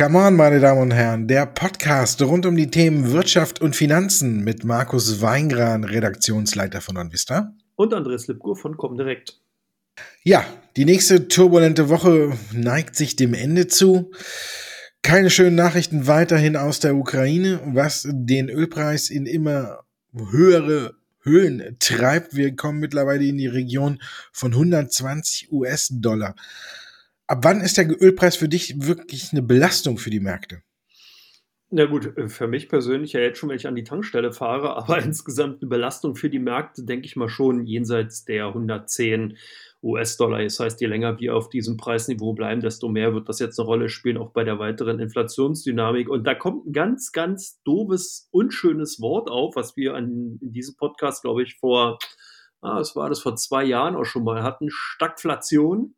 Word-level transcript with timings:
Come 0.00 0.18
on, 0.18 0.34
meine 0.34 0.60
Damen 0.60 0.80
und 0.80 0.92
Herren, 0.92 1.28
der 1.28 1.44
Podcast 1.44 2.22
rund 2.22 2.46
um 2.46 2.56
die 2.56 2.70
Themen 2.70 3.12
Wirtschaft 3.12 3.60
und 3.60 3.76
Finanzen 3.76 4.42
mit 4.42 4.64
Markus 4.64 5.20
Weingran, 5.20 5.84
Redaktionsleiter 5.84 6.80
von 6.80 6.96
Onvista. 6.96 7.52
Und 7.76 7.92
Andreas 7.92 8.26
Lipko 8.26 8.54
von 8.54 8.78
Comdirect. 8.78 9.38
Ja, 10.22 10.42
die 10.78 10.86
nächste 10.86 11.28
turbulente 11.28 11.90
Woche 11.90 12.32
neigt 12.54 12.96
sich 12.96 13.14
dem 13.14 13.34
Ende 13.34 13.66
zu. 13.66 14.10
Keine 15.02 15.28
schönen 15.28 15.56
Nachrichten 15.56 16.06
weiterhin 16.06 16.56
aus 16.56 16.80
der 16.80 16.96
Ukraine, 16.96 17.60
was 17.66 18.08
den 18.10 18.48
Ölpreis 18.48 19.10
in 19.10 19.26
immer 19.26 19.80
höhere 20.14 20.94
Höhen 21.20 21.76
treibt. 21.78 22.34
Wir 22.34 22.56
kommen 22.56 22.80
mittlerweile 22.80 23.26
in 23.26 23.36
die 23.36 23.48
Region 23.48 24.00
von 24.32 24.52
120 24.52 25.52
US-Dollar. 25.52 26.36
Ab 27.30 27.44
wann 27.44 27.60
ist 27.60 27.78
der 27.78 27.88
Ölpreis 28.02 28.34
für 28.34 28.48
dich 28.48 28.84
wirklich 28.84 29.30
eine 29.30 29.40
Belastung 29.40 29.98
für 29.98 30.10
die 30.10 30.18
Märkte? 30.18 30.64
Na 31.70 31.84
gut, 31.84 32.16
äh, 32.16 32.28
für 32.28 32.48
mich 32.48 32.68
persönlich 32.68 33.12
ja 33.12 33.20
jetzt 33.20 33.38
schon, 33.38 33.50
wenn 33.50 33.56
ich 33.56 33.68
an 33.68 33.76
die 33.76 33.84
Tankstelle 33.84 34.32
fahre, 34.32 34.76
aber 34.76 34.98
insgesamt 34.98 35.62
eine 35.62 35.68
Belastung 35.68 36.16
für 36.16 36.28
die 36.28 36.40
Märkte, 36.40 36.82
denke 36.82 37.06
ich 37.06 37.14
mal 37.14 37.28
schon 37.28 37.66
jenseits 37.66 38.24
der 38.24 38.46
110 38.48 39.36
US-Dollar. 39.80 40.42
Das 40.42 40.58
heißt, 40.58 40.80
je 40.80 40.88
länger 40.88 41.20
wir 41.20 41.36
auf 41.36 41.48
diesem 41.50 41.76
Preisniveau 41.76 42.32
bleiben, 42.32 42.62
desto 42.62 42.88
mehr 42.88 43.14
wird 43.14 43.28
das 43.28 43.38
jetzt 43.38 43.60
eine 43.60 43.66
Rolle 43.66 43.90
spielen, 43.90 44.16
auch 44.16 44.32
bei 44.32 44.42
der 44.42 44.58
weiteren 44.58 44.98
Inflationsdynamik. 44.98 46.08
Und 46.08 46.26
da 46.26 46.34
kommt 46.34 46.66
ein 46.66 46.72
ganz, 46.72 47.12
ganz 47.12 47.62
doofes, 47.62 48.28
unschönes 48.32 49.00
Wort 49.00 49.30
auf, 49.30 49.54
was 49.54 49.76
wir 49.76 49.94
an, 49.94 50.40
in 50.42 50.52
diesem 50.52 50.74
Podcast, 50.74 51.22
glaube 51.22 51.44
ich, 51.44 51.58
vor, 51.60 52.00
ah, 52.60 52.80
was 52.80 52.96
war 52.96 53.08
das, 53.08 53.20
vor 53.20 53.36
zwei 53.36 53.62
Jahren 53.62 53.94
auch 53.94 54.04
schon 54.04 54.24
mal 54.24 54.42
hatten, 54.42 54.66
Stagflation. 54.68 55.94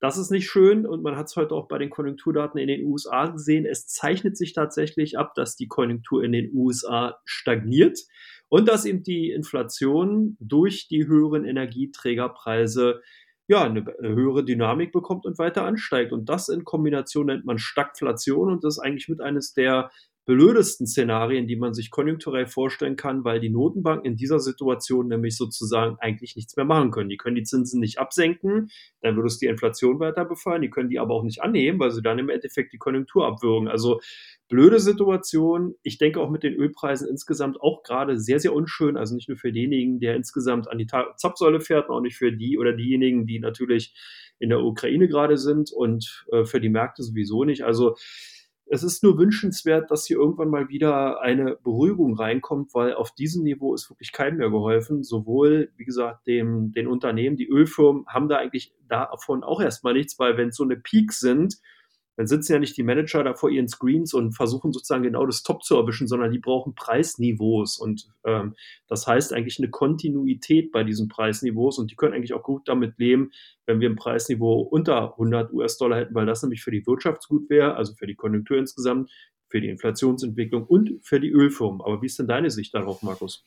Das 0.00 0.16
ist 0.16 0.30
nicht 0.30 0.48
schön 0.48 0.86
und 0.86 1.02
man 1.02 1.16
hat 1.16 1.26
es 1.26 1.36
heute 1.36 1.54
auch 1.54 1.68
bei 1.68 1.76
den 1.76 1.90
Konjunkturdaten 1.90 2.58
in 2.58 2.68
den 2.68 2.86
USA 2.86 3.26
gesehen. 3.26 3.66
Es 3.66 3.86
zeichnet 3.86 4.36
sich 4.36 4.54
tatsächlich 4.54 5.18
ab, 5.18 5.34
dass 5.34 5.56
die 5.56 5.68
Konjunktur 5.68 6.24
in 6.24 6.32
den 6.32 6.50
USA 6.54 7.18
stagniert 7.26 7.98
und 8.48 8.66
dass 8.66 8.86
eben 8.86 9.02
die 9.02 9.30
Inflation 9.30 10.38
durch 10.40 10.88
die 10.88 11.06
höheren 11.06 11.44
Energieträgerpreise 11.44 13.02
ja, 13.46 13.64
eine 13.64 13.84
höhere 14.00 14.44
Dynamik 14.44 14.92
bekommt 14.92 15.26
und 15.26 15.36
weiter 15.38 15.64
ansteigt. 15.64 16.12
Und 16.12 16.28
das 16.28 16.48
in 16.48 16.64
Kombination 16.64 17.26
nennt 17.26 17.44
man 17.44 17.58
Stagflation 17.58 18.48
und 18.48 18.62
das 18.62 18.76
ist 18.76 18.78
eigentlich 18.78 19.08
mit 19.08 19.20
eines 19.20 19.54
der 19.54 19.90
blödesten 20.30 20.86
Szenarien, 20.86 21.48
die 21.48 21.56
man 21.56 21.74
sich 21.74 21.90
konjunkturell 21.90 22.46
vorstellen 22.46 22.94
kann, 22.94 23.24
weil 23.24 23.40
die 23.40 23.50
Notenbanken 23.50 24.06
in 24.06 24.16
dieser 24.16 24.38
Situation 24.38 25.08
nämlich 25.08 25.36
sozusagen 25.36 25.96
eigentlich 25.98 26.36
nichts 26.36 26.54
mehr 26.54 26.64
machen 26.64 26.92
können. 26.92 27.08
Die 27.08 27.16
können 27.16 27.34
die 27.34 27.42
Zinsen 27.42 27.80
nicht 27.80 27.98
absenken, 27.98 28.70
dann 29.00 29.16
würde 29.16 29.26
es 29.26 29.38
die 29.38 29.46
Inflation 29.46 29.98
weiter 29.98 30.24
befallen, 30.24 30.62
die 30.62 30.70
können 30.70 30.88
die 30.88 31.00
aber 31.00 31.14
auch 31.14 31.24
nicht 31.24 31.42
annehmen, 31.42 31.80
weil 31.80 31.90
sie 31.90 32.00
dann 32.00 32.20
im 32.20 32.28
Endeffekt 32.28 32.72
die 32.72 32.78
Konjunktur 32.78 33.26
abwürgen. 33.26 33.66
Also 33.66 34.00
blöde 34.48 34.78
Situation. 34.78 35.74
Ich 35.82 35.98
denke 35.98 36.20
auch 36.20 36.30
mit 36.30 36.44
den 36.44 36.54
Ölpreisen 36.54 37.08
insgesamt 37.08 37.60
auch 37.60 37.82
gerade 37.82 38.16
sehr, 38.16 38.38
sehr 38.38 38.54
unschön. 38.54 38.96
Also 38.96 39.16
nicht 39.16 39.28
nur 39.28 39.36
für 39.36 39.50
denjenigen, 39.50 39.98
der 39.98 40.14
insgesamt 40.14 40.70
an 40.70 40.78
die 40.78 40.86
Zapfsäule 41.16 41.60
fährt, 41.60 41.90
auch 41.90 42.00
nicht 42.00 42.16
für 42.16 42.30
die 42.30 42.56
oder 42.56 42.72
diejenigen, 42.72 43.26
die 43.26 43.40
natürlich 43.40 43.94
in 44.38 44.50
der 44.50 44.62
Ukraine 44.62 45.08
gerade 45.08 45.38
sind 45.38 45.72
und 45.72 46.24
äh, 46.30 46.44
für 46.44 46.60
die 46.60 46.68
Märkte 46.68 47.02
sowieso 47.02 47.42
nicht. 47.42 47.64
Also 47.64 47.96
es 48.72 48.84
ist 48.84 49.02
nur 49.02 49.18
wünschenswert, 49.18 49.90
dass 49.90 50.06
hier 50.06 50.16
irgendwann 50.16 50.48
mal 50.48 50.68
wieder 50.68 51.20
eine 51.20 51.56
Beruhigung 51.56 52.16
reinkommt, 52.16 52.72
weil 52.72 52.94
auf 52.94 53.10
diesem 53.10 53.42
Niveau 53.42 53.74
ist 53.74 53.90
wirklich 53.90 54.12
keinem 54.12 54.38
mehr 54.38 54.50
geholfen. 54.50 55.02
Sowohl, 55.02 55.72
wie 55.76 55.84
gesagt, 55.84 56.28
dem, 56.28 56.70
den 56.70 56.86
Unternehmen, 56.86 57.36
die 57.36 57.48
Ölfirmen 57.48 58.06
haben 58.06 58.28
da 58.28 58.36
eigentlich 58.36 58.72
davon 58.88 59.42
auch 59.42 59.60
erstmal 59.60 59.94
nichts, 59.94 60.18
weil 60.20 60.36
wenn 60.36 60.50
es 60.50 60.56
so 60.56 60.62
eine 60.62 60.76
Peak 60.76 61.12
sind, 61.12 61.56
dann 62.16 62.26
sitzen 62.26 62.52
ja 62.52 62.58
nicht 62.58 62.76
die 62.76 62.82
Manager 62.82 63.24
da 63.24 63.34
vor 63.34 63.50
ihren 63.50 63.68
Screens 63.68 64.12
und 64.14 64.32
versuchen 64.32 64.72
sozusagen 64.72 65.02
genau 65.02 65.24
das 65.26 65.42
Top 65.42 65.62
zu 65.62 65.76
erwischen, 65.76 66.06
sondern 66.06 66.30
die 66.30 66.38
brauchen 66.38 66.74
Preisniveaus. 66.74 67.78
Und 67.78 68.08
ähm, 68.24 68.54
das 68.88 69.06
heißt 69.06 69.32
eigentlich 69.32 69.58
eine 69.58 69.70
Kontinuität 69.70 70.72
bei 70.72 70.84
diesen 70.84 71.08
Preisniveaus. 71.08 71.78
Und 71.78 71.90
die 71.90 71.96
können 71.96 72.14
eigentlich 72.14 72.34
auch 72.34 72.42
gut 72.42 72.68
damit 72.68 72.98
leben, 72.98 73.30
wenn 73.66 73.80
wir 73.80 73.88
ein 73.88 73.96
Preisniveau 73.96 74.60
unter 74.60 75.12
100 75.12 75.52
US-Dollar 75.52 75.98
hätten, 75.98 76.14
weil 76.14 76.26
das 76.26 76.42
nämlich 76.42 76.62
für 76.62 76.70
die 76.70 76.86
Wirtschaft 76.86 77.26
gut 77.28 77.48
wäre, 77.48 77.76
also 77.76 77.94
für 77.94 78.06
die 78.06 78.16
Konjunktur 78.16 78.58
insgesamt, 78.58 79.10
für 79.48 79.60
die 79.60 79.68
Inflationsentwicklung 79.68 80.64
und 80.64 81.00
für 81.02 81.20
die 81.20 81.30
Ölfirmen. 81.30 81.80
Aber 81.80 82.02
wie 82.02 82.06
ist 82.06 82.18
denn 82.18 82.28
deine 82.28 82.50
Sicht 82.50 82.74
darauf, 82.74 83.02
Markus? 83.02 83.44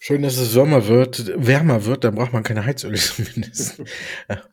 Schön, 0.00 0.22
dass 0.22 0.36
es 0.36 0.52
Sommer 0.52 0.88
wird, 0.88 1.32
wärmer 1.36 1.84
wird, 1.84 2.02
dann 2.02 2.16
braucht 2.16 2.32
man 2.32 2.42
keine 2.42 2.64
Heizöl 2.64 2.94
zumindest. 2.96 3.82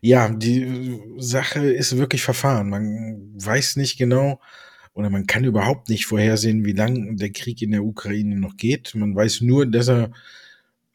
Ja, 0.00 0.28
die 0.28 1.00
Sache 1.18 1.70
ist 1.70 1.96
wirklich 1.96 2.22
verfahren. 2.22 2.70
Man 2.70 3.32
weiß 3.34 3.76
nicht 3.76 3.98
genau 3.98 4.40
oder 4.94 5.10
man 5.10 5.26
kann 5.26 5.44
überhaupt 5.44 5.88
nicht 5.88 6.06
vorhersehen, 6.06 6.64
wie 6.64 6.72
lang 6.72 7.16
der 7.16 7.30
Krieg 7.30 7.62
in 7.62 7.70
der 7.70 7.84
Ukraine 7.84 8.36
noch 8.36 8.56
geht. 8.56 8.94
Man 8.94 9.14
weiß 9.14 9.42
nur, 9.42 9.66
dass 9.66 9.88
er 9.88 10.10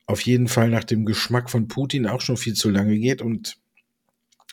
auf 0.05 0.21
jeden 0.21 0.47
Fall 0.47 0.69
nach 0.69 0.83
dem 0.83 1.05
Geschmack 1.05 1.49
von 1.49 1.67
Putin 1.67 2.07
auch 2.07 2.21
schon 2.21 2.37
viel 2.37 2.53
zu 2.53 2.69
lange 2.69 2.97
geht. 2.99 3.21
Und 3.21 3.57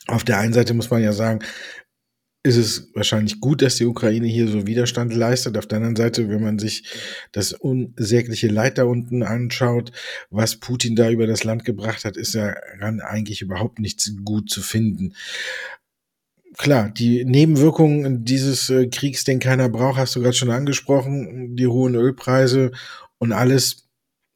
auf 0.06 0.24
der 0.24 0.38
einen 0.38 0.52
Seite 0.52 0.74
muss 0.74 0.90
man 0.90 1.02
ja 1.02 1.12
sagen, 1.12 1.40
ist 2.42 2.56
es 2.56 2.90
wahrscheinlich 2.94 3.40
gut, 3.40 3.60
dass 3.60 3.76
die 3.76 3.84
Ukraine 3.84 4.26
hier 4.26 4.48
so 4.48 4.66
Widerstand 4.66 5.14
leistet. 5.14 5.58
Auf 5.58 5.66
der 5.66 5.76
anderen 5.76 5.96
Seite, 5.96 6.28
wenn 6.30 6.42
man 6.42 6.58
sich 6.58 6.84
das 7.32 7.52
unsägliche 7.52 8.48
Leid 8.48 8.78
da 8.78 8.84
unten 8.84 9.22
anschaut, 9.22 9.92
was 10.30 10.56
Putin 10.56 10.96
da 10.96 11.10
über 11.10 11.26
das 11.26 11.44
Land 11.44 11.66
gebracht 11.66 12.04
hat, 12.04 12.16
ist 12.16 12.34
daran 12.34 13.00
eigentlich 13.00 13.42
überhaupt 13.42 13.78
nichts 13.78 14.10
gut 14.24 14.48
zu 14.48 14.62
finden. 14.62 15.14
Klar, 16.56 16.90
die 16.90 17.24
Nebenwirkungen 17.24 18.24
dieses 18.24 18.70
äh, 18.70 18.88
Kriegs, 18.88 19.24
den 19.24 19.38
keiner 19.38 19.68
braucht, 19.68 19.98
hast 19.98 20.16
du 20.16 20.20
gerade 20.20 20.34
schon 20.34 20.50
angesprochen, 20.50 21.54
die 21.56 21.68
hohen 21.68 21.94
Ölpreise 21.94 22.72
und 23.18 23.32
alles 23.32 23.89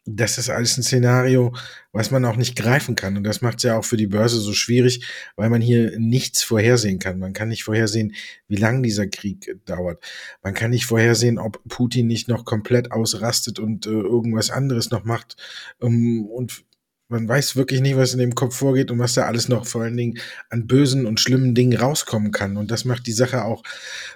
das 0.07 0.37
ist 0.37 0.51
alles 0.51 0.77
ein 0.77 0.83
Szenario, 0.83 1.55
was 1.93 2.11
man 2.11 2.25
auch 2.25 2.37
nicht 2.37 2.57
greifen 2.57 2.95
kann. 2.95 3.17
Und 3.17 3.25
das 3.25 3.41
macht 3.41 3.59
es 3.59 3.63
ja 3.63 3.79
auch 3.79 3.85
für 3.85 3.97
die 3.97 4.07
Börse 4.07 4.39
so 4.39 4.53
schwierig, 4.53 5.07
weil 5.37 5.49
man 5.49 5.63
hier 5.63 5.99
nichts 5.99 6.43
vorhersehen 6.43 6.99
kann. 6.99 7.19
Man 7.19 7.33
kann 7.33 7.49
nicht 7.49 7.65
vorhersehen, 7.65 8.15
wie 8.47 8.57
lang 8.57 8.83
dieser 8.83 9.07
Krieg 9.07 9.57
dauert. 9.65 10.05
Man 10.43 10.53
kann 10.53 10.71
nicht 10.71 10.87
vorhersehen, 10.87 11.39
ob 11.39 11.63
Putin 11.69 12.07
nicht 12.07 12.29
noch 12.29 12.45
komplett 12.45 12.93
ausrastet 12.93 13.59
und 13.59 13.87
äh, 13.87 13.91
irgendwas 13.91 14.51
anderes 14.51 14.91
noch 14.91 15.05
macht. 15.05 15.37
Ähm, 15.81 16.27
und 16.27 16.65
man 17.09 17.29
weiß 17.29 17.57
wirklich 17.57 17.81
nicht, 17.81 17.97
was 17.97 18.13
in 18.13 18.19
dem 18.19 18.35
Kopf 18.35 18.57
vorgeht 18.57 18.91
und 18.91 18.99
was 18.99 19.15
da 19.15 19.27
alles 19.27 19.49
noch 19.49 19.67
vor 19.67 19.83
allen 19.83 19.97
Dingen 19.97 20.19
an 20.51 20.67
bösen 20.67 21.07
und 21.07 21.21
schlimmen 21.21 21.55
Dingen 21.55 21.79
rauskommen 21.79 22.31
kann. 22.31 22.57
Und 22.57 22.71
das 22.71 22.85
macht 22.85 23.07
die 23.07 23.13
Sache 23.13 23.45
auch 23.45 23.63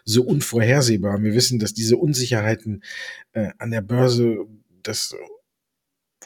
so 0.04 0.22
unvorhersehbar. 0.22 1.22
Wir 1.22 1.32
wissen, 1.34 1.58
dass 1.58 1.74
diese 1.74 1.96
Unsicherheiten 1.96 2.82
äh, 3.32 3.50
an 3.58 3.70
der 3.70 3.82
Börse 3.82 4.46
das 4.82 5.14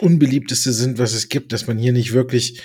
unbeliebteste 0.02 0.72
sind, 0.72 0.98
was 0.98 1.14
es 1.14 1.28
gibt, 1.28 1.52
dass 1.52 1.66
man 1.66 1.78
hier 1.78 1.92
nicht 1.92 2.12
wirklich 2.12 2.60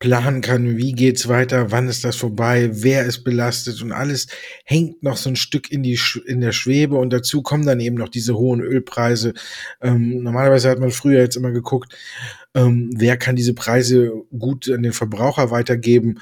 planen 0.00 0.40
kann, 0.40 0.78
wie 0.78 0.92
geht's 0.92 1.28
weiter, 1.28 1.70
wann 1.70 1.86
ist 1.86 2.04
das 2.04 2.16
vorbei, 2.16 2.70
wer 2.72 3.04
ist 3.04 3.22
belastet 3.22 3.82
und 3.82 3.92
alles 3.92 4.28
hängt 4.64 5.02
noch 5.02 5.18
so 5.18 5.28
ein 5.28 5.36
Stück 5.36 5.70
in 5.70 5.82
die 5.82 6.00
in 6.26 6.40
der 6.40 6.52
Schwebe 6.52 6.96
und 6.96 7.12
dazu 7.12 7.42
kommen 7.42 7.66
dann 7.66 7.80
eben 7.80 7.96
noch 7.96 8.08
diese 8.08 8.34
hohen 8.34 8.62
Ölpreise. 8.62 9.34
Ähm, 9.82 10.22
normalerweise 10.22 10.70
hat 10.70 10.80
man 10.80 10.90
früher 10.90 11.20
jetzt 11.20 11.36
immer 11.36 11.50
geguckt, 11.50 11.94
ähm, 12.54 12.90
wer 12.96 13.18
kann 13.18 13.36
diese 13.36 13.52
Preise 13.52 14.10
gut 14.36 14.70
an 14.70 14.82
den 14.82 14.94
Verbraucher 14.94 15.50
weitergeben, 15.50 16.18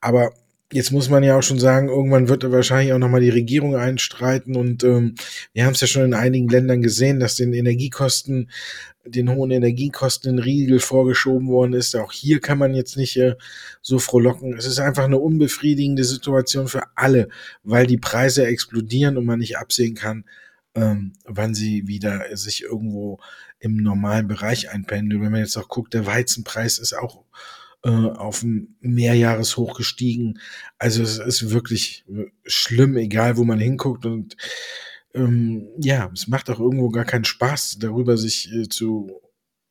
aber 0.00 0.32
Jetzt 0.70 0.92
muss 0.92 1.08
man 1.08 1.22
ja 1.22 1.38
auch 1.38 1.42
schon 1.42 1.58
sagen, 1.58 1.88
irgendwann 1.88 2.28
wird 2.28 2.50
wahrscheinlich 2.50 2.92
auch 2.92 2.98
nochmal 2.98 3.22
die 3.22 3.30
Regierung 3.30 3.74
einstreiten 3.74 4.54
und 4.54 4.84
ähm, 4.84 5.14
wir 5.54 5.64
haben 5.64 5.72
es 5.72 5.80
ja 5.80 5.86
schon 5.86 6.04
in 6.04 6.12
einigen 6.12 6.46
Ländern 6.46 6.82
gesehen, 6.82 7.20
dass 7.20 7.36
den 7.36 7.54
Energiekosten, 7.54 8.50
den 9.06 9.30
hohen 9.30 9.50
Energiekosten 9.50 10.32
in 10.32 10.38
Riegel 10.38 10.78
vorgeschoben 10.80 11.48
worden 11.48 11.72
ist. 11.72 11.96
Auch 11.96 12.12
hier 12.12 12.40
kann 12.40 12.58
man 12.58 12.74
jetzt 12.74 12.98
nicht 12.98 13.16
äh, 13.16 13.36
so 13.80 13.98
frohlocken. 13.98 14.58
Es 14.58 14.66
ist 14.66 14.78
einfach 14.78 15.04
eine 15.04 15.16
unbefriedigende 15.16 16.04
Situation 16.04 16.68
für 16.68 16.82
alle, 16.96 17.30
weil 17.62 17.86
die 17.86 17.96
Preise 17.96 18.46
explodieren 18.46 19.16
und 19.16 19.24
man 19.24 19.38
nicht 19.38 19.56
absehen 19.56 19.94
kann, 19.94 20.26
ähm, 20.74 21.14
wann 21.24 21.54
sie 21.54 21.88
wieder 21.88 22.36
sich 22.36 22.64
irgendwo 22.64 23.20
im 23.58 23.78
normalen 23.78 24.28
Bereich 24.28 24.70
einpendeln. 24.70 25.22
Wenn 25.22 25.32
man 25.32 25.40
jetzt 25.40 25.56
auch 25.56 25.68
guckt, 25.68 25.94
der 25.94 26.04
Weizenpreis 26.04 26.78
ist 26.78 26.92
auch 26.92 27.24
äh, 27.84 27.90
auf 27.90 28.42
ein 28.42 28.76
Mehrjahreshoch 28.80 29.76
gestiegen. 29.76 30.40
Also 30.78 31.02
es 31.02 31.18
ist 31.18 31.50
wirklich 31.50 32.04
schlimm, 32.44 32.96
egal 32.96 33.36
wo 33.36 33.44
man 33.44 33.58
hinguckt. 33.58 34.06
Und 34.06 34.36
ähm, 35.14 35.68
ja, 35.78 36.10
es 36.12 36.28
macht 36.28 36.50
auch 36.50 36.60
irgendwo 36.60 36.90
gar 36.90 37.04
keinen 37.04 37.24
Spaß, 37.24 37.78
darüber 37.78 38.16
sich 38.16 38.52
äh, 38.52 38.68
zu 38.68 39.20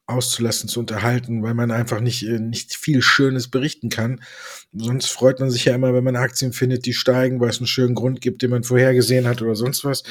auszulassen, 0.07 0.69
zu 0.69 0.79
unterhalten, 0.79 1.43
weil 1.43 1.53
man 1.53 1.69
einfach 1.69 1.99
nicht, 1.99 2.23
äh, 2.23 2.39
nicht 2.39 2.75
viel 2.75 3.01
Schönes 3.01 3.49
berichten 3.49 3.89
kann. 3.89 4.21
Sonst 4.73 5.07
freut 5.07 5.41
man 5.41 5.51
sich 5.51 5.65
ja 5.65 5.75
immer, 5.75 5.93
wenn 5.93 6.03
man 6.03 6.15
Aktien 6.15 6.53
findet, 6.53 6.85
die 6.85 6.93
steigen, 6.93 7.41
weil 7.41 7.49
es 7.49 7.57
einen 7.57 7.67
schönen 7.67 7.93
Grund 7.93 8.21
gibt, 8.21 8.41
den 8.41 8.51
man 8.51 8.63
vorhergesehen 8.63 9.27
hat 9.27 9.41
oder 9.41 9.55
sonst 9.55 9.83
was. 9.83 10.03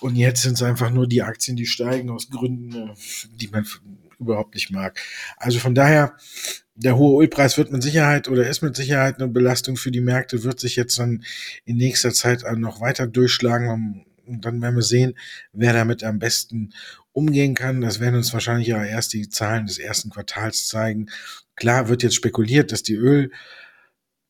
Und 0.00 0.16
jetzt 0.16 0.42
sind 0.42 0.54
es 0.54 0.62
einfach 0.62 0.90
nur 0.90 1.06
die 1.06 1.22
Aktien, 1.22 1.56
die 1.56 1.66
steigen 1.66 2.10
aus 2.10 2.28
Gründen, 2.28 2.90
äh, 2.90 2.94
die 3.34 3.48
man 3.48 3.66
überhaupt 4.18 4.54
nicht 4.54 4.70
mag. 4.70 5.00
Also 5.38 5.58
von 5.58 5.74
daher, 5.74 6.14
der 6.76 6.96
hohe 6.96 7.22
Ölpreis 7.22 7.56
wird 7.56 7.72
mit 7.72 7.82
Sicherheit 7.82 8.28
oder 8.28 8.48
ist 8.48 8.62
mit 8.62 8.76
Sicherheit 8.76 9.16
eine 9.16 9.28
Belastung 9.28 9.76
für 9.76 9.90
die 9.90 10.00
Märkte, 10.00 10.44
wird 10.44 10.60
sich 10.60 10.76
jetzt 10.76 10.98
dann 10.98 11.24
in 11.64 11.76
nächster 11.76 12.12
Zeit 12.12 12.44
noch 12.56 12.80
weiter 12.80 13.06
durchschlagen. 13.06 14.04
Und 14.26 14.44
dann 14.44 14.60
werden 14.60 14.76
wir 14.76 14.82
sehen, 14.82 15.14
wer 15.52 15.72
damit 15.72 16.04
am 16.04 16.18
besten 16.18 16.72
umgehen 17.12 17.54
kann. 17.54 17.80
Das 17.80 17.98
werden 17.98 18.16
uns 18.16 18.32
wahrscheinlich 18.32 18.68
ja 18.68 18.84
erst 18.84 19.14
die 19.14 19.28
Zahlen 19.28 19.66
des 19.66 19.78
ersten 19.78 20.10
Quartals 20.10 20.68
zeigen. 20.68 21.06
Klar 21.54 21.88
wird 21.88 22.02
jetzt 22.02 22.14
spekuliert, 22.14 22.72
dass 22.72 22.82
die 22.82 22.96
Öl 22.96 23.30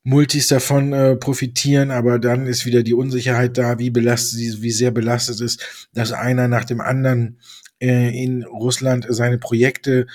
Multis 0.05 0.47
davon 0.47 0.93
äh, 0.93 1.17
profitieren, 1.17 1.91
aber 1.91 2.21
dann 2.21 2.47
ist 2.47 2.65
wieder 2.65 2.85
die 2.85 2.95
Unsicherheit 2.95 3.59
da, 3.59 3.81
wie 3.81 3.91
belastet 3.91 4.63
wie 4.63 4.71
sehr 4.71 4.93
belastet 4.93 5.41
ist, 5.41 5.89
dass 5.95 6.13
einer 6.13 6.47
nach 6.47 6.65
dem 6.65 6.81
anderen 6.81 7.41
äh, 7.83 8.17
in 8.23 8.45
Russland 8.45 9.05
seine 9.09 9.39
Projekte 9.39 10.07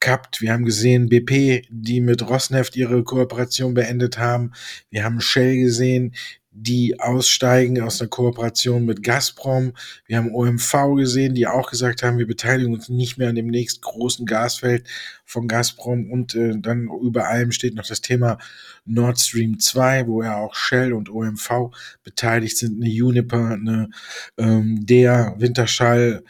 kappt. 0.00 0.40
Wir 0.40 0.52
haben 0.52 0.64
gesehen, 0.64 1.08
BP, 1.08 1.66
die 1.70 2.00
mit 2.00 2.28
Rosneft 2.28 2.76
ihre 2.76 3.02
Kooperation 3.02 3.74
beendet 3.74 4.18
haben. 4.18 4.52
Wir 4.90 5.04
haben 5.04 5.20
Shell 5.20 5.56
gesehen, 5.56 6.14
die 6.58 6.98
aussteigen 6.98 7.82
aus 7.82 7.98
der 7.98 8.08
Kooperation 8.08 8.86
mit 8.86 9.02
Gazprom. 9.02 9.74
Wir 10.06 10.16
haben 10.16 10.34
OMV 10.34 10.96
gesehen, 10.96 11.34
die 11.34 11.46
auch 11.46 11.70
gesagt 11.70 12.02
haben, 12.02 12.16
wir 12.16 12.26
beteiligen 12.26 12.72
uns 12.72 12.88
nicht 12.88 13.18
mehr 13.18 13.28
an 13.28 13.34
dem 13.34 13.48
nächsten 13.48 13.82
großen 13.82 14.24
Gasfeld 14.24 14.88
von 15.26 15.48
Gazprom. 15.48 16.10
Und 16.10 16.34
äh, 16.34 16.54
dann 16.58 16.88
über 17.02 17.28
allem 17.28 17.52
steht 17.52 17.74
noch 17.74 17.86
das 17.86 18.00
Thema 18.00 18.38
Nord 18.86 19.20
Stream 19.20 19.60
2, 19.60 20.06
wo 20.06 20.22
ja 20.22 20.36
auch 20.36 20.54
Shell 20.54 20.94
und 20.94 21.10
OMV 21.10 21.70
beteiligt 22.02 22.56
sind, 22.56 22.82
eine 22.82 22.90
Juniper, 22.90 23.50
eine 23.50 23.90
ähm, 24.38 24.86
der 24.86 25.34
Winterschall, 25.38 26.24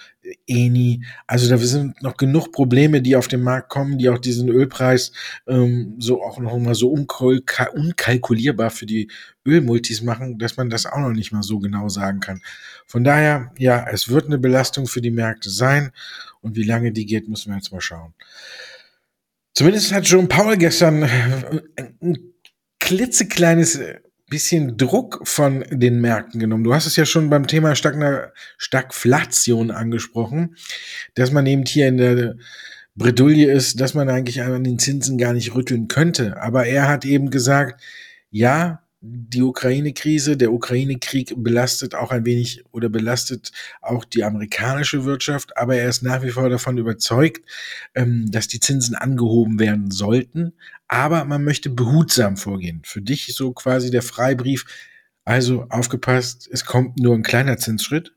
Eni. 0.47 1.05
Also 1.27 1.49
da 1.49 1.59
sind 1.59 2.03
noch 2.03 2.17
genug 2.17 2.53
Probleme, 2.53 3.03
die 3.03 3.17
auf 3.17 3.29
den 3.29 3.43
Markt 3.43 3.69
kommen, 3.69 3.99
die 3.99 4.09
auch 4.09 4.19
diesen 4.19 4.49
Ölpreis 4.49 5.13
ähm, 5.47 5.97
so 5.99 6.23
auch 6.23 6.39
noch 6.39 6.57
mal 6.59 6.75
so 6.75 6.91
unkalkulierbar 6.91 8.71
für 8.71 8.87
die 8.87 9.11
Ölmultis 9.47 10.03
machen, 10.03 10.39
dass 10.39 10.57
man 10.57 10.71
das 10.71 10.87
auch 10.87 10.99
noch 10.99 11.13
nicht 11.13 11.33
mal 11.33 11.43
so 11.43 11.59
genau 11.59 11.89
sagen 11.89 12.21
kann. 12.21 12.43
Von 12.87 13.05
daher, 13.05 13.53
ja, 13.59 13.87
es 13.91 14.09
wird 14.09 14.27
eine 14.27 14.39
Belastung 14.39 14.87
für 14.87 15.01
die 15.01 15.11
Märkte 15.11 15.51
sein 15.51 15.93
und 16.41 16.57
wie 16.57 16.65
lange 16.65 16.93
die 16.93 17.07
geht, 17.07 17.29
müssen 17.29 17.51
wir 17.51 17.57
jetzt 17.57 17.73
mal 17.73 17.81
schauen. 17.81 18.15
Zumindest 19.55 19.93
hat 19.93 20.07
John 20.07 20.29
Paul 20.29 20.57
gestern 20.57 21.03
äh, 21.03 21.61
ein 22.03 22.19
klitzekleines 22.79 23.81
bisschen 24.29 24.77
Druck 24.77 25.21
von 25.25 25.65
den 25.71 26.01
Märkten 26.01 26.41
genommen. 26.41 26.65
Du 26.65 26.75
hast 26.75 26.87
es 26.87 26.97
ja 26.97 27.07
schon 27.07 27.31
beim 27.31 27.47
Thema 27.47 27.75
Stagna 27.77 28.33
Stagflation 28.59 29.71
angesprochen, 29.71 30.57
dass 31.15 31.31
man 31.31 31.47
eben 31.47 31.65
hier 31.65 31.89
in 31.89 31.97
der 31.97 32.37
Bredouille 32.97 33.53
ist, 33.53 33.81
dass 33.81 33.95
man 33.95 34.09
eigentlich 34.09 34.43
an 34.43 34.65
den 34.65 34.79
Zinsen 34.79 35.19
gar 35.19 35.33
nicht 35.33 35.55
rütteln 35.55 35.87
könnte. 35.87 36.41
Aber 36.43 36.67
er 36.67 36.89
hat 36.89 37.05
eben 37.05 37.31
gesagt, 37.31 37.83
ja, 38.31 38.83
die 39.01 39.43
Ukraine-Krise, 39.43 40.37
der 40.37 40.53
Ukraine-Krieg 40.53 41.35
belastet 41.37 41.95
auch 41.95 42.11
ein 42.11 42.25
wenig 42.25 42.65
oder 42.73 42.89
belastet 42.89 43.53
auch 43.83 44.05
die 44.05 44.25
amerikanische 44.25 45.05
Wirtschaft, 45.05 45.57
aber 45.57 45.77
er 45.77 45.89
ist 45.89 46.03
nach 46.03 46.23
wie 46.23 46.31
vor 46.31 46.49
davon 46.49 46.79
überzeugt, 46.79 47.47
ähm, 47.95 48.31
dass 48.31 48.49
die 48.49 48.61
Zinsen 48.61 48.95
angehoben 48.95 49.61
werden 49.61 49.91
sollten, 49.91 50.55
aber 50.89 51.25
man 51.25 51.45
möchte 51.45 51.71
behutsam 51.71 52.37
vorgehen. 52.37 52.83
Für 52.85 53.03
dich 53.03 53.35
so 53.35 53.53
quasi 53.53 53.91
der 53.91 54.03
Freibrief, 54.03 54.65
also 55.25 55.67
aufgepasst, 55.69 56.49
es 56.51 56.65
kommt 56.65 56.99
nur 56.99 57.15
ein 57.15 57.23
kleiner 57.23 57.59
Zinsschritt. 57.59 58.13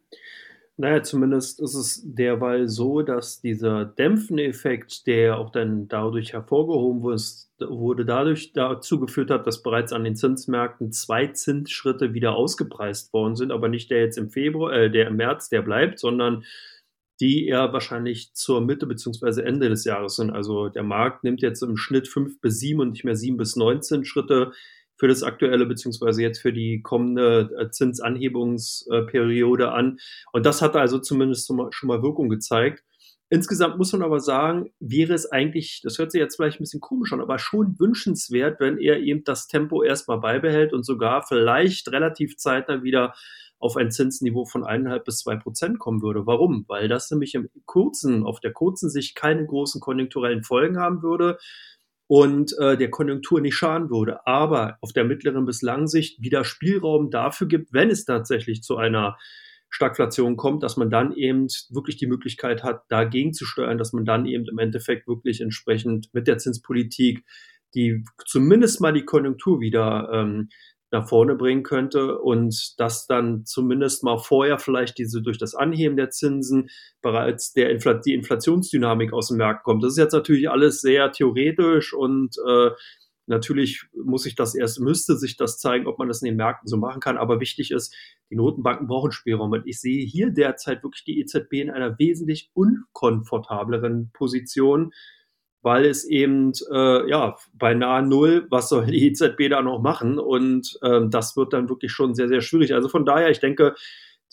Naja, 0.81 1.03
zumindest 1.03 1.59
ist 1.59 1.73
es 1.73 2.01
derweil 2.05 2.69
so, 2.69 3.01
dass 3.01 3.41
dieser 3.41 3.83
dämpfende 3.83 4.45
Effekt, 4.45 5.07
der 5.07 5.37
auch 5.37 5.49
dann 5.49 5.89
dadurch 5.89 6.31
hervorgehoben 6.31 7.01
wurde, 7.01 8.05
dadurch 8.05 8.53
dazu 8.53 8.97
geführt 8.97 9.29
hat, 9.29 9.45
dass 9.45 9.61
bereits 9.61 9.91
an 9.91 10.05
den 10.05 10.15
Zinsmärkten 10.15 10.93
zwei 10.93 11.27
Zinsschritte 11.27 12.13
wieder 12.13 12.33
ausgepreist 12.33 13.11
worden 13.11 13.35
sind, 13.35 13.51
aber 13.51 13.67
nicht 13.67 13.91
der 13.91 13.99
jetzt 13.99 14.17
im 14.17 14.29
Februar, 14.29 14.71
äh, 14.71 14.89
der 14.89 15.07
im 15.07 15.17
März, 15.17 15.49
der 15.49 15.63
bleibt, 15.63 15.99
sondern 15.99 16.45
die 17.19 17.47
eher 17.47 17.73
wahrscheinlich 17.73 18.33
zur 18.33 18.61
Mitte 18.61 18.85
beziehungsweise 18.85 19.43
Ende 19.43 19.67
des 19.67 19.83
Jahres 19.83 20.15
sind. 20.15 20.29
Also 20.29 20.69
der 20.69 20.83
Markt 20.83 21.25
nimmt 21.25 21.41
jetzt 21.41 21.61
im 21.61 21.75
Schnitt 21.75 22.07
fünf 22.07 22.39
bis 22.39 22.57
sieben 22.57 22.79
und 22.79 22.91
nicht 22.91 23.03
mehr 23.03 23.17
sieben 23.17 23.35
bis 23.35 23.57
neunzehn 23.57 24.05
Schritte 24.05 24.53
für 24.99 25.07
das 25.07 25.23
aktuelle 25.23 25.65
beziehungsweise 25.65 26.21
jetzt 26.21 26.39
für 26.39 26.53
die 26.53 26.81
kommende 26.81 27.49
äh, 27.57 27.71
Zinsanhebungsperiode 27.71 29.71
an. 29.71 29.97
Und 30.33 30.45
das 30.45 30.61
hat 30.61 30.75
also 30.75 30.99
zumindest 30.99 31.47
schon 31.47 31.87
mal 31.87 32.03
Wirkung 32.03 32.29
gezeigt. 32.29 32.83
Insgesamt 33.31 33.77
muss 33.77 33.93
man 33.93 34.01
aber 34.01 34.19
sagen, 34.19 34.71
wäre 34.79 35.13
es 35.13 35.31
eigentlich, 35.31 35.81
das 35.83 35.99
hört 35.99 36.11
sich 36.11 36.19
jetzt 36.19 36.35
vielleicht 36.35 36.59
ein 36.59 36.63
bisschen 36.63 36.81
komisch 36.81 37.13
an, 37.13 37.21
aber 37.21 37.37
schon 37.37 37.79
wünschenswert, 37.79 38.59
wenn 38.59 38.79
er 38.79 38.99
eben 38.99 39.23
das 39.23 39.47
Tempo 39.47 39.83
erstmal 39.83 40.19
beibehält 40.19 40.73
und 40.73 40.83
sogar 40.83 41.23
vielleicht 41.27 41.91
relativ 41.91 42.37
zeitnah 42.37 42.81
wieder 42.81 43.13
auf 43.59 43.77
ein 43.77 43.91
Zinsniveau 43.91 44.45
von 44.45 44.63
eineinhalb 44.63 45.05
bis 45.05 45.19
zwei 45.19 45.35
Prozent 45.35 45.79
kommen 45.79 46.01
würde. 46.01 46.25
Warum? 46.25 46.65
Weil 46.67 46.87
das 46.87 47.11
nämlich 47.11 47.35
im 47.35 47.49
kurzen, 47.65 48.23
auf 48.23 48.39
der 48.39 48.53
kurzen 48.53 48.89
Sicht 48.89 49.15
keine 49.15 49.45
großen 49.45 49.79
konjunkturellen 49.79 50.43
Folgen 50.43 50.79
haben 50.79 51.03
würde, 51.03 51.37
und 52.09 52.57
äh, 52.57 52.75
der 52.75 52.89
Konjunktur 52.89 53.39
nicht 53.39 53.53
schaden 53.53 53.91
würde, 53.91 54.25
aber 54.25 54.79
auf 54.81 54.93
der 54.93 55.03
mittleren 55.03 55.45
bis 55.45 55.61
langen 55.61 55.85
Sicht 55.85 56.19
wieder 56.23 56.43
Spielraum 56.43 57.11
dafür 57.11 57.47
gibt, 57.47 57.71
wenn 57.71 57.91
es 57.91 58.03
tatsächlich 58.03 58.63
zu 58.63 58.77
einer 58.77 59.15
Stagflation 59.69 60.35
kommt, 60.35 60.63
dass 60.63 60.75
man 60.75 60.89
dann 60.89 61.13
eben 61.13 61.45
wirklich 61.69 61.97
die 61.97 62.07
Möglichkeit 62.07 62.63
hat, 62.63 62.81
dagegen 62.89 63.33
zu 63.33 63.45
steuern, 63.45 63.77
dass 63.77 63.93
man 63.93 64.05
dann 64.05 64.25
eben 64.25 64.45
im 64.49 64.57
Endeffekt 64.57 65.07
wirklich 65.07 65.39
entsprechend 65.39 66.09
mit 66.11 66.27
der 66.27 66.39
Zinspolitik 66.39 67.23
die 67.75 68.03
zumindest 68.25 68.81
mal 68.81 68.93
die 68.93 69.05
Konjunktur 69.05 69.59
wieder 69.59 70.09
ähm, 70.11 70.49
nach 70.91 71.07
vorne 71.07 71.35
bringen 71.35 71.63
könnte 71.63 72.17
und 72.17 72.79
dass 72.79 73.05
dann 73.05 73.45
zumindest 73.45 74.03
mal 74.03 74.17
vorher 74.17 74.57
vielleicht 74.57 74.97
diese 74.97 75.21
durch 75.21 75.37
das 75.37 75.55
Anheben 75.55 75.97
der 75.97 76.09
Zinsen 76.09 76.69
bereits 77.01 77.53
der 77.53 77.69
Infl 77.69 78.01
die 78.03 78.13
Inflationsdynamik 78.13 79.13
aus 79.13 79.27
dem 79.27 79.37
Markt 79.37 79.63
kommt. 79.63 79.83
Das 79.83 79.91
ist 79.91 79.97
jetzt 79.97 80.13
natürlich 80.13 80.49
alles 80.49 80.81
sehr 80.81 81.11
theoretisch 81.11 81.93
und 81.93 82.35
äh, 82.47 82.71
natürlich 83.29 83.85
muss 83.93 84.23
sich 84.23 84.35
das 84.35 84.55
erst, 84.55 84.79
müsste 84.79 85.15
sich 85.15 85.37
das 85.37 85.59
zeigen, 85.59 85.87
ob 85.87 85.99
man 85.99 86.07
das 86.07 86.21
in 86.21 86.25
den 86.25 86.37
Märkten 86.37 86.67
so 86.67 86.77
machen 86.77 86.99
kann. 86.99 87.17
Aber 87.17 87.39
wichtig 87.39 87.71
ist, 87.71 87.95
die 88.31 88.35
Notenbanken 88.35 88.87
brauchen 88.87 89.11
Spielraum. 89.11 89.51
Und 89.51 89.67
ich 89.67 89.79
sehe 89.79 90.03
hier 90.03 90.31
derzeit 90.31 90.83
wirklich 90.83 91.03
die 91.03 91.19
EZB 91.19 91.53
in 91.53 91.69
einer 91.69 91.97
wesentlich 91.99 92.49
unkomfortableren 92.53 94.11
Position, 94.13 94.91
weil 95.61 95.85
es 95.85 96.05
eben 96.05 96.53
äh, 96.71 97.09
ja 97.09 97.35
beinahe 97.53 98.01
null, 98.03 98.47
was 98.49 98.69
soll 98.69 98.85
die 98.85 99.07
EZB 99.07 99.49
da 99.49 99.61
noch 99.61 99.81
machen? 99.81 100.19
Und 100.19 100.79
ähm, 100.83 101.09
das 101.09 101.35
wird 101.35 101.53
dann 101.53 101.69
wirklich 101.69 101.91
schon 101.91 102.15
sehr, 102.15 102.27
sehr 102.27 102.41
schwierig. 102.41 102.73
Also 102.73 102.89
von 102.89 103.05
daher, 103.05 103.29
ich 103.29 103.39
denke, 103.39 103.75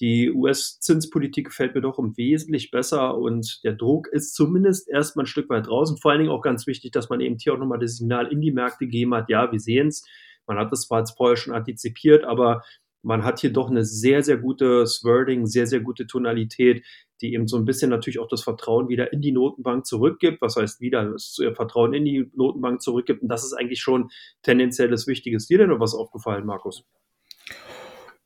die 0.00 0.30
US-Zinspolitik 0.30 1.46
gefällt 1.46 1.74
mir 1.74 1.80
doch 1.80 1.98
im 1.98 2.16
Wesentlichen 2.16 2.70
besser 2.70 3.16
und 3.16 3.60
der 3.64 3.72
Druck 3.72 4.08
ist 4.08 4.34
zumindest 4.34 4.88
erstmal 4.88 5.24
ein 5.24 5.28
Stück 5.28 5.48
weit 5.48 5.66
draußen. 5.66 5.96
Vor 5.96 6.10
allen 6.10 6.20
Dingen 6.20 6.30
auch 6.30 6.42
ganz 6.42 6.66
wichtig, 6.66 6.92
dass 6.92 7.08
man 7.08 7.20
eben 7.20 7.38
hier 7.38 7.54
auch 7.54 7.58
nochmal 7.58 7.78
das 7.78 7.96
Signal 7.96 8.26
in 8.30 8.42
die 8.42 8.52
Märkte 8.52 8.84
gegeben 8.84 9.14
hat. 9.14 9.30
Ja, 9.30 9.50
wir 9.50 9.60
sehen 9.60 9.88
es. 9.88 10.06
Man 10.46 10.58
hat 10.58 10.70
das 10.70 10.82
zwar 10.82 11.00
jetzt 11.00 11.16
vorher 11.16 11.36
schon 11.36 11.54
antizipiert, 11.54 12.24
aber 12.24 12.62
man 13.06 13.22
hat 13.22 13.38
hier 13.38 13.52
doch 13.52 13.70
eine 13.70 13.84
sehr, 13.84 14.24
sehr 14.24 14.36
gute 14.36 14.84
Wording, 15.04 15.46
sehr, 15.46 15.68
sehr 15.68 15.78
gute 15.78 16.08
Tonalität, 16.08 16.84
die 17.20 17.34
eben 17.34 17.46
so 17.46 17.56
ein 17.56 17.64
bisschen 17.64 17.88
natürlich 17.88 18.18
auch 18.18 18.28
das 18.28 18.42
Vertrauen 18.42 18.88
wieder 18.88 19.12
in 19.12 19.20
die 19.20 19.30
Notenbank 19.30 19.86
zurückgibt. 19.86 20.42
Was 20.42 20.56
heißt 20.56 20.80
wieder 20.80 21.12
das 21.12 21.38
Vertrauen 21.54 21.94
in 21.94 22.04
die 22.04 22.28
Notenbank 22.34 22.82
zurückgibt? 22.82 23.22
Und 23.22 23.28
das 23.28 23.44
ist 23.44 23.52
eigentlich 23.52 23.80
schon 23.80 24.10
tendenziell 24.42 24.90
das 24.90 25.06
Wichtige. 25.06 25.36
Ist 25.36 25.48
dir 25.48 25.58
denn 25.58 25.70
noch 25.70 25.78
was 25.78 25.94
aufgefallen, 25.94 26.44
Markus? 26.44 26.84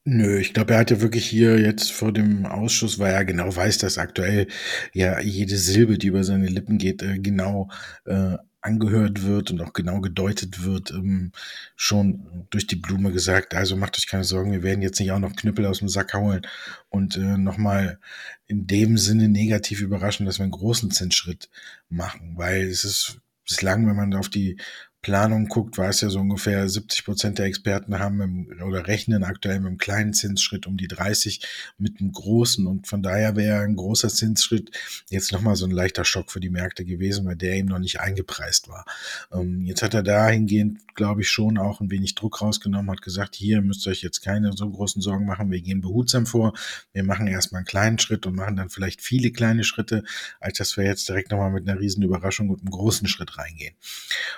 Nö, 0.04 0.38
ich 0.38 0.54
glaube, 0.54 0.72
er 0.72 0.80
hatte 0.80 1.02
wirklich 1.02 1.26
hier 1.26 1.60
jetzt 1.60 1.92
vor 1.92 2.10
dem 2.10 2.46
Ausschuss, 2.46 2.98
weil 2.98 3.12
er 3.12 3.26
genau 3.26 3.54
weiß, 3.54 3.76
dass 3.78 3.98
aktuell 3.98 4.46
ja 4.94 5.20
jede 5.20 5.56
Silbe, 5.56 5.98
die 5.98 6.06
über 6.06 6.24
seine 6.24 6.46
Lippen 6.46 6.78
geht, 6.78 7.02
äh, 7.02 7.18
genau 7.18 7.68
äh, 8.06 8.38
angehört 8.62 9.22
wird 9.22 9.50
und 9.50 9.60
auch 9.62 9.72
genau 9.72 10.00
gedeutet 10.00 10.64
wird, 10.64 10.90
ähm, 10.90 11.32
schon 11.76 12.46
durch 12.50 12.66
die 12.66 12.76
Blume 12.76 13.12
gesagt, 13.12 13.54
also 13.54 13.76
macht 13.76 13.96
euch 13.96 14.06
keine 14.06 14.24
Sorgen, 14.24 14.52
wir 14.52 14.62
werden 14.62 14.82
jetzt 14.82 15.00
nicht 15.00 15.12
auch 15.12 15.18
noch 15.18 15.34
Knüppel 15.34 15.66
aus 15.66 15.78
dem 15.78 15.88
Sack 15.88 16.14
holen 16.14 16.46
und 16.88 17.16
äh, 17.16 17.38
nochmal 17.38 17.98
in 18.46 18.66
dem 18.66 18.98
Sinne 18.98 19.28
negativ 19.28 19.80
überraschen, 19.80 20.26
dass 20.26 20.38
wir 20.38 20.44
einen 20.44 20.52
großen 20.52 20.90
Zinsschritt 20.90 21.48
machen, 21.88 22.32
weil 22.36 22.62
es 22.62 22.84
ist 22.84 23.20
bislang, 23.46 23.86
wenn 23.86 23.96
man 23.96 24.14
auf 24.14 24.28
die 24.28 24.58
Planung 25.02 25.48
guckt, 25.48 25.78
weiß 25.78 26.02
ja 26.02 26.10
so 26.10 26.20
ungefähr 26.20 26.68
70 26.68 27.06
Prozent 27.06 27.38
der 27.38 27.46
Experten 27.46 27.98
haben 27.98 28.20
im, 28.20 28.62
oder 28.62 28.86
rechnen 28.86 29.24
aktuell 29.24 29.58
mit 29.58 29.68
einem 29.68 29.78
kleinen 29.78 30.12
Zinsschritt 30.12 30.66
um 30.66 30.76
die 30.76 30.88
30 30.88 31.40
mit 31.78 32.00
einem 32.00 32.12
großen 32.12 32.66
und 32.66 32.86
von 32.86 33.02
daher 33.02 33.34
wäre 33.34 33.62
ein 33.62 33.76
großer 33.76 34.10
Zinsschritt 34.10 34.70
jetzt 35.08 35.32
nochmal 35.32 35.56
so 35.56 35.64
ein 35.64 35.70
leichter 35.70 36.04
Schock 36.04 36.30
für 36.30 36.40
die 36.40 36.50
Märkte 36.50 36.84
gewesen, 36.84 37.24
weil 37.24 37.36
der 37.36 37.54
eben 37.54 37.68
noch 37.68 37.78
nicht 37.78 38.00
eingepreist 38.00 38.68
war. 38.68 38.84
Ähm, 39.32 39.64
jetzt 39.64 39.82
hat 39.82 39.94
er 39.94 40.02
dahingehend, 40.02 40.94
glaube 40.94 41.22
ich, 41.22 41.30
schon 41.30 41.56
auch 41.56 41.80
ein 41.80 41.90
wenig 41.90 42.14
Druck 42.14 42.42
rausgenommen, 42.42 42.90
hat 42.90 43.00
gesagt, 43.00 43.36
hier 43.36 43.62
müsst 43.62 43.86
ihr 43.86 43.92
euch 43.92 44.02
jetzt 44.02 44.20
keine 44.20 44.52
so 44.52 44.68
großen 44.68 45.00
Sorgen 45.00 45.24
machen, 45.24 45.50
wir 45.50 45.62
gehen 45.62 45.80
behutsam 45.80 46.26
vor, 46.26 46.52
wir 46.92 47.04
machen 47.04 47.26
erstmal 47.26 47.60
einen 47.60 47.66
kleinen 47.66 47.98
Schritt 47.98 48.26
und 48.26 48.36
machen 48.36 48.56
dann 48.56 48.68
vielleicht 48.68 49.00
viele 49.00 49.30
kleine 49.30 49.64
Schritte, 49.64 50.04
als 50.40 50.58
dass 50.58 50.76
wir 50.76 50.84
jetzt 50.84 51.08
direkt 51.08 51.30
nochmal 51.30 51.52
mit 51.52 51.66
einer 51.66 51.80
riesen 51.80 52.02
Überraschung 52.02 52.50
und 52.50 52.60
einem 52.60 52.70
großen 52.70 53.08
Schritt 53.08 53.38
reingehen. 53.38 53.74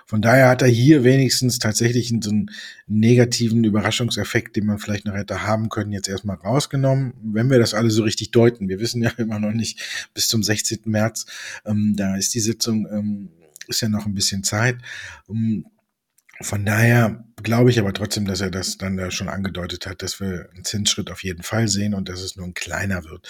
Von 0.06 0.22
daher 0.22 0.51
hat 0.52 0.62
er 0.62 0.68
hier 0.68 1.02
wenigstens 1.02 1.58
tatsächlich 1.58 2.14
so 2.22 2.30
einen 2.30 2.50
negativen 2.86 3.64
Überraschungseffekt, 3.64 4.54
den 4.54 4.66
man 4.66 4.78
vielleicht 4.78 5.06
noch 5.06 5.14
hätte 5.14 5.46
haben 5.46 5.68
können, 5.68 5.92
jetzt 5.92 6.08
erstmal 6.08 6.36
rausgenommen, 6.36 7.14
wenn 7.22 7.50
wir 7.50 7.58
das 7.58 7.74
alle 7.74 7.90
so 7.90 8.02
richtig 8.02 8.30
deuten. 8.30 8.68
Wir 8.68 8.78
wissen 8.78 9.02
ja 9.02 9.10
immer 9.16 9.38
noch 9.38 9.52
nicht 9.52 10.10
bis 10.14 10.28
zum 10.28 10.42
16. 10.42 10.80
März, 10.84 11.26
ähm, 11.64 11.94
da 11.96 12.16
ist 12.16 12.34
die 12.34 12.40
Sitzung, 12.40 12.86
ähm, 12.90 13.30
ist 13.66 13.80
ja 13.80 13.88
noch 13.88 14.06
ein 14.06 14.14
bisschen 14.14 14.44
Zeit. 14.44 14.76
Um, 15.26 15.66
von 16.40 16.64
daher 16.64 17.24
glaube 17.42 17.70
ich 17.70 17.78
aber 17.78 17.92
trotzdem, 17.92 18.26
dass 18.26 18.40
er 18.40 18.50
das 18.50 18.76
dann 18.76 18.96
da 18.96 19.10
schon 19.10 19.28
angedeutet 19.28 19.86
hat, 19.86 20.02
dass 20.02 20.20
wir 20.20 20.48
einen 20.54 20.64
Zinsschritt 20.64 21.10
auf 21.10 21.22
jeden 21.22 21.42
Fall 21.42 21.68
sehen 21.68 21.94
und 21.94 22.08
dass 22.08 22.20
es 22.20 22.36
nur 22.36 22.46
ein 22.46 22.54
kleiner 22.54 23.04
wird. 23.04 23.28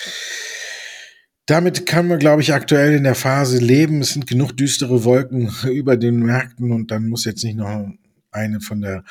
Damit 1.53 1.85
kann 1.85 2.09
man, 2.09 2.19
glaube 2.19 2.41
ich, 2.41 2.55
aktuell 2.55 2.95
in 2.95 3.05
der 3.05 3.15
Phase 3.15 3.59
leben. 3.59 4.01
Es 4.01 4.15
sind 4.15 4.27
genug 4.27 4.57
düstere 4.57 5.05
Wolken 5.05 5.53
über 5.71 5.99
den 5.99 6.21
Märkten 6.21 6.73
und 6.73 6.91
dann 6.91 7.11
muss 7.11 7.27
jetzt 7.27 7.45
nicht 7.45 7.57
noch 7.57 7.91
eine 8.31 8.63
von 8.63 8.81
der 8.81 9.05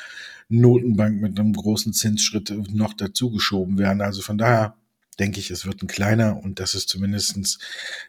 Notenbank 0.48 1.20
mit 1.20 1.38
einem 1.38 1.52
großen 1.52 1.92
Zinsschritt 1.92 2.52
noch 2.72 2.94
dazugeschoben 2.94 3.78
werden. 3.78 4.00
Also 4.00 4.22
von 4.22 4.38
daher 4.38 4.74
denke 5.20 5.38
ich, 5.38 5.52
es 5.52 5.66
wird 5.66 5.82
ein 5.82 5.86
kleiner 5.86 6.36
und 6.42 6.58
das 6.58 6.74
ist 6.74 6.88
zumindestens 6.88 7.60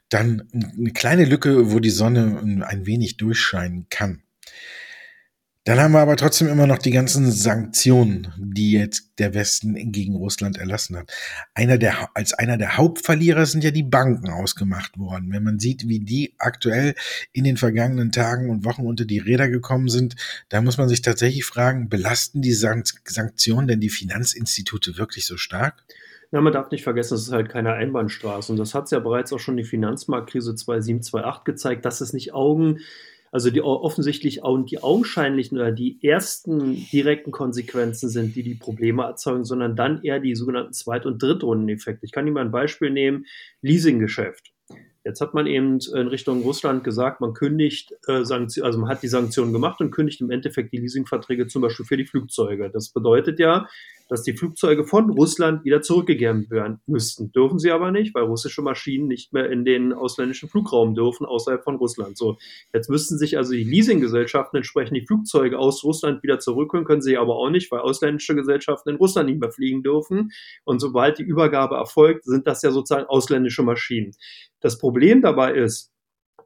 dann 0.10 0.48
eine 0.52 0.94
kleine 0.94 1.26
Lücke, 1.26 1.72
wo 1.72 1.80
die 1.80 1.92
Sonne 1.92 2.64
ein 2.66 2.88
wenig 2.88 3.18
durchscheinen 3.18 3.86
kann. 3.92 4.24
Dann 5.66 5.80
haben 5.80 5.94
wir 5.94 6.02
aber 6.02 6.18
trotzdem 6.18 6.50
immer 6.50 6.68
noch 6.68 6.78
die 6.78 6.92
ganzen 6.92 7.32
Sanktionen, 7.32 8.34
die 8.38 8.74
jetzt 8.74 9.18
der 9.18 9.34
Westen 9.34 9.94
gegen 9.94 10.14
Russland 10.16 10.58
erlassen 10.58 10.98
hat. 10.98 11.14
Einer 11.54 11.78
der, 11.78 12.10
als 12.16 12.34
einer 12.34 12.58
der 12.58 12.76
Hauptverlierer 12.76 13.46
sind 13.46 13.64
ja 13.64 13.72
die 13.72 13.84
Banken 13.84 14.30
ausgemacht 14.30 15.00
worden. 15.00 15.32
Wenn 15.32 15.44
man 15.44 15.60
sieht, 15.60 15.88
wie 15.88 16.02
die 16.02 16.36
aktuell 16.38 16.96
in 17.32 17.46
den 17.46 17.56
vergangenen 17.56 18.12
Tagen 18.12 18.50
und 18.50 18.66
Wochen 18.66 18.86
unter 18.86 19.06
die 19.06 19.20
Räder 19.20 19.48
gekommen 19.48 19.88
sind, 19.88 20.18
da 20.50 20.62
muss 20.62 20.78
man 20.78 20.90
sich 20.90 21.02
tatsächlich 21.02 21.46
fragen, 21.46 21.88
belasten 21.88 22.42
die 22.42 22.52
Sanktionen 22.52 23.68
denn 23.68 23.80
die 23.80 23.90
Finanzinstitute 23.90 24.98
wirklich 24.98 25.26
so 25.26 25.38
stark? 25.38 25.86
Ja, 26.34 26.42
man 26.42 26.52
darf 26.52 26.72
nicht 26.72 26.84
vergessen, 26.84 27.14
es 27.14 27.28
ist 27.28 27.32
halt 27.32 27.48
keine 27.48 27.72
Einbahnstraße. 27.72 28.52
Und 28.52 28.58
das 28.58 28.74
hat 28.74 28.86
es 28.86 28.92
ja 28.92 29.00
bereits 29.00 29.32
auch 29.32 29.40
schon 29.40 29.56
die 29.56 29.64
Finanzmarktkrise 29.64 30.56
2007, 30.56 31.04
2008 31.04 31.46
gezeigt, 31.46 31.86
dass 31.86 32.02
es 32.02 32.12
nicht 32.12 32.34
Augen 32.34 32.80
also 33.34 33.50
die 33.50 33.64
offensichtlich 33.64 34.44
auch 34.44 34.60
die 34.60 34.84
augenscheinlichen 34.84 35.58
oder 35.58 35.72
die 35.72 35.98
ersten 36.04 36.76
direkten 36.92 37.32
Konsequenzen 37.32 38.08
sind, 38.08 38.36
die 38.36 38.44
die 38.44 38.54
Probleme 38.54 39.02
erzeugen, 39.02 39.44
sondern 39.44 39.76
dann 39.76 40.04
eher 40.04 40.20
die 40.20 40.36
sogenannten 40.36 40.74
Zweit- 40.74 41.08
und 41.08 41.22
Drittrundeneffekte. 41.22 42.06
Ich 42.06 42.12
kann 42.12 42.28
Ihnen 42.28 42.36
mal 42.36 42.46
ein 42.46 42.52
Beispiel 42.52 42.92
nehmen, 42.92 43.26
Leasinggeschäft. 43.62 44.52
Jetzt 45.04 45.20
hat 45.20 45.34
man 45.34 45.48
eben 45.48 45.80
in 45.96 46.08
Richtung 46.08 46.44
Russland 46.44 46.84
gesagt, 46.84 47.22
man 47.22 47.34
kündigt 47.34 47.94
äh, 48.08 48.24
Sanktionen, 48.24 48.68
also 48.68 48.80
man 48.80 48.90
hat 48.90 49.02
die 49.02 49.08
Sanktionen 49.08 49.52
gemacht 49.52 49.82
und 49.82 49.90
kündigt 49.90 50.22
im 50.22 50.30
Endeffekt 50.30 50.72
die 50.72 50.78
Leasingverträge 50.78 51.48
zum 51.48 51.64
Beispiel 51.64 51.88
für 51.88 51.98
die 51.98 52.06
Flugzeuge. 52.06 52.70
Das 52.70 52.90
bedeutet 52.90 53.40
ja, 53.40 53.68
dass 54.10 54.24
die 54.24 54.36
Flugzeuge 54.36 54.86
von 54.86 55.10
Russland 55.10 55.64
wieder 55.66 55.82
zurückgegeben 55.82 56.50
werden 56.50 56.80
müssten. 56.86 57.32
Dürfen 57.32 57.60
sie 57.60 57.72
aber 57.72 57.92
nicht, 57.92 58.14
weil 58.14 58.24
russische 58.24 58.62
Maschinen 58.62 59.08
nicht 59.08 59.34
mehr 59.34 59.50
in 59.50 59.66
den 59.66 59.94
ausländischen 59.94 60.50
Flugraum 60.50 60.94
dürfen, 60.94 61.26
außerhalb 61.26 61.64
von 61.64 61.76
Russland. 61.76 62.18
So, 62.18 62.38
jetzt 62.74 62.90
müssten 62.90 63.18
sich 63.18 63.38
also 63.38 63.54
die 63.54 63.64
Leasinggesellschaften 63.64 64.58
entsprechend 64.58 64.98
die 64.98 65.06
Flugzeuge 65.06 65.58
aus 65.58 65.84
Russland 65.84 66.22
wieder 66.24 66.40
zurückholen, 66.40 66.86
können 66.86 67.02
sie 67.02 67.18
aber 67.18 67.36
auch 67.36 67.50
nicht, 67.50 67.72
weil 67.72 67.80
ausländische 67.80 68.36
Gesellschaften 68.36 68.90
in 68.90 68.96
Russland 68.98 69.30
nicht 69.30 69.40
mehr 69.40 69.52
fliegen 69.52 69.84
dürfen. 69.84 70.32
Und 70.64 70.80
sobald 70.80 71.18
die 71.18 71.24
Übergabe 71.24 71.76
erfolgt, 71.76 72.26
sind 72.26 72.48
das 72.48 72.62
ja 72.62 72.72
sozusagen 72.72 73.08
ausländische 73.08 73.64
Maschinen. 73.64 74.12
Das 74.60 74.78
Problem 74.78 75.22
dabei 75.22 75.54
ist, 75.54 75.92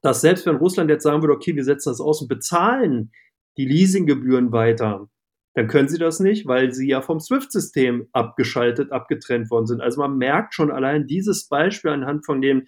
dass 0.02 0.22
selbst 0.22 0.46
wenn 0.46 0.58
Russland 0.58 0.90
jetzt 0.90 1.04
sagen 1.04 1.22
würde, 1.22 1.34
okay, 1.34 1.56
wir 1.56 1.64
setzen 1.64 1.90
das 1.90 2.02
aus 2.02 2.22
und 2.22 2.28
bezahlen 2.28 3.12
die 3.58 3.66
Leasinggebühren 3.66 4.52
weiter, 4.52 5.10
dann 5.58 5.68
können 5.68 5.90
sie 5.90 5.98
das 5.98 6.20
nicht, 6.20 6.46
weil 6.46 6.72
sie 6.72 6.88
ja 6.88 7.02
vom 7.02 7.20
SWIFT-System 7.20 8.10
abgeschaltet, 8.12 8.92
abgetrennt 8.92 9.50
worden 9.50 9.66
sind. 9.66 9.82
Also 9.82 10.00
man 10.00 10.16
merkt 10.16 10.54
schon 10.54 10.70
allein 10.70 11.08
dieses 11.08 11.48
Beispiel 11.48 11.90
anhand 11.90 12.28
von 12.28 12.44
dem 12.44 12.68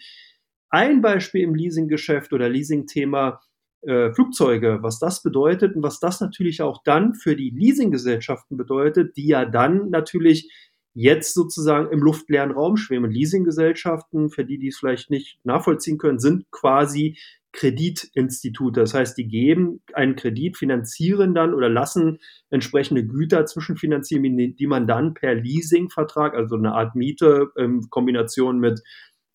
ein 0.71 0.99
Beispiel 0.99 1.43
im 1.43 1.53
Leasinggeschäft 1.53 2.33
oder 2.33 2.49
Leasingthema 2.49 3.41
äh, 3.83 4.11
Flugzeuge, 4.11 4.79
was 4.81 4.97
das 4.97 5.21
bedeutet 5.21 5.75
und 5.75 5.83
was 5.83 5.99
das 5.99 6.19
natürlich 6.19 6.63
auch 6.63 6.81
dann 6.83 7.13
für 7.13 7.35
die 7.35 7.51
Leasinggesellschaften 7.51 8.57
bedeutet, 8.57 9.15
die 9.17 9.27
ja 9.27 9.45
dann 9.45 9.91
natürlich 9.91 10.51
jetzt 10.95 11.35
sozusagen 11.35 11.91
im 11.91 11.99
luftleeren 11.99 12.49
Raum 12.49 12.75
schwimmen. 12.75 13.11
Leasinggesellschaften, 13.11 14.31
für 14.31 14.45
die, 14.45 14.57
die 14.57 14.69
es 14.69 14.79
vielleicht 14.79 15.11
nicht 15.11 15.37
nachvollziehen 15.43 15.99
können, 15.99 16.17
sind 16.17 16.49
quasi 16.49 17.19
Kreditinstitute. 17.51 18.81
Das 18.81 18.93
heißt, 18.93 19.17
die 19.17 19.27
geben 19.27 19.81
einen 19.93 20.15
Kredit, 20.15 20.57
finanzieren 20.57 21.33
dann 21.33 21.53
oder 21.53 21.69
lassen 21.69 22.19
entsprechende 22.49 23.05
Güter 23.05 23.45
zwischenfinanzieren, 23.45 24.55
die 24.55 24.67
man 24.67 24.87
dann 24.87 25.13
per 25.13 25.35
Leasingvertrag, 25.35 26.35
also 26.35 26.55
eine 26.55 26.73
Art 26.73 26.95
Miete 26.95 27.51
in 27.55 27.89
Kombination 27.89 28.59
mit 28.59 28.81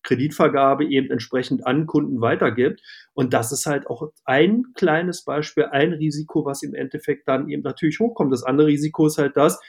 Kreditvergabe 0.03 0.85
eben 0.85 1.09
entsprechend 1.11 1.65
an 1.65 1.87
Kunden 1.87 2.21
weitergibt. 2.21 2.81
Und 3.13 3.33
das 3.33 3.51
ist 3.51 3.65
halt 3.65 3.87
auch 3.87 4.11
ein 4.23 4.63
kleines 4.75 5.25
Beispiel, 5.25 5.65
ein 5.65 5.93
Risiko, 5.93 6.45
was 6.45 6.63
im 6.63 6.73
Endeffekt 6.73 7.27
dann 7.27 7.49
eben 7.49 7.63
natürlich 7.63 7.99
hochkommt. 7.99 8.31
Das 8.31 8.43
andere 8.43 8.67
Risiko 8.67 9.07
ist 9.07 9.17
halt 9.17 9.35
das, 9.35 9.59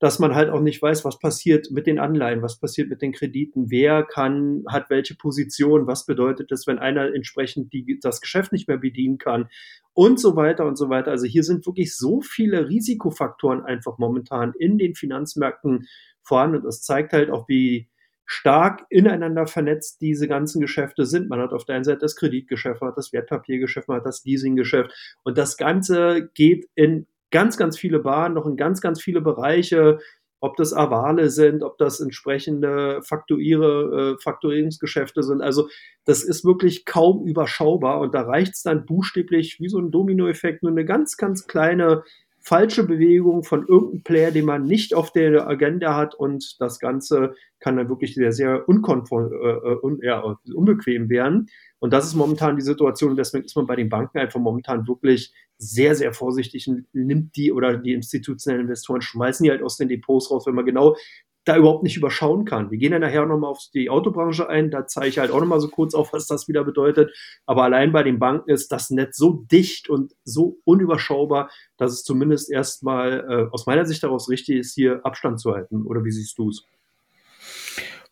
dass 0.00 0.18
man 0.18 0.34
halt 0.34 0.48
auch 0.48 0.62
nicht 0.62 0.80
weiß, 0.80 1.04
was 1.04 1.18
passiert 1.18 1.70
mit 1.70 1.86
den 1.86 1.98
Anleihen, 1.98 2.40
was 2.40 2.58
passiert 2.58 2.88
mit 2.88 3.02
den 3.02 3.12
Krediten, 3.12 3.70
wer 3.70 4.02
kann, 4.02 4.64
hat 4.66 4.88
welche 4.88 5.14
Position, 5.14 5.86
was 5.86 6.06
bedeutet 6.06 6.50
das, 6.50 6.66
wenn 6.66 6.78
einer 6.78 7.14
entsprechend 7.14 7.72
die, 7.74 7.98
das 8.00 8.22
Geschäft 8.22 8.50
nicht 8.50 8.66
mehr 8.66 8.78
bedienen 8.78 9.18
kann 9.18 9.50
und 9.92 10.18
so 10.18 10.36
weiter 10.36 10.64
und 10.64 10.76
so 10.76 10.88
weiter. 10.88 11.10
Also 11.10 11.26
hier 11.26 11.44
sind 11.44 11.66
wirklich 11.66 11.94
so 11.94 12.22
viele 12.22 12.66
Risikofaktoren 12.68 13.62
einfach 13.62 13.98
momentan 13.98 14.54
in 14.58 14.78
den 14.78 14.94
Finanzmärkten 14.94 15.86
vorhanden 16.22 16.56
und 16.56 16.64
das 16.64 16.80
zeigt 16.80 17.12
halt 17.12 17.30
auch, 17.30 17.46
wie 17.46 17.90
stark 18.24 18.86
ineinander 18.88 19.46
vernetzt 19.46 20.00
diese 20.00 20.28
ganzen 20.28 20.60
Geschäfte 20.60 21.04
sind. 21.04 21.28
Man 21.28 21.40
hat 21.40 21.52
auf 21.52 21.64
der 21.64 21.74
einen 21.74 21.84
Seite 21.84 21.98
das 21.98 22.16
Kreditgeschäft, 22.16 22.80
man 22.80 22.90
hat 22.90 22.96
das 22.96 23.12
Wertpapiergeschäft, 23.12 23.88
man 23.88 23.98
hat 23.98 24.06
das 24.06 24.24
Leasinggeschäft 24.24 25.18
und 25.24 25.36
das 25.36 25.56
Ganze 25.56 26.30
geht 26.32 26.68
in 26.74 27.06
ganz, 27.30 27.56
ganz 27.56 27.78
viele 27.78 28.00
Bahnen, 28.00 28.34
noch 28.34 28.46
in 28.46 28.56
ganz, 28.56 28.80
ganz 28.80 29.00
viele 29.02 29.20
Bereiche, 29.20 29.98
ob 30.40 30.56
das 30.56 30.72
Avale 30.72 31.28
sind, 31.28 31.62
ob 31.62 31.76
das 31.78 32.00
entsprechende 32.00 33.02
Faktuiere, 33.02 34.16
äh, 34.16 34.22
Faktorierungsgeschäfte 34.22 35.22
sind. 35.22 35.42
Also 35.42 35.68
das 36.06 36.22
ist 36.22 36.44
wirklich 36.44 36.86
kaum 36.86 37.26
überschaubar 37.26 38.00
und 38.00 38.14
da 38.14 38.22
reicht 38.22 38.54
es 38.54 38.62
dann 38.62 38.86
buchstäblich 38.86 39.60
wie 39.60 39.68
so 39.68 39.78
ein 39.78 39.90
Dominoeffekt, 39.90 40.62
nur 40.62 40.72
eine 40.72 40.86
ganz, 40.86 41.16
ganz 41.16 41.46
kleine 41.46 42.04
falsche 42.42 42.84
Bewegung 42.84 43.44
von 43.44 43.66
irgendeinem 43.66 44.02
Player, 44.02 44.30
den 44.30 44.46
man 44.46 44.64
nicht 44.64 44.94
auf 44.94 45.12
der 45.12 45.46
Agenda 45.46 45.94
hat 45.94 46.14
und 46.14 46.60
das 46.60 46.78
Ganze 46.78 47.34
kann 47.58 47.76
dann 47.76 47.88
wirklich 47.88 48.14
sehr, 48.14 48.32
sehr 48.32 48.68
unkonform, 48.68 49.32
äh, 49.32 49.36
äh 49.36 49.78
un, 49.82 50.00
ja, 50.02 50.36
unbequem 50.54 51.10
werden. 51.10 51.48
Und 51.78 51.92
das 51.92 52.06
ist 52.06 52.14
momentan 52.14 52.56
die 52.56 52.62
Situation. 52.62 53.16
Deswegen 53.16 53.44
ist 53.44 53.56
man 53.56 53.66
bei 53.66 53.76
den 53.76 53.88
Banken 53.88 54.18
einfach 54.18 54.40
momentan 54.40 54.88
wirklich 54.88 55.32
sehr, 55.58 55.94
sehr 55.94 56.14
vorsichtig 56.14 56.68
und 56.68 56.86
nimmt 56.94 57.36
die 57.36 57.52
oder 57.52 57.76
die 57.76 57.92
institutionellen 57.92 58.62
Investoren, 58.62 59.02
schmeißen 59.02 59.44
die 59.44 59.50
halt 59.50 59.62
aus 59.62 59.76
den 59.76 59.88
Depots 59.88 60.30
raus, 60.30 60.46
wenn 60.46 60.54
man 60.54 60.64
genau 60.64 60.96
da 61.44 61.56
überhaupt 61.56 61.82
nicht 61.82 61.96
überschauen 61.96 62.44
kann. 62.44 62.70
Wir 62.70 62.78
gehen 62.78 62.92
ja 62.92 62.98
nachher 62.98 63.24
nochmal 63.24 63.50
auf 63.50 63.60
die 63.72 63.88
Autobranche 63.88 64.48
ein, 64.48 64.70
da 64.70 64.86
zeige 64.86 65.08
ich 65.08 65.18
halt 65.18 65.30
auch 65.30 65.40
nochmal 65.40 65.60
so 65.60 65.68
kurz 65.68 65.94
auf, 65.94 66.12
was 66.12 66.26
das 66.26 66.48
wieder 66.48 66.64
bedeutet. 66.64 67.12
Aber 67.46 67.64
allein 67.64 67.92
bei 67.92 68.02
den 68.02 68.18
Banken 68.18 68.50
ist 68.50 68.70
das 68.72 68.90
Netz 68.90 69.16
so 69.16 69.44
dicht 69.50 69.88
und 69.88 70.12
so 70.24 70.58
unüberschaubar, 70.64 71.50
dass 71.76 71.92
es 71.92 72.02
zumindest 72.02 72.50
erstmal 72.50 73.20
äh, 73.28 73.52
aus 73.52 73.66
meiner 73.66 73.86
Sicht 73.86 74.02
daraus 74.02 74.28
richtig 74.28 74.58
ist, 74.58 74.74
hier 74.74 75.00
Abstand 75.04 75.40
zu 75.40 75.52
halten. 75.52 75.86
Oder 75.86 76.04
wie 76.04 76.12
siehst 76.12 76.36
du 76.38 76.50
es? 76.50 76.64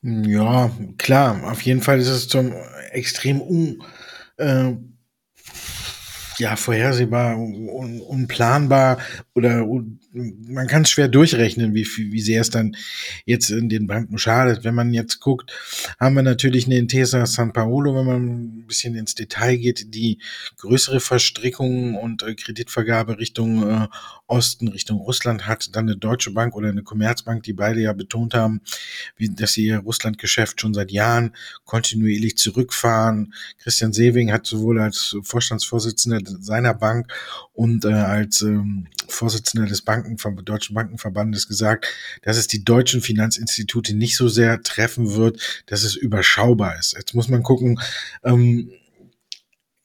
Ja, 0.01 0.71
klar, 0.97 1.51
auf 1.51 1.61
jeden 1.63 1.83
Fall 1.83 1.99
ist 1.99 2.09
es 2.09 2.29
zum 2.29 2.53
extrem 2.93 3.41
un, 3.43 3.83
äh, 4.37 4.75
ja, 6.39 6.57
vorhersehbar, 6.57 7.37
un, 7.37 8.01
unplanbar 8.01 8.99
oder 9.35 9.67
un, 9.67 9.99
man 10.13 10.67
kann 10.67 10.83
es 10.83 10.91
schwer 10.91 11.09
durchrechnen, 11.09 11.75
wie, 11.75 11.85
wie 11.85 12.21
sehr 12.21 12.41
es 12.41 12.51
dann 12.51 12.77
jetzt 13.25 13.51
in 13.51 13.69
den 13.69 13.87
Banken 13.87 14.19
schadet. 14.19 14.65
Wenn 14.65 14.75
man 14.75 14.93
jetzt 14.95 15.21
guckt, 15.21 15.53
haben 15.99 16.15
wir 16.15 16.23
natürlich 16.23 16.67
eine 16.67 16.77
Intesa 16.77 17.27
San 17.27 17.53
Paolo, 17.53 17.95
wenn 17.95 18.07
man 18.07 18.23
ein 18.23 18.67
bisschen 18.67 18.95
ins 18.95 19.15
Detail 19.15 19.57
geht, 19.57 19.95
die 19.95 20.19
größere 20.57 21.01
Verstrickungen 21.01 21.95
und 21.95 22.23
äh, 22.23 22.35
Kreditvergabe 22.35 23.19
Richtung 23.19 23.69
äh, 23.69 23.89
Osten, 24.27 24.69
Richtung 24.69 24.99
Russland 24.99 25.47
hat. 25.47 25.75
Dann 25.75 25.89
eine 25.89 25.97
Deutsche 25.97 26.31
Bank 26.31 26.55
oder 26.55 26.69
eine 26.69 26.83
Commerzbank, 26.83 27.43
die 27.43 27.53
beide 27.53 27.81
ja 27.81 27.93
betont 27.93 28.35
haben, 28.35 28.61
wie, 29.17 29.29
dass 29.29 29.53
sie 29.53 29.67
ihr 29.67 29.79
Russlandgeschäft 29.79 30.61
schon 30.61 30.75
seit 30.75 30.91
Jahren 30.91 31.35
kontinuierlich 31.65 32.37
zurückfahren. 32.37 33.35
Christian 33.59 33.93
Sewing 33.93 34.33
hat 34.33 34.47
sowohl 34.47 34.81
als 34.81 35.17
Vorstandsvorsitzender 35.23 36.21
seiner 36.41 36.75
Bank 36.75 37.13
und 37.53 37.85
äh, 37.85 37.93
als 37.93 38.43
ähm, 38.43 38.87
Vorsitzender 39.09 39.67
des 39.67 39.83
Banken, 39.83 40.17
Deutschen 40.45 40.75
Bankenverbandes 40.75 41.49
gesagt, 41.49 41.87
dass 42.23 42.37
es 42.37 42.47
die 42.47 42.65
deutschen 42.65 43.01
Finanzinstitute 43.01 43.95
nicht 43.95 44.17
so 44.17 44.29
sehr 44.29 44.63
treffen 44.63 45.15
wird, 45.15 45.65
dass 45.67 45.83
es 45.83 45.97
überschaubar 45.97 46.79
ist. 46.79 46.95
Jetzt 46.97 47.15
muss 47.15 47.29
man 47.29 47.43
gucken, 47.43 47.81
ähm, 48.23 48.71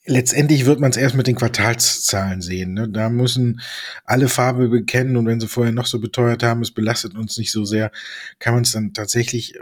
letztendlich 0.06 0.66
wird 0.66 0.80
man 0.80 0.92
es 0.92 0.98
erst 0.98 1.16
mit 1.16 1.28
den 1.28 1.36
Quartalszahlen 1.36 2.42
sehen. 2.42 2.74
Ne? 2.74 2.90
Da 2.90 3.10
müssen 3.10 3.62
alle 4.04 4.28
Farbe 4.28 4.68
bekennen 4.68 5.16
und 5.16 5.26
wenn 5.26 5.40
sie 5.40 5.48
vorher 5.48 5.74
noch 5.74 5.86
so 5.86 6.00
beteuert 6.00 6.44
haben, 6.44 6.62
es 6.62 6.72
belastet 6.72 7.16
uns 7.16 7.38
nicht 7.38 7.52
so 7.52 7.64
sehr, 7.66 7.92
kann 8.40 8.54
man 8.54 8.64
es 8.64 8.72
dann 8.72 8.94
tatsächlich 8.94 9.56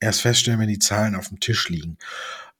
erst 0.00 0.22
feststellen, 0.22 0.60
wenn 0.60 0.68
die 0.68 0.78
Zahlen 0.78 1.14
auf 1.14 1.28
dem 1.28 1.40
Tisch 1.40 1.68
liegen. 1.68 1.98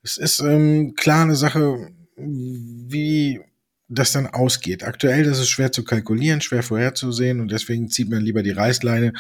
Es 0.02 0.16
ist 0.18 0.40
ähm, 0.40 0.94
klar 0.96 1.22
eine 1.22 1.36
Sache, 1.36 1.90
wie 2.16 3.40
das 3.88 4.12
dann 4.12 4.26
ausgeht. 4.26 4.82
Aktuell 4.82 5.26
ist 5.26 5.38
es 5.38 5.48
schwer 5.48 5.70
zu 5.70 5.84
kalkulieren, 5.84 6.40
schwer 6.40 6.62
vorherzusehen 6.62 7.40
und 7.40 7.50
deswegen 7.50 7.88
zieht 7.88 8.08
man 8.08 8.22
lieber 8.22 8.42
die 8.42 8.50
Reißleine, 8.50 9.12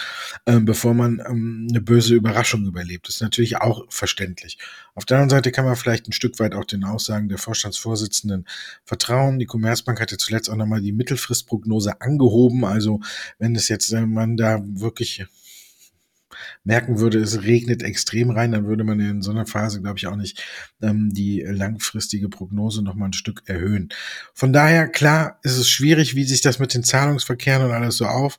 äh, 0.46 0.60
bevor 0.60 0.94
man 0.94 1.22
ähm, 1.28 1.66
eine 1.68 1.80
böse 1.80 2.14
Überraschung 2.14 2.64
überlebt. 2.64 3.06
Das 3.06 3.16
ist 3.16 3.20
natürlich 3.20 3.58
auch 3.58 3.84
verständlich. 3.90 4.58
Auf 4.94 5.04
der 5.04 5.18
anderen 5.18 5.30
Seite 5.30 5.52
kann 5.52 5.66
man 5.66 5.76
vielleicht 5.76 6.08
ein 6.08 6.12
Stück 6.12 6.38
weit 6.38 6.54
auch 6.54 6.64
den 6.64 6.84
Aussagen 6.84 7.28
der 7.28 7.38
Vorstandsvorsitzenden 7.38 8.46
vertrauen. 8.84 9.38
Die 9.38 9.46
Commerzbank 9.46 10.00
hatte 10.00 10.16
zuletzt 10.16 10.48
auch 10.48 10.56
nochmal 10.56 10.80
die 10.80 10.92
Mittelfristprognose 10.92 12.00
angehoben. 12.00 12.64
Also 12.64 13.00
wenn 13.38 13.54
es 13.54 13.68
jetzt 13.68 13.92
äh, 13.92 14.06
man 14.06 14.36
da 14.36 14.62
wirklich 14.64 15.26
merken 16.64 16.98
würde, 16.98 17.18
es 17.18 17.42
regnet 17.42 17.82
extrem 17.82 18.30
rein, 18.30 18.52
dann 18.52 18.66
würde 18.66 18.84
man 18.84 19.00
in 19.00 19.22
so 19.22 19.30
einer 19.30 19.46
Phase, 19.46 19.80
glaube 19.80 19.98
ich, 19.98 20.06
auch 20.06 20.16
nicht 20.16 20.42
ähm, 20.82 21.10
die 21.12 21.40
langfristige 21.40 22.28
Prognose 22.28 22.82
noch 22.82 22.94
mal 22.94 23.06
ein 23.06 23.12
Stück 23.12 23.42
erhöhen. 23.46 23.88
Von 24.34 24.52
daher, 24.52 24.88
klar, 24.88 25.38
ist 25.42 25.56
es 25.56 25.68
schwierig, 25.68 26.14
wie 26.14 26.24
sich 26.24 26.40
das 26.40 26.58
mit 26.58 26.74
den 26.74 26.84
Zahlungsverkehren 26.84 27.64
und 27.64 27.72
alles 27.72 27.96
so 27.96 28.06
auf 28.06 28.38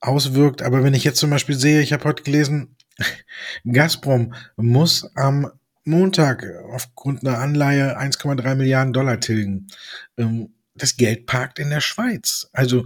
auswirkt. 0.00 0.62
Aber 0.62 0.82
wenn 0.84 0.94
ich 0.94 1.04
jetzt 1.04 1.18
zum 1.18 1.30
Beispiel 1.30 1.56
sehe, 1.56 1.80
ich 1.80 1.92
habe 1.92 2.04
heute 2.04 2.22
gelesen, 2.22 2.76
Gazprom 3.64 4.34
muss 4.56 5.10
am 5.16 5.50
Montag 5.84 6.44
aufgrund 6.72 7.26
einer 7.26 7.38
Anleihe 7.38 7.98
1,3 7.98 8.54
Milliarden 8.56 8.92
Dollar 8.92 9.20
tilgen. 9.20 9.68
Ähm, 10.16 10.55
das 10.78 10.96
Geld 10.96 11.26
parkt 11.26 11.58
in 11.58 11.70
der 11.70 11.80
Schweiz. 11.80 12.48
Also 12.52 12.84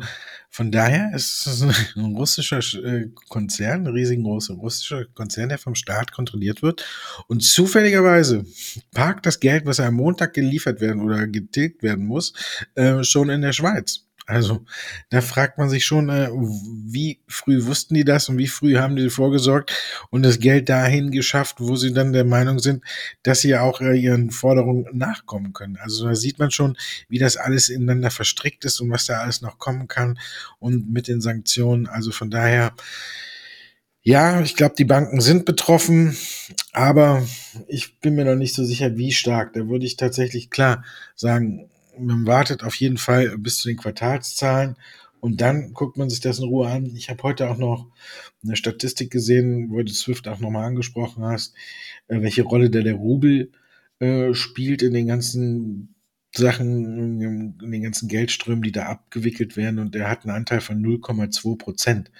von 0.49 0.73
daher 0.73 1.13
ist 1.15 1.47
es 1.47 1.63
ein 1.97 2.17
russischer 2.17 2.59
äh, 2.85 3.09
Konzern, 3.29 3.87
ein 3.87 3.93
riesengroßer 3.93 4.55
russischer 4.55 5.05
Konzern, 5.15 5.49
der 5.49 5.59
vom 5.59 5.75
Staat 5.75 6.13
kontrolliert 6.13 6.63
wird. 6.63 6.85
Und 7.29 7.43
zufälligerweise 7.43 8.45
parkt 8.93 9.27
das 9.27 9.41
Geld, 9.41 9.67
was 9.67 9.81
am 9.81 9.95
Montag 9.95 10.35
geliefert 10.35 10.81
werden 10.81 11.03
oder 11.03 11.27
getilgt 11.27 11.83
werden 11.83 12.07
muss, 12.07 12.33
äh, 12.75 13.05
schon 13.05 13.31
in 13.31 13.43
der 13.43 13.53
Schweiz. 13.53 14.10
Also 14.31 14.65
da 15.09 15.21
fragt 15.21 15.59
man 15.59 15.69
sich 15.69 15.85
schon, 15.85 16.09
äh, 16.09 16.31
wie 16.31 17.21
früh 17.27 17.67
wussten 17.67 17.95
die 17.95 18.05
das 18.05 18.29
und 18.29 18.39
wie 18.39 18.47
früh 18.47 18.77
haben 18.77 18.95
die 18.95 19.11
vorgesorgt 19.11 19.73
und 20.11 20.23
das 20.23 20.39
Geld 20.39 20.69
dahin 20.69 21.11
geschafft, 21.11 21.57
wo 21.59 21.75
sie 21.75 21.93
dann 21.93 22.13
der 22.13 22.25
Meinung 22.25 22.61
sind, 22.61 22.85
dass 23.25 23.41
sie 23.41 23.57
auch 23.57 23.81
äh, 23.81 23.99
ihren 23.99 24.31
Forderungen 24.31 24.87
nachkommen 24.93 25.53
können. 25.53 25.79
Also 25.79 26.07
da 26.07 26.15
sieht 26.15 26.39
man 26.39 26.53
schon, 26.53 26.77
wie 27.09 27.19
das 27.19 27.37
alles 27.37 27.69
ineinander 27.69 28.13
verstrickt 28.13 28.65
ist 28.65 28.81
und 28.81 28.91
was 28.91 29.07
da 29.07 29.19
alles 29.19 29.43
noch 29.43 29.59
kommen 29.59 29.89
kann 29.89 30.19
und 30.61 30.89
mit 30.93 31.09
den 31.09 31.21
Sanktionen. 31.21 31.89
Also 31.89 32.13
von 32.13 32.31
daher, 32.31 32.73
ja, 34.03 34.41
ich 34.43 34.55
glaube, 34.55 34.77
die 34.79 34.85
Banken 34.85 35.21
sind 35.21 35.45
betroffen, 35.45 36.17
aber 36.73 37.27
ich 37.67 37.99
bin 37.99 38.15
mir 38.15 38.25
noch 38.25 38.37
nicht 38.37 38.55
so 38.55 38.65
sicher, 38.65 38.97
wie 38.97 39.13
stark. 39.13 39.55
Da 39.55 39.69
würde 39.69 39.87
ich 39.87 39.97
tatsächlich 39.97 40.51
klar 40.51 40.85
sagen, 41.17 41.69
man 42.01 42.27
wartet 42.27 42.65
auf 42.65 42.75
jeden 42.77 42.99
Fall 42.99 43.37
bis 43.39 43.59
zu 43.59 43.69
den 43.69 43.77
Quartalszahlen 43.77 44.77
und 45.21 45.41
dann 45.41 45.75
guckt 45.75 45.97
man 45.97 46.09
sich 46.11 46.21
das 46.21 46.39
in 46.39 46.47
Ruhe 46.47 46.69
an. 46.69 46.87
Ich 46.97 47.11
habe 47.11 47.23
heute 47.23 47.51
auch 47.51 47.59
noch 47.59 47.87
eine 48.43 48.57
Statistik 48.57 49.11
gesehen, 49.11 49.71
wo 49.71 49.83
du 49.83 49.93
Swift 49.93 50.27
auch 50.29 50.41
nochmal 50.41 50.65
angesprochen 50.65 51.25
hast, 51.25 51.55
äh, 52.09 52.23
welche 52.23 52.43
Rolle 52.43 52.71
da 52.71 52.81
der 52.81 52.95
Rubel 52.95 53.53
äh, 54.01 54.35
spielt 54.35 54.83
in 54.83 54.95
den 54.95 55.07
ganzen 55.07 55.95
Sachen, 56.35 57.21
in 57.21 57.59
den 57.71 57.83
ganzen 57.83 58.09
Geldströmen, 58.09 58.63
die 58.63 58.73
da 58.73 58.87
abgewickelt 58.87 59.57
werden. 59.57 59.79
Und 59.79 59.95
der 59.95 60.09
hat 60.09 60.25
einen 60.25 60.35
Anteil 60.35 60.61
von 60.61 60.83
0,2 60.83 61.59
Prozent. 61.59 62.11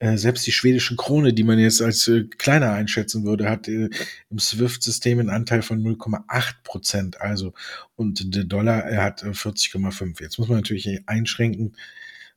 Äh, 0.00 0.16
selbst 0.16 0.46
die 0.46 0.52
schwedische 0.52 0.94
Krone, 0.96 1.32
die 1.32 1.42
man 1.42 1.58
jetzt 1.58 1.82
als 1.82 2.06
äh, 2.08 2.24
kleiner 2.24 2.72
einschätzen 2.72 3.24
würde, 3.24 3.50
hat 3.50 3.66
äh, 3.68 3.90
im 4.30 4.38
SWIFT-System 4.38 5.18
einen 5.18 5.30
Anteil 5.30 5.62
von 5.62 5.82
0,8 5.82 6.54
Prozent. 6.62 7.20
Also, 7.20 7.52
und 7.96 8.34
der 8.34 8.44
Dollar, 8.44 8.84
er 8.84 9.02
hat 9.02 9.22
40,5. 9.24 10.22
Jetzt 10.22 10.38
muss 10.38 10.48
man 10.48 10.58
natürlich 10.58 11.02
einschränken 11.06 11.74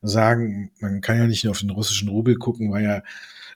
sagen, 0.01 0.71
man 0.79 1.01
kann 1.01 1.17
ja 1.17 1.27
nicht 1.27 1.43
nur 1.43 1.51
auf 1.51 1.59
den 1.59 1.69
russischen 1.69 2.09
Rubel 2.09 2.35
gucken, 2.35 2.71
weil 2.71 2.83
ja 2.83 3.03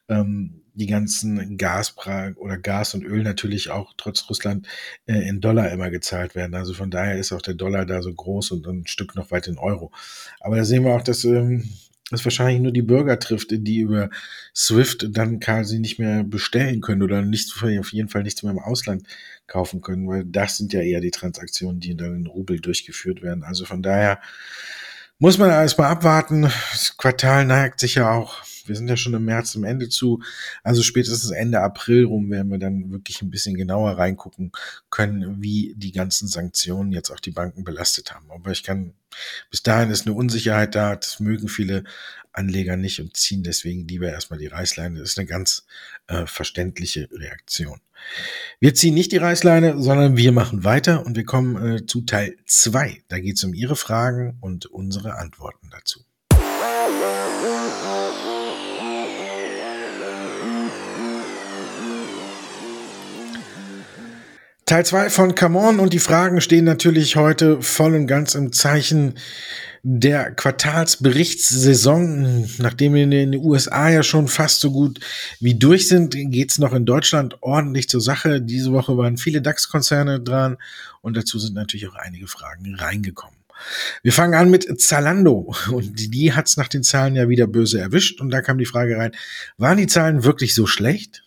ähm, 0.10 0.62
die 0.76 0.88
ganzen 0.88 1.58
Gas 1.58 1.96
oder 2.36 2.58
Gas 2.58 2.94
und 2.94 3.04
Öl 3.04 3.24
natürlich 3.24 3.72
auch 3.72 3.94
trotz 3.98 4.30
Russland 4.30 4.68
äh, 5.08 5.28
in 5.28 5.41
Dollar 5.41 5.72
immer 5.72 5.89
gezahlt 5.89 6.36
werden. 6.36 6.54
Also 6.54 6.74
von 6.74 6.91
daher 6.91 7.18
ist 7.18 7.32
auch 7.32 7.41
der 7.41 7.54
Dollar 7.54 7.86
da 7.86 8.02
so 8.02 8.13
groß 8.13 8.52
und 8.52 8.68
ein 8.68 8.86
Stück 8.86 9.15
noch 9.15 9.32
weit 9.32 9.48
in 9.48 9.58
Euro. 9.58 9.91
Aber 10.39 10.58
da 10.58 10.65
sehen 10.65 10.84
wir 10.84 10.94
auch, 10.94 11.02
dass 11.02 11.24
ähm, 11.24 11.70
das 12.12 12.24
wahrscheinlich 12.24 12.62
nur 12.62 12.72
die 12.72 12.84
Bürger 12.84 13.18
trifft, 13.20 13.48
die 13.52 13.80
über 13.80 14.10
SWIFT 14.56 15.08
dann 15.10 15.39
quasi 15.39 15.80
nicht 15.80 15.98
mehr 15.98 16.24
bestellen 16.24 16.82
können 16.82 17.02
oder 17.02 17.22
nicht, 17.22 17.52
auf 17.80 17.94
jeden 17.94 18.10
Fall 18.10 18.24
nichts 18.24 18.44
mehr 18.44 18.52
im 18.52 18.60
Ausland 18.60 19.08
kaufen 19.48 19.82
können, 19.82 20.08
weil 20.08 20.24
das 20.24 20.58
sind 20.58 20.72
ja 20.74 20.82
eher 20.82 21.02
die 21.02 21.12
Transaktionen, 21.12 21.80
die 21.80 21.96
dann 21.96 22.15
in 22.15 22.28
Rubel 22.28 22.60
durchgeführt 22.60 23.22
werden. 23.24 23.44
Also 23.44 23.65
von 23.65 23.82
daher 23.82 24.20
muss 25.18 25.38
man 25.38 25.50
alles 25.50 25.78
mal 25.78 25.88
abwarten. 25.88 26.44
Das 26.44 26.96
Quartal 26.98 27.46
neigt 27.46 27.80
sich 27.80 27.96
ja 27.96 28.12
auch 28.12 28.44
wir 28.67 28.75
sind 28.75 28.88
ja 28.88 28.97
schon 28.97 29.13
im 29.13 29.25
März 29.25 29.51
zum 29.51 29.63
Ende 29.63 29.89
zu. 29.89 30.21
Also 30.63 30.84
spätestens 30.84 31.32
Ende 31.32 31.62
April 31.62 32.06
rum 32.06 32.30
werden 32.32 32.51
wir 32.51 32.60
dann 32.60 32.91
wirklich 32.91 33.21
ein 33.21 33.30
bisschen 33.30 33.56
genauer 33.56 33.97
reingucken 33.97 34.51
können, 34.89 35.41
wie 35.41 35.73
die 35.78 35.91
ganzen 35.91 36.28
Sanktionen 36.28 36.91
jetzt 36.91 37.12
auch 37.12 37.19
die 37.19 37.32
Banken 37.32 37.63
belastet 37.63 38.13
haben. 38.13 38.30
Aber 38.32 38.51
ich 38.51 38.63
kann, 38.63 38.93
bis 39.49 39.63
dahin 39.63 39.89
ist 39.91 40.06
eine 40.06 40.15
Unsicherheit 40.15 40.75
da. 40.75 40.95
Das 40.95 41.19
mögen 41.19 41.47
viele 41.47 41.84
Anleger 42.32 42.75
nicht 42.75 42.99
und 42.99 43.15
ziehen 43.15 43.43
deswegen 43.43 43.88
lieber 43.88 44.10
erstmal 44.10 44.39
die 44.39 44.47
Reißleine. 44.47 44.99
Das 44.99 45.10
ist 45.10 45.19
eine 45.19 45.28
ganz 45.28 45.65
äh, 46.08 46.25
verständliche 46.25 47.10
Reaktion. 47.12 47.80
Wir 48.60 48.73
ziehen 48.73 48.93
nicht 48.93 49.12
die 49.12 49.17
Reißleine, 49.17 49.82
sondern 49.82 50.17
wir 50.17 50.32
machen 50.32 50.63
weiter 50.63 51.06
und 51.06 51.15
wir 51.15 51.25
kommen 51.25 51.78
äh, 51.78 51.86
zu 51.86 52.01
Teil 52.01 52.36
zwei. 52.45 53.04
Da 53.08 53.19
geht 53.19 53.38
es 53.38 53.43
um 53.43 53.54
Ihre 53.54 53.75
Fragen 53.75 54.38
und 54.41 54.65
unsere 54.65 55.15
Antworten 55.15 55.69
dazu. 55.71 56.01
Teil 64.67 64.84
2 64.84 65.12
von 65.12 65.36
Come 65.36 65.60
On 65.60 65.80
und 65.80 65.93
die 65.93 65.99
Fragen 65.99 66.41
stehen 66.41 66.65
natürlich 66.65 67.17
heute 67.17 67.62
voll 67.62 67.93
und 67.93 68.08
ganz 68.08 68.34
im 68.34 68.51
Zeichen 68.51 69.13
der 69.84 70.32
Quartalsberichtssaison. 70.32 72.49
Nachdem 72.58 72.95
wir 72.95 73.04
in 73.04 73.12
den 73.12 73.36
USA 73.36 73.91
ja 73.91 74.01
schon 74.01 74.28
fast 74.28 74.62
so 74.62 74.71
gut 74.71 74.99
wie 75.39 75.54
durch 75.54 75.88
sind, 75.88 76.15
geht's 76.15 76.58
noch 76.58 76.73
in 76.73 76.88
Deutschland 76.88 77.43
ordentlich 77.43 77.89
zur 77.89 78.01
Sache. 78.01 78.41
Diese 78.41 78.71
Woche 78.71 78.97
waren 78.97 79.17
viele 79.17 79.43
DAX-Konzerne 79.43 80.19
dran 80.19 80.58
und 81.01 81.15
dazu 81.15 81.38
sind 81.38 81.54
natürlich 81.54 81.88
auch 81.88 81.93
einige 81.93 82.25
Fragen 82.25 82.73
reingekommen. 82.73 83.38
Wir 84.01 84.13
fangen 84.13 84.34
an 84.34 84.49
mit 84.49 84.82
Zalando 84.82 85.54
und 85.69 86.12
die 86.12 86.34
hat's 86.34 86.58
nach 86.58 86.69
den 86.69 86.82
Zahlen 86.82 87.15
ja 87.15 87.30
wieder 87.30 87.45
böse 87.45 87.80
erwischt 87.80 88.19
und 88.19 88.32
da 88.32 88.41
kam 88.41 88.58
die 88.58 88.65
Frage 88.65 88.97
rein, 88.97 89.12
waren 89.60 89.78
die 89.78 89.86
Zahlen 89.86 90.23
wirklich 90.23 90.56
so 90.56 90.65
schlecht? 90.65 91.21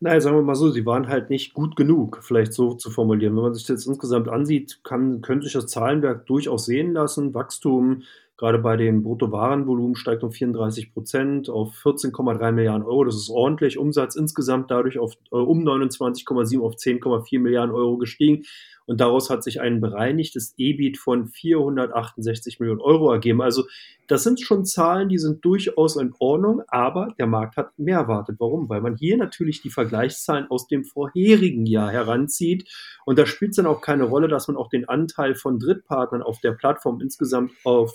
Naja, 0.00 0.20
sagen 0.20 0.36
wir 0.36 0.42
mal 0.42 0.54
so, 0.54 0.70
sie 0.70 0.84
waren 0.84 1.08
halt 1.08 1.30
nicht 1.30 1.54
gut 1.54 1.76
genug, 1.76 2.18
vielleicht 2.22 2.52
so 2.52 2.74
zu 2.74 2.90
formulieren. 2.90 3.36
Wenn 3.36 3.44
man 3.44 3.54
sich 3.54 3.66
das 3.66 3.86
insgesamt 3.86 4.28
ansieht, 4.28 4.80
kann, 4.82 5.22
könnte 5.22 5.44
sich 5.44 5.54
das 5.54 5.66
Zahlenwerk 5.66 6.26
durchaus 6.26 6.66
sehen 6.66 6.92
lassen. 6.92 7.32
Wachstum, 7.32 8.02
gerade 8.36 8.58
bei 8.58 8.76
dem 8.76 9.02
Bruttowarenvolumen, 9.02 9.94
steigt 9.94 10.24
um 10.24 10.32
34 10.32 10.92
Prozent 10.92 11.48
auf 11.48 11.74
14,3 11.84 12.52
Milliarden 12.52 12.82
Euro. 12.82 13.04
Das 13.04 13.14
ist 13.14 13.30
ordentlich. 13.30 13.78
Umsatz 13.78 14.16
insgesamt 14.16 14.70
dadurch 14.70 14.98
auf, 14.98 15.14
äh, 15.32 15.36
um 15.36 15.62
29,7 15.62 16.60
auf 16.60 16.74
10,4 16.74 17.38
Milliarden 17.40 17.74
Euro 17.74 17.96
gestiegen. 17.96 18.44
Und 18.86 19.00
daraus 19.00 19.30
hat 19.30 19.42
sich 19.42 19.60
ein 19.60 19.80
bereinigtes 19.80 20.54
EBIT 20.58 20.98
von 20.98 21.28
468 21.28 22.60
Millionen 22.60 22.80
Euro 22.80 23.12
ergeben. 23.12 23.40
Also 23.40 23.64
das 24.08 24.22
sind 24.22 24.40
schon 24.40 24.64
Zahlen, 24.64 25.08
die 25.08 25.18
sind 25.18 25.44
durchaus 25.44 25.96
in 25.96 26.12
Ordnung, 26.18 26.62
aber 26.68 27.14
der 27.18 27.26
Markt 27.26 27.56
hat 27.56 27.78
mehr 27.78 27.98
erwartet. 27.98 28.36
Warum? 28.38 28.68
Weil 28.68 28.80
man 28.80 28.96
hier 28.96 29.16
natürlich 29.16 29.62
die 29.62 29.70
Vergleichszahlen 29.70 30.50
aus 30.50 30.66
dem 30.66 30.84
vorherigen 30.84 31.66
Jahr 31.66 31.90
heranzieht 31.90 32.68
und 33.06 33.18
da 33.18 33.26
spielt 33.26 33.50
es 33.50 33.56
dann 33.56 33.66
auch 33.66 33.80
keine 33.80 34.04
Rolle, 34.04 34.28
dass 34.28 34.48
man 34.48 34.56
auch 34.56 34.68
den 34.68 34.88
Anteil 34.88 35.34
von 35.34 35.58
Drittpartnern 35.58 36.22
auf 36.22 36.40
der 36.40 36.52
Plattform 36.52 37.00
insgesamt 37.00 37.52
auf 37.64 37.94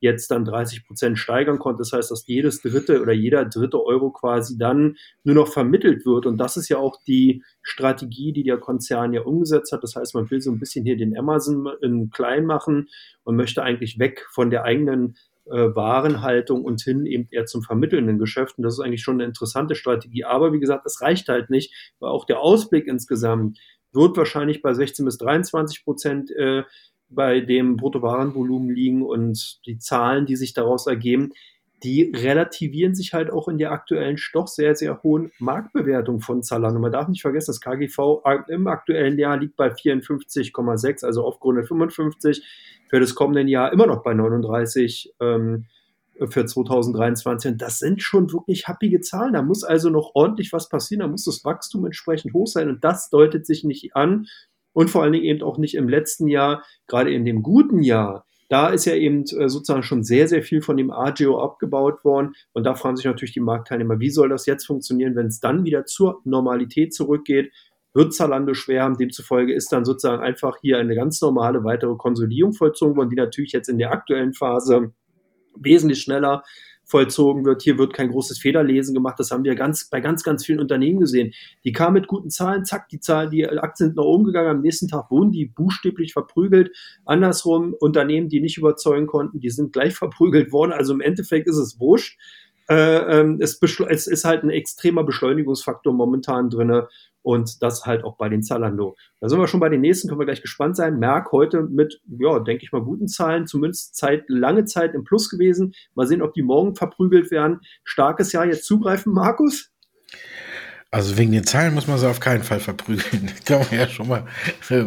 jetzt 0.00 0.30
dann 0.30 0.44
30 0.44 0.86
Prozent 0.86 1.18
steigern 1.18 1.58
konnte. 1.58 1.78
Das 1.78 1.92
heißt, 1.92 2.10
dass 2.10 2.26
jedes 2.26 2.62
dritte 2.62 3.02
oder 3.02 3.12
jeder 3.12 3.44
dritte 3.44 3.82
Euro 3.84 4.10
quasi 4.10 4.58
dann 4.58 4.96
nur 5.24 5.34
noch 5.34 5.48
vermittelt 5.48 6.06
wird. 6.06 6.26
Und 6.26 6.38
das 6.38 6.56
ist 6.56 6.68
ja 6.68 6.78
auch 6.78 7.00
die 7.06 7.42
Strategie, 7.62 8.32
die 8.32 8.44
der 8.44 8.58
Konzern 8.58 9.12
ja 9.12 9.22
umgesetzt 9.22 9.72
hat. 9.72 9.82
Das 9.82 9.96
heißt, 9.96 10.14
man 10.14 10.30
will 10.30 10.40
so 10.40 10.50
ein 10.50 10.58
bisschen 10.58 10.84
hier 10.84 10.96
den 10.96 11.16
Amazon 11.16 11.68
in 11.82 12.10
klein 12.10 12.46
machen 12.46 12.88
und 13.24 13.36
möchte 13.36 13.62
eigentlich 13.62 13.98
weg 13.98 14.26
von 14.30 14.50
der 14.50 14.64
eigenen 14.64 15.16
äh, 15.46 15.74
Warenhaltung 15.74 16.64
und 16.64 16.82
hin 16.82 17.06
eben 17.06 17.28
eher 17.30 17.46
zum 17.46 17.62
vermittelnden 17.62 18.18
Geschäft. 18.18 18.58
Und 18.58 18.64
das 18.64 18.74
ist 18.74 18.80
eigentlich 18.80 19.02
schon 19.02 19.16
eine 19.16 19.24
interessante 19.24 19.74
Strategie. 19.74 20.24
Aber 20.24 20.52
wie 20.52 20.60
gesagt, 20.60 20.84
das 20.84 21.00
reicht 21.00 21.28
halt 21.28 21.50
nicht, 21.50 21.72
weil 21.98 22.10
auch 22.10 22.24
der 22.24 22.40
Ausblick 22.40 22.86
insgesamt 22.86 23.58
wird 23.92 24.16
wahrscheinlich 24.16 24.62
bei 24.62 24.74
16 24.74 25.04
bis 25.04 25.18
23 25.18 25.84
Prozent 25.84 26.30
äh, 26.30 26.64
bei 27.10 27.40
dem 27.40 27.76
Bruttowarenvolumen 27.76 28.70
liegen 28.70 29.02
und 29.02 29.60
die 29.66 29.78
Zahlen, 29.78 30.26
die 30.26 30.36
sich 30.36 30.52
daraus 30.52 30.86
ergeben, 30.86 31.30
die 31.82 32.12
relativieren 32.14 32.94
sich 32.94 33.14
halt 33.14 33.30
auch 33.30 33.48
in 33.48 33.58
der 33.58 33.70
aktuellen 33.70 34.16
doch 34.32 34.48
sehr, 34.48 34.74
sehr 34.74 35.02
hohen 35.02 35.30
Marktbewertung 35.38 36.20
von 36.20 36.42
Zalando. 36.42 36.80
Man 36.80 36.92
darf 36.92 37.08
nicht 37.08 37.22
vergessen, 37.22 37.50
das 37.50 37.60
KGV 37.60 38.22
im 38.48 38.66
aktuellen 38.66 39.18
Jahr 39.18 39.38
liegt 39.38 39.56
bei 39.56 39.68
54,6, 39.68 41.04
also 41.04 41.24
aufgrund 41.24 41.58
der 41.58 41.64
55, 41.64 42.44
für 42.88 43.00
das 43.00 43.14
kommende 43.14 43.48
Jahr 43.50 43.72
immer 43.72 43.86
noch 43.86 44.02
bei 44.02 44.14
39 44.14 45.14
ähm, 45.20 45.66
für 46.26 46.44
2023. 46.46 47.52
Und 47.52 47.62
das 47.62 47.78
sind 47.78 48.02
schon 48.02 48.32
wirklich 48.32 48.66
happige 48.66 49.00
Zahlen. 49.00 49.34
Da 49.34 49.42
muss 49.42 49.62
also 49.62 49.88
noch 49.88 50.12
ordentlich 50.14 50.52
was 50.52 50.68
passieren, 50.68 51.00
da 51.00 51.06
muss 51.06 51.24
das 51.24 51.44
Wachstum 51.44 51.84
entsprechend 51.84 52.34
hoch 52.34 52.48
sein 52.48 52.68
und 52.68 52.82
das 52.82 53.08
deutet 53.10 53.46
sich 53.46 53.62
nicht 53.62 53.94
an 53.94 54.26
und 54.78 54.90
vor 54.90 55.02
allen 55.02 55.12
Dingen 55.12 55.24
eben 55.24 55.42
auch 55.42 55.58
nicht 55.58 55.74
im 55.74 55.88
letzten 55.88 56.28
Jahr, 56.28 56.62
gerade 56.86 57.12
in 57.12 57.24
dem 57.24 57.42
guten 57.42 57.82
Jahr. 57.82 58.24
Da 58.48 58.68
ist 58.68 58.84
ja 58.84 58.94
eben 58.94 59.22
äh, 59.22 59.48
sozusagen 59.48 59.82
schon 59.82 60.04
sehr, 60.04 60.28
sehr 60.28 60.44
viel 60.44 60.62
von 60.62 60.76
dem 60.76 60.92
AGO 60.92 61.42
abgebaut 61.42 62.04
worden. 62.04 62.34
Und 62.52 62.62
da 62.62 62.76
fragen 62.76 62.94
sich 62.94 63.04
natürlich 63.04 63.32
die 63.32 63.40
Marktteilnehmer, 63.40 63.98
wie 63.98 64.10
soll 64.10 64.28
das 64.28 64.46
jetzt 64.46 64.66
funktionieren, 64.66 65.16
wenn 65.16 65.26
es 65.26 65.40
dann 65.40 65.64
wieder 65.64 65.84
zur 65.84 66.20
Normalität 66.22 66.94
zurückgeht? 66.94 67.52
Wird 67.92 68.14
Zalando 68.14 68.54
schwer 68.54 68.84
haben? 68.84 68.96
Demzufolge 68.96 69.52
ist 69.52 69.72
dann 69.72 69.84
sozusagen 69.84 70.22
einfach 70.22 70.58
hier 70.60 70.78
eine 70.78 70.94
ganz 70.94 71.20
normale 71.20 71.64
weitere 71.64 71.96
Konsolidierung 71.96 72.52
vollzogen 72.52 72.96
worden, 72.96 73.10
die 73.10 73.16
natürlich 73.16 73.50
jetzt 73.50 73.68
in 73.68 73.78
der 73.78 73.90
aktuellen 73.90 74.32
Phase 74.32 74.92
wesentlich 75.56 76.00
schneller 76.00 76.44
vollzogen 76.88 77.44
wird. 77.44 77.62
Hier 77.62 77.78
wird 77.78 77.92
kein 77.92 78.10
großes 78.10 78.38
Federlesen 78.38 78.94
gemacht. 78.94 79.18
Das 79.18 79.30
haben 79.30 79.44
wir 79.44 79.54
ganz, 79.54 79.88
bei 79.90 80.00
ganz, 80.00 80.24
ganz 80.24 80.44
vielen 80.44 80.58
Unternehmen 80.58 81.00
gesehen. 81.00 81.32
Die 81.64 81.72
kamen 81.72 81.94
mit 81.94 82.08
guten 82.08 82.30
Zahlen, 82.30 82.64
zack, 82.64 82.88
die 82.88 82.98
Zahlen, 82.98 83.30
die 83.30 83.46
Aktien 83.46 83.90
sind 83.90 83.96
nach 83.96 84.04
oben 84.04 84.24
gegangen. 84.24 84.48
Am 84.48 84.62
nächsten 84.62 84.88
Tag 84.88 85.10
wurden 85.10 85.30
die 85.30 85.44
buchstäblich 85.44 86.14
verprügelt. 86.14 86.74
Andersrum, 87.04 87.74
Unternehmen, 87.78 88.28
die 88.28 88.40
nicht 88.40 88.56
überzeugen 88.56 89.06
konnten, 89.06 89.38
die 89.38 89.50
sind 89.50 89.72
gleich 89.72 89.94
verprügelt 89.94 90.50
worden. 90.50 90.72
Also 90.72 90.94
im 90.94 91.02
Endeffekt 91.02 91.46
ist 91.46 91.58
es 91.58 91.78
wurscht. 91.78 92.18
Äh, 92.70 93.20
ähm, 93.20 93.38
es, 93.40 93.60
es, 93.62 94.06
ist 94.06 94.24
halt 94.24 94.42
ein 94.42 94.50
extremer 94.50 95.04
Beschleunigungsfaktor 95.04 95.92
momentan 95.92 96.50
drinne 96.50 96.88
und 97.28 97.62
das 97.62 97.84
halt 97.84 98.04
auch 98.04 98.16
bei 98.16 98.30
den 98.30 98.42
Zalando. 98.42 98.96
Da 99.20 99.28
sind 99.28 99.38
wir 99.38 99.46
schon 99.48 99.60
bei 99.60 99.68
den 99.68 99.82
nächsten, 99.82 100.08
können 100.08 100.18
wir 100.18 100.24
gleich 100.24 100.40
gespannt 100.40 100.76
sein. 100.76 100.98
Merck 100.98 101.30
heute 101.30 101.60
mit, 101.60 102.00
ja, 102.06 102.38
denke 102.38 102.64
ich 102.64 102.72
mal, 102.72 102.80
guten 102.80 103.06
Zahlen, 103.06 103.46
zumindest 103.46 103.96
Zeit, 103.96 104.24
lange 104.28 104.64
Zeit 104.64 104.94
im 104.94 105.04
Plus 105.04 105.28
gewesen. 105.28 105.74
Mal 105.94 106.06
sehen, 106.06 106.22
ob 106.22 106.32
die 106.32 106.40
morgen 106.40 106.74
verprügelt 106.74 107.30
werden. 107.30 107.60
Starkes 107.84 108.32
Jahr 108.32 108.46
jetzt 108.46 108.64
zugreifen, 108.64 109.12
Markus? 109.12 109.70
Also 110.90 111.18
wegen 111.18 111.32
den 111.32 111.44
Zahlen 111.44 111.74
muss 111.74 111.86
man 111.86 111.98
sie 111.98 112.08
auf 112.08 112.18
keinen 112.18 112.44
Fall 112.44 112.60
verprügeln. 112.60 113.30
kann 113.44 113.58
man 113.58 113.78
ja 113.78 113.86
schon 113.88 114.08
mal 114.08 114.24
äh, 114.70 114.86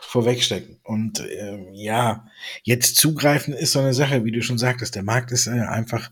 vorwegstecken. 0.00 0.80
Und 0.82 1.20
äh, 1.20 1.58
ja, 1.74 2.24
jetzt 2.62 2.96
zugreifen 2.96 3.52
ist 3.52 3.72
so 3.72 3.80
eine 3.80 3.92
Sache, 3.92 4.24
wie 4.24 4.32
du 4.32 4.40
schon 4.40 4.56
sagtest. 4.56 4.94
Der 4.94 5.02
Markt 5.02 5.30
ist 5.30 5.46
äh, 5.46 5.50
einfach 5.50 6.10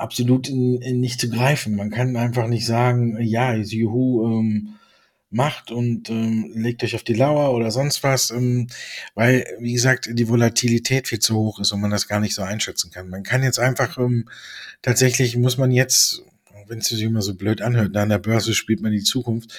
absolut 0.00 0.48
in, 0.48 0.80
in 0.82 1.00
nicht 1.00 1.20
zu 1.20 1.28
greifen. 1.28 1.76
Man 1.76 1.90
kann 1.90 2.16
einfach 2.16 2.48
nicht 2.48 2.66
sagen, 2.66 3.20
ja, 3.20 3.54
Juhu 3.54 4.24
ähm, 4.26 4.74
macht 5.30 5.70
und 5.70 6.10
ähm, 6.10 6.50
legt 6.54 6.82
euch 6.82 6.94
auf 6.96 7.04
die 7.04 7.14
Lauer 7.14 7.54
oder 7.54 7.70
sonst 7.70 8.02
was, 8.02 8.30
ähm, 8.30 8.66
weil, 9.14 9.44
wie 9.60 9.72
gesagt, 9.72 10.08
die 10.12 10.28
Volatilität 10.28 11.06
viel 11.06 11.20
zu 11.20 11.36
hoch 11.36 11.60
ist 11.60 11.70
und 11.72 11.80
man 11.80 11.92
das 11.92 12.08
gar 12.08 12.18
nicht 12.18 12.34
so 12.34 12.42
einschätzen 12.42 12.90
kann. 12.90 13.08
Man 13.08 13.22
kann 13.22 13.44
jetzt 13.44 13.60
einfach, 13.60 13.96
ähm, 13.98 14.28
tatsächlich 14.82 15.36
muss 15.36 15.56
man 15.56 15.70
jetzt, 15.70 16.24
wenn 16.66 16.78
es 16.78 16.86
sich 16.86 17.02
immer 17.02 17.22
so 17.22 17.34
blöd 17.34 17.62
anhört, 17.62 17.96
an 17.96 18.08
der 18.08 18.18
Börse 18.18 18.54
spielt 18.54 18.80
man 18.80 18.90
die 18.90 19.04
Zukunft, 19.04 19.52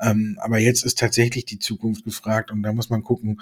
ähm, 0.00 0.38
aber 0.40 0.58
jetzt 0.58 0.84
ist 0.84 0.98
tatsächlich 0.98 1.44
die 1.44 1.60
Zukunft 1.60 2.04
gefragt 2.04 2.50
und 2.50 2.64
da 2.64 2.72
muss 2.72 2.90
man 2.90 3.04
gucken, 3.04 3.40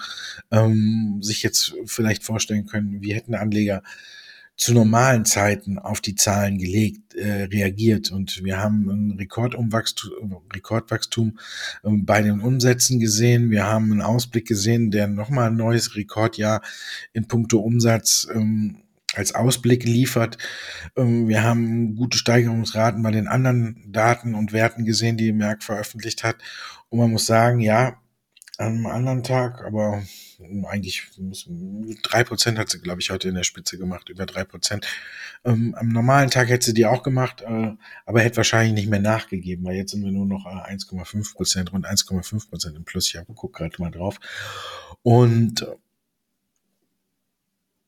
ähm, 0.51 1.17
sich 1.21 1.41
jetzt 1.41 1.73
vielleicht 1.85 2.23
vorstellen 2.23 2.67
können, 2.67 3.01
wie 3.01 3.15
hätten 3.15 3.33
Anleger 3.33 3.81
zu 4.61 4.75
normalen 4.75 5.25
Zeiten 5.25 5.79
auf 5.79 6.01
die 6.01 6.13
Zahlen 6.13 6.59
gelegt, 6.59 7.15
äh, 7.15 7.45
reagiert. 7.45 8.11
Und 8.11 8.43
wir 8.43 8.59
haben 8.59 8.87
ein 8.89 9.17
Rekordumwachstum, 9.17 10.43
Rekordwachstum 10.53 11.39
äh, 11.83 11.89
bei 11.89 12.21
den 12.21 12.41
Umsätzen 12.41 12.99
gesehen. 12.99 13.49
Wir 13.49 13.65
haben 13.65 13.91
einen 13.91 14.03
Ausblick 14.03 14.47
gesehen, 14.47 14.91
der 14.91 15.07
nochmal 15.07 15.47
ein 15.47 15.55
neues 15.55 15.95
Rekordjahr 15.95 16.61
in 17.11 17.27
puncto 17.27 17.57
Umsatz 17.57 18.27
ähm, 18.31 18.83
als 19.15 19.33
Ausblick 19.33 19.83
liefert. 19.83 20.37
Ähm, 20.95 21.27
wir 21.27 21.41
haben 21.41 21.95
gute 21.95 22.19
Steigerungsraten 22.19 23.01
bei 23.01 23.09
den 23.09 23.27
anderen 23.27 23.83
Daten 23.91 24.35
und 24.35 24.53
Werten 24.53 24.85
gesehen, 24.85 25.17
die 25.17 25.31
Merck 25.31 25.63
veröffentlicht 25.63 26.23
hat. 26.23 26.35
Und 26.89 26.99
man 26.99 27.09
muss 27.09 27.25
sagen, 27.25 27.61
ja, 27.61 27.99
am 28.59 28.85
anderen 28.85 29.23
Tag, 29.23 29.63
aber 29.65 30.03
eigentlich 30.67 31.09
drei 32.03 32.23
Prozent 32.23 32.57
hat 32.57 32.69
sie, 32.69 32.79
glaube 32.79 33.01
ich, 33.01 33.09
heute 33.09 33.29
in 33.29 33.35
der 33.35 33.43
Spitze 33.43 33.77
gemacht, 33.77 34.09
über 34.09 34.25
drei 34.25 34.43
Prozent. 34.43 34.87
Ähm, 35.43 35.75
am 35.75 35.89
normalen 35.89 36.29
Tag 36.29 36.49
hätte 36.49 36.65
sie 36.65 36.73
die 36.73 36.85
auch 36.85 37.03
gemacht, 37.03 37.41
äh, 37.41 37.73
aber 38.05 38.21
hätte 38.21 38.37
wahrscheinlich 38.37 38.73
nicht 38.73 38.89
mehr 38.89 38.99
nachgegeben, 38.99 39.65
weil 39.65 39.75
jetzt 39.75 39.91
sind 39.91 40.03
wir 40.03 40.11
nur 40.11 40.25
noch 40.25 40.45
1,5 40.45 41.19
äh, 41.19 41.33
Prozent, 41.33 41.73
rund 41.73 41.85
1,5 41.85 42.49
Prozent 42.49 42.75
im 42.75 42.83
Plus. 42.83 43.07
Ich 43.07 43.17
habe 43.17 43.33
guck 43.33 43.53
gerade 43.53 43.81
mal 43.81 43.91
drauf. 43.91 44.19
Und 45.03 45.65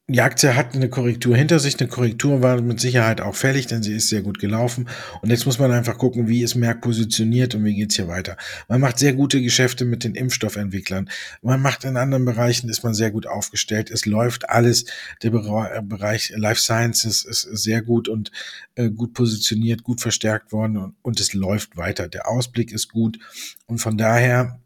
die 0.07 0.19
Aktie 0.19 0.53
hat 0.53 0.75
eine 0.75 0.89
Korrektur 0.89 1.37
hinter 1.37 1.59
sich. 1.59 1.79
Eine 1.79 1.87
Korrektur 1.87 2.41
war 2.41 2.59
mit 2.59 2.81
Sicherheit 2.81 3.21
auch 3.21 3.35
fällig, 3.35 3.67
denn 3.67 3.83
sie 3.83 3.93
ist 3.93 4.09
sehr 4.09 4.21
gut 4.21 4.37
gelaufen. 4.37 4.89
Und 5.21 5.29
jetzt 5.29 5.45
muss 5.45 5.59
man 5.59 5.71
einfach 5.71 5.97
gucken, 5.97 6.27
wie 6.27 6.43
ist 6.43 6.55
Merck 6.55 6.81
positioniert 6.81 7.55
und 7.55 7.63
wie 7.63 7.73
geht's 7.73 7.95
hier 7.95 8.09
weiter. 8.09 8.35
Man 8.67 8.81
macht 8.81 8.99
sehr 8.99 9.13
gute 9.13 9.41
Geschäfte 9.41 9.85
mit 9.85 10.03
den 10.03 10.13
Impfstoffentwicklern. 10.13 11.09
Man 11.41 11.61
macht 11.61 11.85
in 11.85 11.95
anderen 11.95 12.25
Bereichen, 12.25 12.69
ist 12.69 12.83
man 12.83 12.93
sehr 12.93 13.11
gut 13.11 13.27
aufgestellt. 13.27 13.89
Es 13.91 14.05
läuft 14.05 14.49
alles. 14.49 14.83
Der 15.21 15.29
Bereich 15.29 16.33
Life 16.35 16.59
Sciences 16.59 17.23
ist 17.23 17.43
sehr 17.43 17.81
gut 17.81 18.09
und 18.09 18.29
äh, 18.75 18.89
gut 18.89 19.13
positioniert, 19.13 19.83
gut 19.83 20.01
verstärkt 20.01 20.51
worden 20.51 20.75
und, 20.75 20.95
und 21.01 21.21
es 21.21 21.33
läuft 21.33 21.77
weiter. 21.77 22.09
Der 22.09 22.27
Ausblick 22.27 22.73
ist 22.73 22.89
gut. 22.89 23.19
Und 23.67 23.77
von 23.77 23.97
daher 23.97 24.59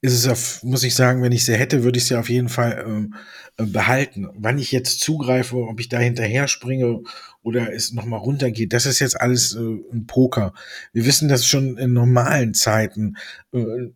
ist 0.00 0.12
es 0.12 0.28
auf, 0.28 0.62
muss 0.62 0.82
ich 0.82 0.94
sagen, 0.94 1.22
wenn 1.22 1.32
ich 1.32 1.44
sie 1.44 1.56
hätte, 1.56 1.82
würde 1.84 1.98
ich 1.98 2.06
sie 2.06 2.16
auf 2.16 2.28
jeden 2.28 2.48
Fall 2.48 2.84
ähm, 2.86 3.14
äh, 3.56 3.64
behalten. 3.64 4.28
Wann 4.34 4.58
ich 4.58 4.72
jetzt 4.72 5.00
zugreife, 5.00 5.56
ob 5.56 5.80
ich 5.80 5.88
da 5.88 5.98
hinterher 5.98 6.48
springe 6.48 7.02
oder 7.42 7.72
es 7.72 7.92
nochmal 7.92 8.20
runtergeht, 8.20 8.72
das 8.72 8.86
ist 8.86 8.98
jetzt 8.98 9.20
alles 9.20 9.54
äh, 9.54 9.60
ein 9.92 10.06
Poker. 10.06 10.52
Wir 10.92 11.06
wissen 11.06 11.28
das 11.28 11.46
schon 11.46 11.78
in 11.78 11.92
normalen 11.92 12.54
Zeiten. 12.54 13.16
Äh, 13.52 13.90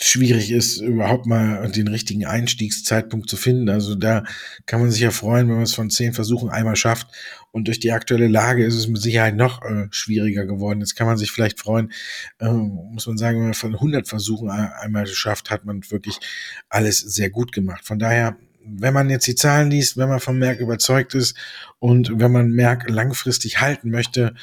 schwierig 0.00 0.50
ist, 0.50 0.80
überhaupt 0.80 1.26
mal 1.26 1.70
den 1.70 1.88
richtigen 1.88 2.24
Einstiegszeitpunkt 2.24 3.28
zu 3.28 3.36
finden. 3.36 3.68
Also 3.68 3.94
da 3.94 4.24
kann 4.64 4.80
man 4.80 4.90
sich 4.90 5.02
ja 5.02 5.10
freuen, 5.10 5.48
wenn 5.48 5.56
man 5.56 5.64
es 5.64 5.74
von 5.74 5.90
zehn 5.90 6.14
Versuchen 6.14 6.48
einmal 6.48 6.76
schafft. 6.76 7.08
Und 7.52 7.66
durch 7.66 7.80
die 7.80 7.92
aktuelle 7.92 8.28
Lage 8.28 8.64
ist 8.64 8.74
es 8.74 8.86
mit 8.86 9.02
Sicherheit 9.02 9.34
noch 9.34 9.62
äh, 9.62 9.88
schwieriger 9.90 10.46
geworden. 10.46 10.80
Jetzt 10.80 10.94
kann 10.94 11.06
man 11.06 11.16
sich 11.16 11.32
vielleicht 11.32 11.58
freuen, 11.58 11.92
äh, 12.38 12.48
muss 12.48 13.06
man 13.06 13.18
sagen, 13.18 13.38
wenn 13.38 13.46
man 13.46 13.54
von 13.54 13.74
100 13.74 14.08
Versuchen 14.08 14.50
einmal 14.50 15.06
schafft, 15.06 15.50
hat 15.50 15.64
man 15.64 15.82
wirklich 15.90 16.18
alles 16.68 17.00
sehr 17.00 17.30
gut 17.30 17.52
gemacht. 17.52 17.84
Von 17.84 17.98
daher 17.98 18.36
wenn 18.62 18.94
man 18.94 19.10
jetzt 19.10 19.26
die 19.26 19.34
Zahlen 19.34 19.70
liest, 19.70 19.96
wenn 19.96 20.08
man 20.08 20.20
vom 20.20 20.38
Merk 20.38 20.60
überzeugt 20.60 21.14
ist 21.14 21.36
und 21.78 22.20
wenn 22.20 22.32
man 22.32 22.50
Merk 22.50 22.88
langfristig 22.88 23.60
halten 23.60 23.90
möchte, 23.90 24.34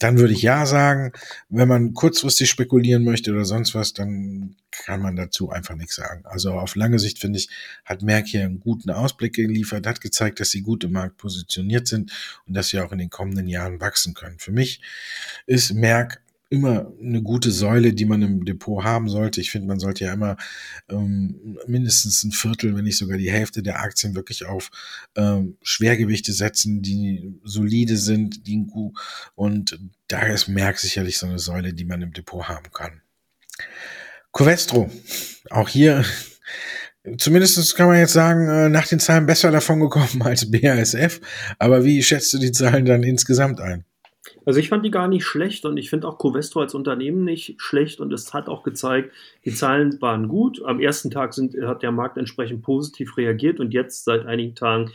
dann 0.00 0.18
würde 0.18 0.32
ich 0.32 0.42
ja 0.42 0.66
sagen. 0.66 1.12
Wenn 1.48 1.68
man 1.68 1.94
kurzfristig 1.94 2.50
spekulieren 2.50 3.04
möchte 3.04 3.30
oder 3.30 3.44
sonst 3.44 3.74
was, 3.74 3.92
dann 3.92 4.56
kann 4.70 5.02
man 5.02 5.14
dazu 5.14 5.50
einfach 5.50 5.76
nichts 5.76 5.96
sagen. 5.96 6.24
Also 6.24 6.52
auf 6.52 6.74
lange 6.74 6.98
Sicht 6.98 7.18
finde 7.18 7.38
ich, 7.38 7.50
hat 7.84 8.02
Merck 8.02 8.26
hier 8.26 8.44
einen 8.44 8.60
guten 8.60 8.90
Ausblick 8.90 9.34
geliefert, 9.34 9.86
hat 9.86 10.00
gezeigt, 10.00 10.40
dass 10.40 10.50
sie 10.50 10.62
gut 10.62 10.84
im 10.84 10.92
Markt 10.92 11.18
positioniert 11.18 11.86
sind 11.86 12.12
und 12.46 12.54
dass 12.54 12.68
sie 12.68 12.80
auch 12.80 12.92
in 12.92 12.98
den 12.98 13.10
kommenden 13.10 13.46
Jahren 13.46 13.80
wachsen 13.80 14.14
können. 14.14 14.38
Für 14.38 14.52
mich 14.52 14.80
ist 15.46 15.74
Merck 15.74 16.20
immer 16.50 16.92
eine 17.00 17.22
gute 17.22 17.52
Säule, 17.52 17.94
die 17.94 18.04
man 18.04 18.22
im 18.22 18.44
Depot 18.44 18.82
haben 18.82 19.08
sollte. 19.08 19.40
Ich 19.40 19.52
finde, 19.52 19.68
man 19.68 19.78
sollte 19.78 20.04
ja 20.04 20.12
immer 20.12 20.36
ähm, 20.88 21.58
mindestens 21.68 22.24
ein 22.24 22.32
Viertel, 22.32 22.74
wenn 22.74 22.84
nicht 22.84 22.98
sogar 22.98 23.18
die 23.18 23.30
Hälfte 23.30 23.62
der 23.62 23.80
Aktien 23.80 24.16
wirklich 24.16 24.44
auf 24.46 24.70
ähm, 25.16 25.56
Schwergewichte 25.62 26.32
setzen, 26.32 26.82
die 26.82 27.38
solide 27.44 27.96
sind, 27.96 28.48
die 28.48 28.66
und 29.36 29.78
da 30.08 30.22
ist 30.26 30.48
Merck 30.48 30.78
sicherlich 30.78 31.18
so 31.18 31.26
eine 31.26 31.38
Säule, 31.38 31.72
die 31.72 31.84
man 31.84 32.02
im 32.02 32.12
Depot 32.12 32.48
haben 32.48 32.70
kann. 32.72 33.00
Covestro, 34.32 34.90
auch 35.50 35.68
hier 35.68 36.04
Zumindest 37.16 37.76
kann 37.76 37.86
man 37.86 37.98
jetzt 37.98 38.12
sagen, 38.12 38.48
äh, 38.48 38.68
nach 38.68 38.86
den 38.86 39.00
Zahlen 39.00 39.24
besser 39.24 39.50
davon 39.50 39.80
gekommen 39.80 40.20
als 40.22 40.50
BASF. 40.50 41.20
Aber 41.58 41.84
wie 41.84 42.02
schätzt 42.02 42.32
du 42.34 42.38
die 42.38 42.52
Zahlen 42.52 42.84
dann 42.84 43.02
insgesamt 43.02 43.60
ein? 43.60 43.84
Also 44.44 44.60
ich 44.60 44.68
fand 44.68 44.84
die 44.84 44.90
gar 44.90 45.08
nicht 45.08 45.24
schlecht 45.24 45.64
und 45.64 45.76
ich 45.76 45.90
finde 45.90 46.08
auch 46.08 46.18
Covestro 46.18 46.60
als 46.60 46.74
Unternehmen 46.74 47.24
nicht 47.24 47.60
schlecht 47.60 48.00
und 48.00 48.12
es 48.12 48.32
hat 48.32 48.48
auch 48.48 48.62
gezeigt, 48.62 49.12
die 49.44 49.52
Zahlen 49.54 50.00
waren 50.00 50.28
gut. 50.28 50.62
Am 50.64 50.80
ersten 50.80 51.10
Tag 51.10 51.34
sind, 51.34 51.54
hat 51.62 51.82
der 51.82 51.92
Markt 51.92 52.16
entsprechend 52.16 52.62
positiv 52.62 53.16
reagiert 53.16 53.60
und 53.60 53.72
jetzt 53.72 54.04
seit 54.04 54.26
einigen 54.26 54.54
Tagen 54.54 54.90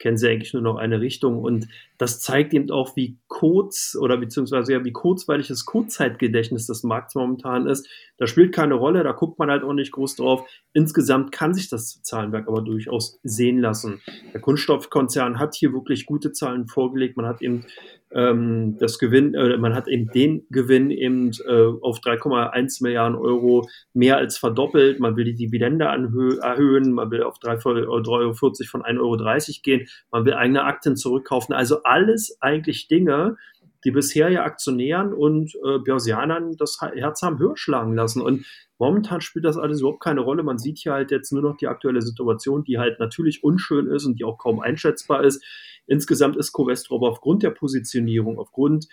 kennen 0.00 0.16
sie 0.16 0.28
eigentlich 0.28 0.52
nur 0.52 0.62
noch 0.62 0.76
eine 0.76 1.00
Richtung. 1.00 1.38
Und 1.44 1.68
das 1.98 2.20
zeigt 2.20 2.52
eben 2.54 2.70
auch, 2.70 2.96
wie 2.96 3.18
kurz 3.28 3.96
oder 4.00 4.16
beziehungsweise 4.16 4.72
ja, 4.72 4.84
wie 4.84 4.92
kurzweilig 4.92 5.48
das 5.48 5.66
Kurzzeitgedächtnis 5.66 6.66
des 6.66 6.82
Markts 6.82 7.14
momentan 7.14 7.66
ist. 7.66 7.86
Das 8.16 8.30
spielt 8.30 8.52
keine 8.52 8.74
Rolle, 8.74 9.04
da 9.04 9.12
guckt 9.12 9.38
man 9.38 9.50
halt 9.50 9.62
auch 9.62 9.74
nicht 9.74 9.92
groß 9.92 10.16
drauf. 10.16 10.48
Insgesamt 10.72 11.30
kann 11.32 11.54
sich 11.54 11.68
das 11.68 12.02
Zahlenwerk 12.02 12.48
aber 12.48 12.62
durchaus 12.62 13.20
sehen 13.22 13.60
lassen. 13.60 14.00
Der 14.32 14.40
Kunststoffkonzern 14.40 15.38
hat 15.38 15.54
hier 15.54 15.72
wirklich 15.72 16.06
gute 16.06 16.32
Zahlen 16.32 16.66
vorgelegt. 16.66 17.16
Man 17.16 17.26
hat 17.26 17.42
eben 17.42 17.66
ähm, 18.12 18.76
das 18.78 18.98
Gewinn, 18.98 19.34
äh, 19.34 19.56
man 19.56 19.74
hat 19.74 19.86
eben 19.88 20.10
den 20.10 20.46
Gewinn 20.50 20.90
eben 20.90 21.30
äh, 21.46 21.66
auf 21.80 22.00
3,1 22.00 22.82
Milliarden 22.82 23.16
Euro 23.16 23.68
mehr 23.92 24.16
als 24.16 24.36
verdoppelt. 24.36 24.98
Man 24.98 25.16
will 25.16 25.24
die 25.24 25.36
Dividende 25.36 25.84
erhöhen, 25.84 26.92
man 26.92 27.10
will 27.10 27.22
auf 27.22 27.36
3,40 27.38 27.86
Euro 27.86 28.32
von 28.34 28.82
1,30 28.82 29.00
Euro 29.00 29.42
gehen, 29.62 29.88
man 30.10 30.24
will 30.24 30.34
eigene 30.34 30.64
Aktien 30.64 30.96
zurückkaufen. 30.96 31.54
Also 31.54 31.82
alles 31.84 32.36
eigentlich 32.40 32.88
Dinge, 32.88 33.36
die 33.84 33.90
bisher 33.90 34.28
ja 34.28 34.44
Aktionären 34.44 35.12
und 35.12 35.54
äh, 35.64 35.78
Börsianern 35.78 36.56
das 36.56 36.80
Herz 36.80 37.22
haben 37.22 37.38
höher 37.38 37.56
schlagen 37.56 37.94
lassen. 37.94 38.20
Und 38.20 38.44
momentan 38.78 39.20
spielt 39.20 39.44
das 39.44 39.56
alles 39.56 39.80
überhaupt 39.80 40.02
keine 40.02 40.20
Rolle. 40.20 40.42
Man 40.42 40.58
sieht 40.58 40.78
hier 40.78 40.92
halt 40.92 41.10
jetzt 41.10 41.32
nur 41.32 41.42
noch 41.42 41.56
die 41.56 41.66
aktuelle 41.68 42.02
Situation, 42.02 42.64
die 42.64 42.78
halt 42.78 42.98
natürlich 42.98 43.42
unschön 43.42 43.86
ist 43.86 44.04
und 44.04 44.18
die 44.18 44.24
auch 44.24 44.38
kaum 44.38 44.60
einschätzbar 44.60 45.24
ist. 45.24 45.42
Insgesamt 45.86 46.36
ist 46.36 46.52
Covestro 46.52 47.06
aufgrund 47.06 47.42
der 47.42 47.50
Positionierung, 47.50 48.38
aufgrund 48.38 48.88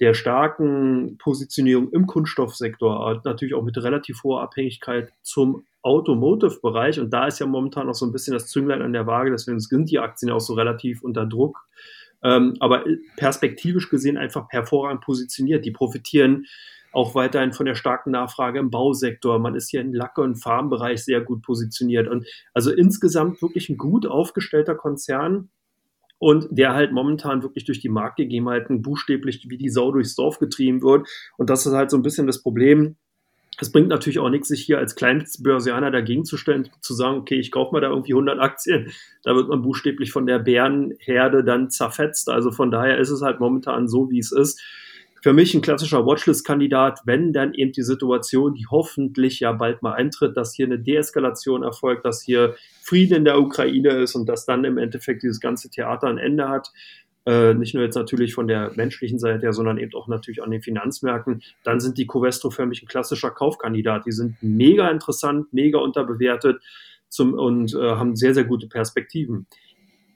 der 0.00 0.14
starken 0.14 1.18
Positionierung 1.18 1.90
im 1.92 2.06
Kunststoffsektor, 2.06 3.20
natürlich 3.24 3.54
auch 3.54 3.62
mit 3.62 3.76
relativ 3.78 4.22
hoher 4.24 4.42
Abhängigkeit 4.42 5.12
zum 5.22 5.64
Automotive-Bereich. 5.82 6.98
Und 6.98 7.10
da 7.10 7.26
ist 7.26 7.38
ja 7.38 7.46
momentan 7.46 7.86
noch 7.86 7.94
so 7.94 8.06
ein 8.06 8.12
bisschen 8.12 8.34
das 8.34 8.48
Zünglein 8.48 8.82
an 8.82 8.92
der 8.92 9.06
Waage, 9.06 9.30
deswegen 9.30 9.60
sind 9.60 9.90
die 9.90 10.00
Aktien 10.00 10.32
auch 10.32 10.40
so 10.40 10.54
relativ 10.54 11.02
unter 11.02 11.26
Druck. 11.26 11.68
Ähm, 12.22 12.54
aber 12.58 12.84
perspektivisch 13.16 13.90
gesehen 13.90 14.16
einfach 14.16 14.46
hervorragend 14.48 15.02
positioniert. 15.02 15.64
Die 15.64 15.70
profitieren 15.70 16.46
auch 16.90 17.14
weiterhin 17.14 17.52
von 17.52 17.66
der 17.66 17.74
starken 17.74 18.12
Nachfrage 18.12 18.60
im 18.60 18.70
Bausektor. 18.70 19.38
Man 19.38 19.54
ist 19.54 19.68
hier 19.68 19.82
im 19.82 19.92
Lacke- 19.92 20.22
und 20.22 20.36
Farbenbereich 20.36 21.04
sehr 21.04 21.20
gut 21.20 21.42
positioniert. 21.42 22.08
Und 22.08 22.26
also 22.54 22.72
insgesamt 22.72 23.42
wirklich 23.42 23.68
ein 23.68 23.76
gut 23.76 24.06
aufgestellter 24.06 24.74
Konzern, 24.74 25.50
und 26.24 26.46
der 26.50 26.72
halt 26.72 26.90
momentan 26.90 27.42
wirklich 27.42 27.66
durch 27.66 27.80
die 27.80 27.90
Marktgegebenheiten 27.90 28.80
buchstäblich 28.80 29.44
wie 29.50 29.58
die 29.58 29.68
Sau 29.68 29.92
durchs 29.92 30.14
Dorf 30.14 30.38
getrieben 30.38 30.80
wird. 30.80 31.06
Und 31.36 31.50
das 31.50 31.66
ist 31.66 31.74
halt 31.74 31.90
so 31.90 31.98
ein 31.98 32.02
bisschen 32.02 32.26
das 32.26 32.40
Problem. 32.40 32.96
Es 33.60 33.70
bringt 33.70 33.88
natürlich 33.88 34.18
auch 34.20 34.30
nichts, 34.30 34.48
sich 34.48 34.62
hier 34.62 34.78
als 34.78 34.94
Kleinstbörsianer 34.94 35.90
dagegen 35.90 36.24
zu 36.24 36.38
stellen, 36.38 36.70
zu 36.80 36.94
sagen, 36.94 37.18
okay, 37.18 37.34
ich 37.34 37.52
kaufe 37.52 37.74
mal 37.74 37.82
da 37.82 37.90
irgendwie 37.90 38.14
100 38.14 38.40
Aktien. 38.40 38.90
Da 39.22 39.36
wird 39.36 39.50
man 39.50 39.60
buchstäblich 39.60 40.12
von 40.12 40.24
der 40.24 40.38
Bärenherde 40.38 41.44
dann 41.44 41.68
zerfetzt. 41.68 42.30
Also 42.30 42.52
von 42.52 42.70
daher 42.70 42.96
ist 42.96 43.10
es 43.10 43.20
halt 43.20 43.38
momentan 43.38 43.86
so, 43.86 44.10
wie 44.10 44.18
es 44.18 44.32
ist 44.32 44.62
für 45.24 45.32
mich 45.32 45.54
ein 45.54 45.62
klassischer 45.62 46.04
Watchlist-Kandidat, 46.04 47.00
wenn 47.06 47.32
dann 47.32 47.54
eben 47.54 47.72
die 47.72 47.82
Situation, 47.82 48.52
die 48.52 48.66
hoffentlich 48.70 49.40
ja 49.40 49.52
bald 49.52 49.80
mal 49.80 49.94
eintritt, 49.94 50.36
dass 50.36 50.54
hier 50.54 50.66
eine 50.66 50.78
Deeskalation 50.78 51.62
erfolgt, 51.62 52.04
dass 52.04 52.22
hier 52.22 52.56
Frieden 52.82 53.16
in 53.16 53.24
der 53.24 53.40
Ukraine 53.40 54.02
ist 54.02 54.16
und 54.16 54.28
dass 54.28 54.44
dann 54.44 54.64
im 54.64 54.76
Endeffekt 54.76 55.22
dieses 55.22 55.40
ganze 55.40 55.70
Theater 55.70 56.08
ein 56.08 56.18
Ende 56.18 56.50
hat. 56.50 56.70
Äh, 57.24 57.54
nicht 57.54 57.72
nur 57.74 57.84
jetzt 57.84 57.94
natürlich 57.94 58.34
von 58.34 58.48
der 58.48 58.72
menschlichen 58.74 59.18
Seite 59.18 59.46
her, 59.46 59.54
sondern 59.54 59.78
eben 59.78 59.94
auch 59.94 60.08
natürlich 60.08 60.42
an 60.42 60.50
den 60.50 60.60
Finanzmärkten, 60.60 61.42
dann 61.62 61.80
sind 61.80 61.96
die 61.96 62.06
Covestro 62.06 62.50
für 62.50 62.66
mich 62.66 62.82
ein 62.82 62.88
klassischer 62.88 63.30
Kaufkandidat. 63.30 64.04
Die 64.04 64.12
sind 64.12 64.36
mega 64.42 64.90
interessant, 64.90 65.54
mega 65.54 65.78
unterbewertet 65.78 66.60
zum, 67.08 67.32
und 67.32 67.72
äh, 67.72 67.92
haben 67.92 68.14
sehr, 68.14 68.34
sehr 68.34 68.44
gute 68.44 68.66
Perspektiven 68.66 69.46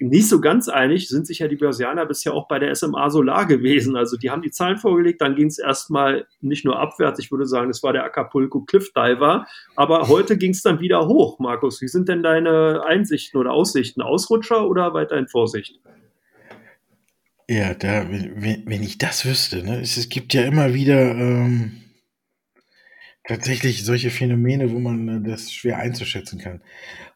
nicht 0.00 0.28
so 0.28 0.40
ganz 0.40 0.68
einig 0.68 1.08
sind 1.08 1.26
sich 1.26 1.40
ja 1.40 1.48
die 1.48 1.56
Börsianer 1.56 2.06
bisher 2.06 2.34
auch 2.34 2.48
bei 2.48 2.58
der 2.58 2.74
SMA 2.74 3.10
Solar 3.10 3.46
gewesen. 3.46 3.96
Also 3.96 4.16
die 4.16 4.30
haben 4.30 4.42
die 4.42 4.50
Zahlen 4.50 4.78
vorgelegt, 4.78 5.20
dann 5.20 5.34
ging 5.34 5.48
es 5.48 5.58
erstmal 5.58 6.26
nicht 6.40 6.64
nur 6.64 6.78
abwärts, 6.78 7.18
ich 7.18 7.30
würde 7.30 7.46
sagen, 7.46 7.70
es 7.70 7.82
war 7.82 7.92
der 7.92 8.04
Acapulco 8.04 8.62
Cliff 8.62 8.92
Diver, 8.92 9.46
aber 9.76 10.08
heute 10.08 10.36
ging 10.38 10.52
es 10.52 10.62
dann 10.62 10.80
wieder 10.80 11.06
hoch. 11.06 11.38
Markus, 11.38 11.82
wie 11.82 11.88
sind 11.88 12.08
denn 12.08 12.22
deine 12.22 12.82
Einsichten 12.84 13.40
oder 13.40 13.52
Aussichten? 13.52 14.02
Ausrutscher 14.02 14.68
oder 14.68 14.94
weiterhin 14.94 15.28
Vorsicht? 15.28 15.80
Ja, 17.50 17.74
da, 17.74 18.06
wenn, 18.10 18.64
wenn 18.66 18.82
ich 18.82 18.98
das 18.98 19.24
wüsste, 19.24 19.62
ne, 19.62 19.80
es, 19.80 19.96
es 19.96 20.10
gibt 20.10 20.34
ja 20.34 20.42
immer 20.42 20.74
wieder 20.74 21.14
ähm, 21.14 21.72
tatsächlich 23.28 23.84
solche 23.84 24.10
Phänomene, 24.10 24.72
wo 24.72 24.80
man 24.80 25.08
äh, 25.08 25.28
das 25.28 25.52
schwer 25.52 25.76
einzuschätzen 25.78 26.38
kann. 26.38 26.62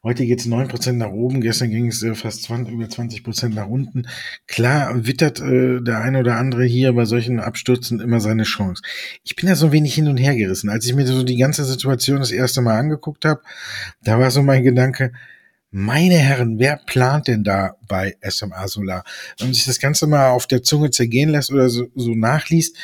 Heute 0.03 0.27
geht 0.27 0.41
es 0.41 0.47
9% 0.47 0.93
nach 0.93 1.11
oben, 1.11 1.41
gestern 1.41 1.71
ging 1.71 1.89
es 1.89 2.03
äh, 2.03 2.15
fast 2.15 2.43
20, 2.45 2.73
über 2.73 2.85
20% 2.85 3.49
nach 3.49 3.67
unten. 3.67 4.07
Klar 4.47 5.07
wittert 5.07 5.41
äh, 5.41 5.81
der 5.81 6.01
eine 6.01 6.21
oder 6.21 6.37
andere 6.37 6.65
hier 6.65 6.93
bei 6.93 7.07
solchen 7.07 7.41
Abstürzen 7.41 7.99
immer 7.99 8.21
seine 8.21 8.45
Chance. 8.45 8.83
Ich 9.25 9.35
bin 9.35 9.49
da 9.49 9.57
so 9.57 9.67
ein 9.67 9.73
wenig 9.73 9.95
hin 9.95 10.07
und 10.07 10.19
her 10.19 10.37
gerissen. 10.37 10.69
Als 10.69 10.87
ich 10.87 10.95
mir 10.95 11.07
so 11.07 11.23
die 11.23 11.39
ganze 11.39 11.65
Situation 11.65 12.19
das 12.19 12.31
erste 12.31 12.61
Mal 12.61 12.79
angeguckt 12.79 13.25
habe, 13.25 13.41
da 14.03 14.19
war 14.19 14.31
so 14.31 14.43
mein 14.43 14.63
Gedanke, 14.63 15.13
meine 15.75 16.17
Herren, 16.17 16.59
wer 16.59 16.77
plant 16.77 17.29
denn 17.29 17.45
da 17.45 17.77
bei 17.89 18.17
SMA 18.29 18.69
Solar? 18.69 19.05
Wenn 19.39 19.49
man 19.49 19.55
sich 19.55 19.65
das 19.65 19.81
Ganze 19.81 20.07
mal 20.07 20.29
auf 20.29 20.47
der 20.47 20.63
Zunge 20.63 20.91
zergehen 20.91 21.31
lässt 21.31 21.51
oder 21.51 21.71
so, 21.71 21.87
so 21.95 22.15
nachliest, 22.15 22.77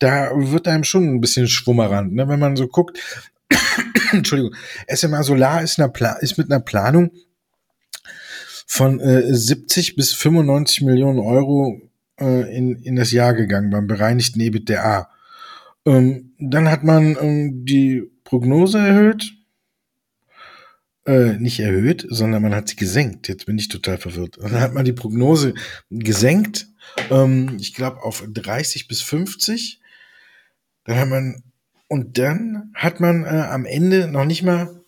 da 0.00 0.30
wird 0.34 0.66
einem 0.66 0.84
schon 0.84 1.04
ein 1.04 1.20
bisschen 1.20 1.46
schwummerant, 1.46 2.12
ne? 2.12 2.26
wenn 2.26 2.40
man 2.40 2.56
so 2.56 2.66
guckt. 2.66 2.98
Entschuldigung, 4.12 4.54
SMA 4.88 5.22
Solar 5.22 5.62
ist, 5.62 5.78
ist, 6.20 6.38
mit 6.38 6.50
einer 6.50 6.60
Planung 6.60 7.12
von 8.66 8.98
äh, 8.98 9.32
70 9.32 9.96
bis 9.96 10.12
95 10.14 10.82
Millionen 10.82 11.18
Euro 11.18 11.80
äh, 12.18 12.56
in, 12.56 12.76
in 12.82 12.96
das 12.96 13.12
Jahr 13.12 13.34
gegangen 13.34 13.70
beim 13.70 13.86
bereinigten 13.86 14.40
EBITDA. 14.40 15.10
Ähm, 15.86 16.32
dann 16.38 16.70
hat 16.70 16.82
man 16.82 17.16
ähm, 17.20 17.64
die 17.64 18.10
Prognose 18.24 18.78
erhöht. 18.78 19.32
Äh, 21.06 21.34
nicht 21.38 21.60
erhöht, 21.60 22.06
sondern 22.08 22.42
man 22.42 22.54
hat 22.54 22.68
sie 22.68 22.76
gesenkt. 22.76 23.28
Jetzt 23.28 23.46
bin 23.46 23.58
ich 23.58 23.68
total 23.68 23.98
verwirrt. 23.98 24.38
Dann 24.40 24.60
hat 24.60 24.72
man 24.74 24.84
die 24.84 24.92
Prognose 24.92 25.54
gesenkt, 25.90 26.68
ähm, 27.10 27.56
ich 27.58 27.74
glaube 27.74 28.02
auf 28.02 28.24
30 28.26 28.88
bis 28.88 29.02
50 29.02 29.80
dann 30.84 30.98
hat 30.98 31.08
man, 31.08 31.42
und 31.88 32.18
dann 32.18 32.70
hat 32.74 33.00
man 33.00 33.24
äh, 33.24 33.28
am 33.28 33.64
Ende 33.64 34.08
noch 34.08 34.24
nicht 34.24 34.42
mal, 34.42 34.82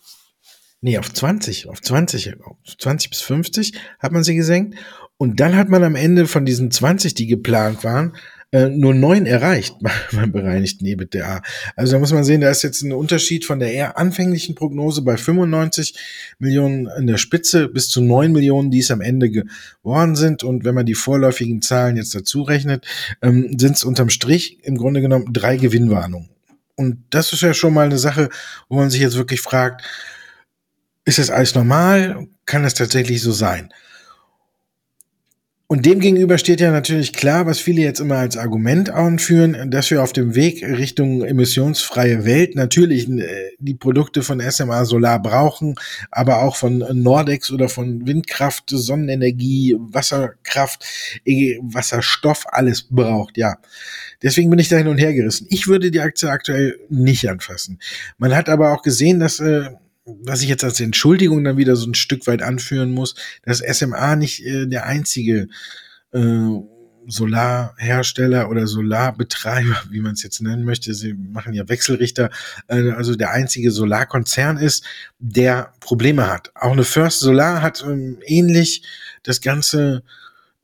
nee, 0.81 0.97
auf 0.97 1.11
20, 1.11 1.69
auf 1.69 1.81
20, 1.81 2.41
auf 2.43 2.77
20 2.77 3.09
bis 3.09 3.21
50 3.21 3.73
hat 3.99 4.11
man 4.11 4.23
sie 4.23 4.35
gesenkt. 4.35 4.77
Und 5.17 5.39
dann 5.39 5.55
hat 5.55 5.69
man 5.69 5.83
am 5.83 5.95
Ende 5.95 6.27
von 6.27 6.45
diesen 6.45 6.71
20, 6.71 7.13
die 7.13 7.27
geplant 7.27 7.83
waren, 7.83 8.15
äh, 8.53 8.69
nur 8.69 8.93
neun 8.93 9.25
erreicht 9.25 9.75
beim 10.11 10.31
bereinigten 10.31 10.85
EBITDA. 10.85 11.41
Also 11.75 11.93
da 11.93 11.99
muss 11.99 12.13
man 12.13 12.23
sehen, 12.23 12.39
da 12.39 12.49
ist 12.49 12.61
jetzt 12.61 12.83
ein 12.83 12.93
Unterschied 12.93 13.45
von 13.45 13.59
der 13.59 13.73
eher 13.73 13.97
anfänglichen 13.97 14.53
Prognose 14.53 15.01
bei 15.01 15.17
95 15.17 15.95
Millionen 16.37 16.87
in 16.97 17.07
der 17.07 17.17
Spitze 17.17 17.67
bis 17.67 17.89
zu 17.89 17.99
neun 17.99 18.31
Millionen, 18.31 18.69
die 18.69 18.79
es 18.79 18.91
am 18.91 19.01
Ende 19.01 19.31
geworden 19.31 20.15
sind. 20.15 20.43
Und 20.43 20.63
wenn 20.63 20.75
man 20.75 20.85
die 20.85 20.93
vorläufigen 20.93 21.63
Zahlen 21.63 21.97
jetzt 21.97 22.13
dazu 22.13 22.43
rechnet, 22.43 22.85
ähm, 23.23 23.57
sind 23.57 23.75
es 23.75 23.83
unterm 23.83 24.09
Strich 24.09 24.59
im 24.63 24.77
Grunde 24.77 25.01
genommen 25.01 25.33
drei 25.33 25.57
Gewinnwarnungen. 25.57 26.29
Und 26.75 27.03
das 27.09 27.33
ist 27.33 27.41
ja 27.41 27.53
schon 27.53 27.73
mal 27.73 27.85
eine 27.85 27.97
Sache, 27.97 28.29
wo 28.69 28.77
man 28.77 28.91
sich 28.91 29.01
jetzt 29.01 29.17
wirklich 29.17 29.41
fragt, 29.41 29.83
ist 31.05 31.17
das 31.17 31.31
alles 31.31 31.55
normal? 31.55 32.27
Kann 32.45 32.63
das 32.63 32.75
tatsächlich 32.75 33.21
so 33.21 33.31
sein? 33.31 33.73
Und 35.73 35.87
dem 35.87 35.99
gegenüber 35.99 36.37
steht 36.37 36.61
ja 36.61 36.69
natürlich 36.69 37.13
klar, 37.13 37.47
was 37.47 37.57
viele 37.57 37.81
jetzt 37.81 37.99
immer 37.99 38.17
als 38.17 38.37
Argument 38.37 38.91
anführen, 38.91 39.71
dass 39.71 39.89
wir 39.89 40.03
auf 40.03 40.13
dem 40.13 40.35
Weg 40.35 40.63
Richtung 40.63 41.23
emissionsfreie 41.23 42.25
Welt 42.25 42.53
natürlich 42.53 43.09
äh, 43.09 43.53
die 43.57 43.73
Produkte 43.73 44.21
von 44.21 44.39
SMA 44.39 44.85
Solar 44.85 45.19
brauchen, 45.19 45.73
aber 46.11 46.43
auch 46.43 46.57
von 46.57 46.77
Nordex 46.77 47.49
oder 47.49 47.69
von 47.69 48.05
Windkraft, 48.05 48.65
Sonnenenergie, 48.69 49.75
Wasserkraft, 49.79 50.85
e, 51.25 51.57
Wasserstoff, 51.63 52.45
alles 52.51 52.83
braucht, 52.83 53.35
ja. 53.39 53.55
Deswegen 54.21 54.51
bin 54.51 54.59
ich 54.59 54.69
da 54.69 54.77
hin 54.77 54.87
und 54.87 54.99
her 54.99 55.15
gerissen. 55.15 55.47
Ich 55.49 55.65
würde 55.65 55.89
die 55.89 56.01
Aktie 56.01 56.29
aktuell 56.29 56.77
nicht 56.89 57.27
anfassen. 57.27 57.79
Man 58.19 58.35
hat 58.35 58.47
aber 58.47 58.73
auch 58.73 58.83
gesehen, 58.83 59.19
dass 59.19 59.39
äh, 59.39 59.71
was 60.05 60.41
ich 60.41 60.49
jetzt 60.49 60.63
als 60.63 60.79
Entschuldigung 60.79 61.43
dann 61.43 61.57
wieder 61.57 61.75
so 61.75 61.87
ein 61.87 61.93
Stück 61.93 62.27
weit 62.27 62.41
anführen 62.41 62.91
muss, 62.91 63.15
dass 63.43 63.59
SMA 63.59 64.15
nicht 64.15 64.45
äh, 64.45 64.67
der 64.67 64.85
einzige 64.85 65.47
äh, 66.11 66.49
Solarhersteller 67.07 68.49
oder 68.49 68.67
Solarbetreiber, 68.67 69.83
wie 69.89 70.01
man 70.01 70.13
es 70.13 70.23
jetzt 70.23 70.41
nennen 70.41 70.63
möchte, 70.63 70.93
sie 70.93 71.13
machen 71.13 71.53
ja 71.53 71.67
Wechselrichter, 71.67 72.29
äh, 72.67 72.91
also 72.91 73.15
der 73.15 73.31
einzige 73.31 73.71
Solarkonzern 73.71 74.57
ist, 74.57 74.85
der 75.19 75.73
Probleme 75.79 76.27
hat. 76.27 76.51
Auch 76.55 76.71
eine 76.71 76.83
First 76.83 77.19
Solar 77.19 77.61
hat 77.61 77.83
ähm, 77.85 78.19
ähnlich 78.25 78.83
das 79.23 79.41
Ganze 79.41 80.03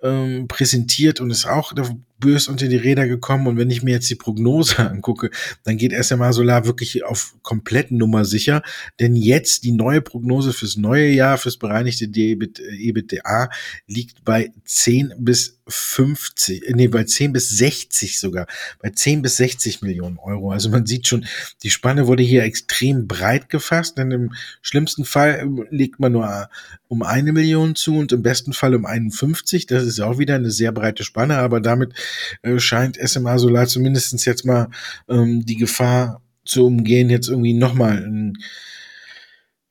ähm, 0.01 0.47
präsentiert 0.47 1.19
und 1.19 1.31
ist 1.31 1.45
auch 1.45 1.73
bös 2.19 2.47
unter 2.47 2.67
die 2.67 2.77
Räder 2.77 3.07
gekommen. 3.07 3.47
Und 3.47 3.57
wenn 3.57 3.69
ich 3.69 3.83
mir 3.83 3.91
jetzt 3.91 4.09
die 4.09 4.15
Prognose 4.15 4.77
angucke, 4.89 5.29
dann 5.63 5.77
geht 5.77 5.93
SMA 6.03 6.33
Solar 6.33 6.65
wirklich 6.65 7.03
auf 7.03 7.35
komplett 7.41 7.91
Nummer 7.91 8.25
sicher. 8.25 8.61
Denn 8.99 9.15
jetzt 9.15 9.63
die 9.63 9.71
neue 9.71 10.01
Prognose 10.01 10.53
fürs 10.53 10.77
neue 10.77 11.09
Jahr, 11.09 11.37
fürs 11.37 11.57
bereinigte 11.57 12.05
EBITDA 12.05 13.49
liegt 13.87 14.23
bei 14.23 14.51
10 14.65 15.13
bis 15.19 15.59
50, 15.69 16.63
nee, 16.75 16.87
bei 16.87 17.03
10 17.03 17.33
bis 17.33 17.49
60 17.49 18.19
sogar, 18.19 18.47
bei 18.81 18.89
10 18.89 19.21
bis 19.21 19.37
60 19.37 19.81
Millionen 19.81 20.17
Euro. 20.17 20.51
Also 20.51 20.69
man 20.69 20.85
sieht 20.85 21.07
schon, 21.07 21.25
die 21.63 21.69
Spanne 21.69 22.07
wurde 22.07 22.23
hier 22.23 22.43
extrem 22.43 23.07
breit 23.07 23.49
gefasst, 23.49 23.97
denn 23.97 24.11
im 24.11 24.33
schlimmsten 24.61 25.05
Fall 25.05 25.39
ähm, 25.41 25.65
legt 25.69 25.99
man 25.99 26.11
nur 26.11 26.49
um 26.87 27.03
eine 27.03 27.31
Million 27.33 27.75
zu 27.75 27.95
und 27.97 28.11
im 28.11 28.23
besten 28.23 28.53
Fall 28.53 28.75
um 28.75 28.85
51. 28.85 29.67
Das 29.67 29.83
ist 29.83 29.99
auch 29.99 30.17
wieder 30.17 30.35
eine 30.35 30.51
sehr 30.51 30.71
breite 30.71 31.03
Spanne, 31.03 31.37
aber 31.37 31.61
damit 31.61 31.93
äh, 32.41 32.59
scheint 32.59 32.97
SMA 32.97 33.37
Solar 33.37 33.67
zumindestens 33.67 34.25
jetzt 34.25 34.45
mal 34.45 34.69
ähm, 35.07 35.45
die 35.45 35.57
Gefahr 35.57 36.21
zu 36.45 36.65
umgehen, 36.65 37.09
jetzt 37.09 37.29
irgendwie 37.29 37.53
nochmal 37.53 37.97
ein, 37.97 38.37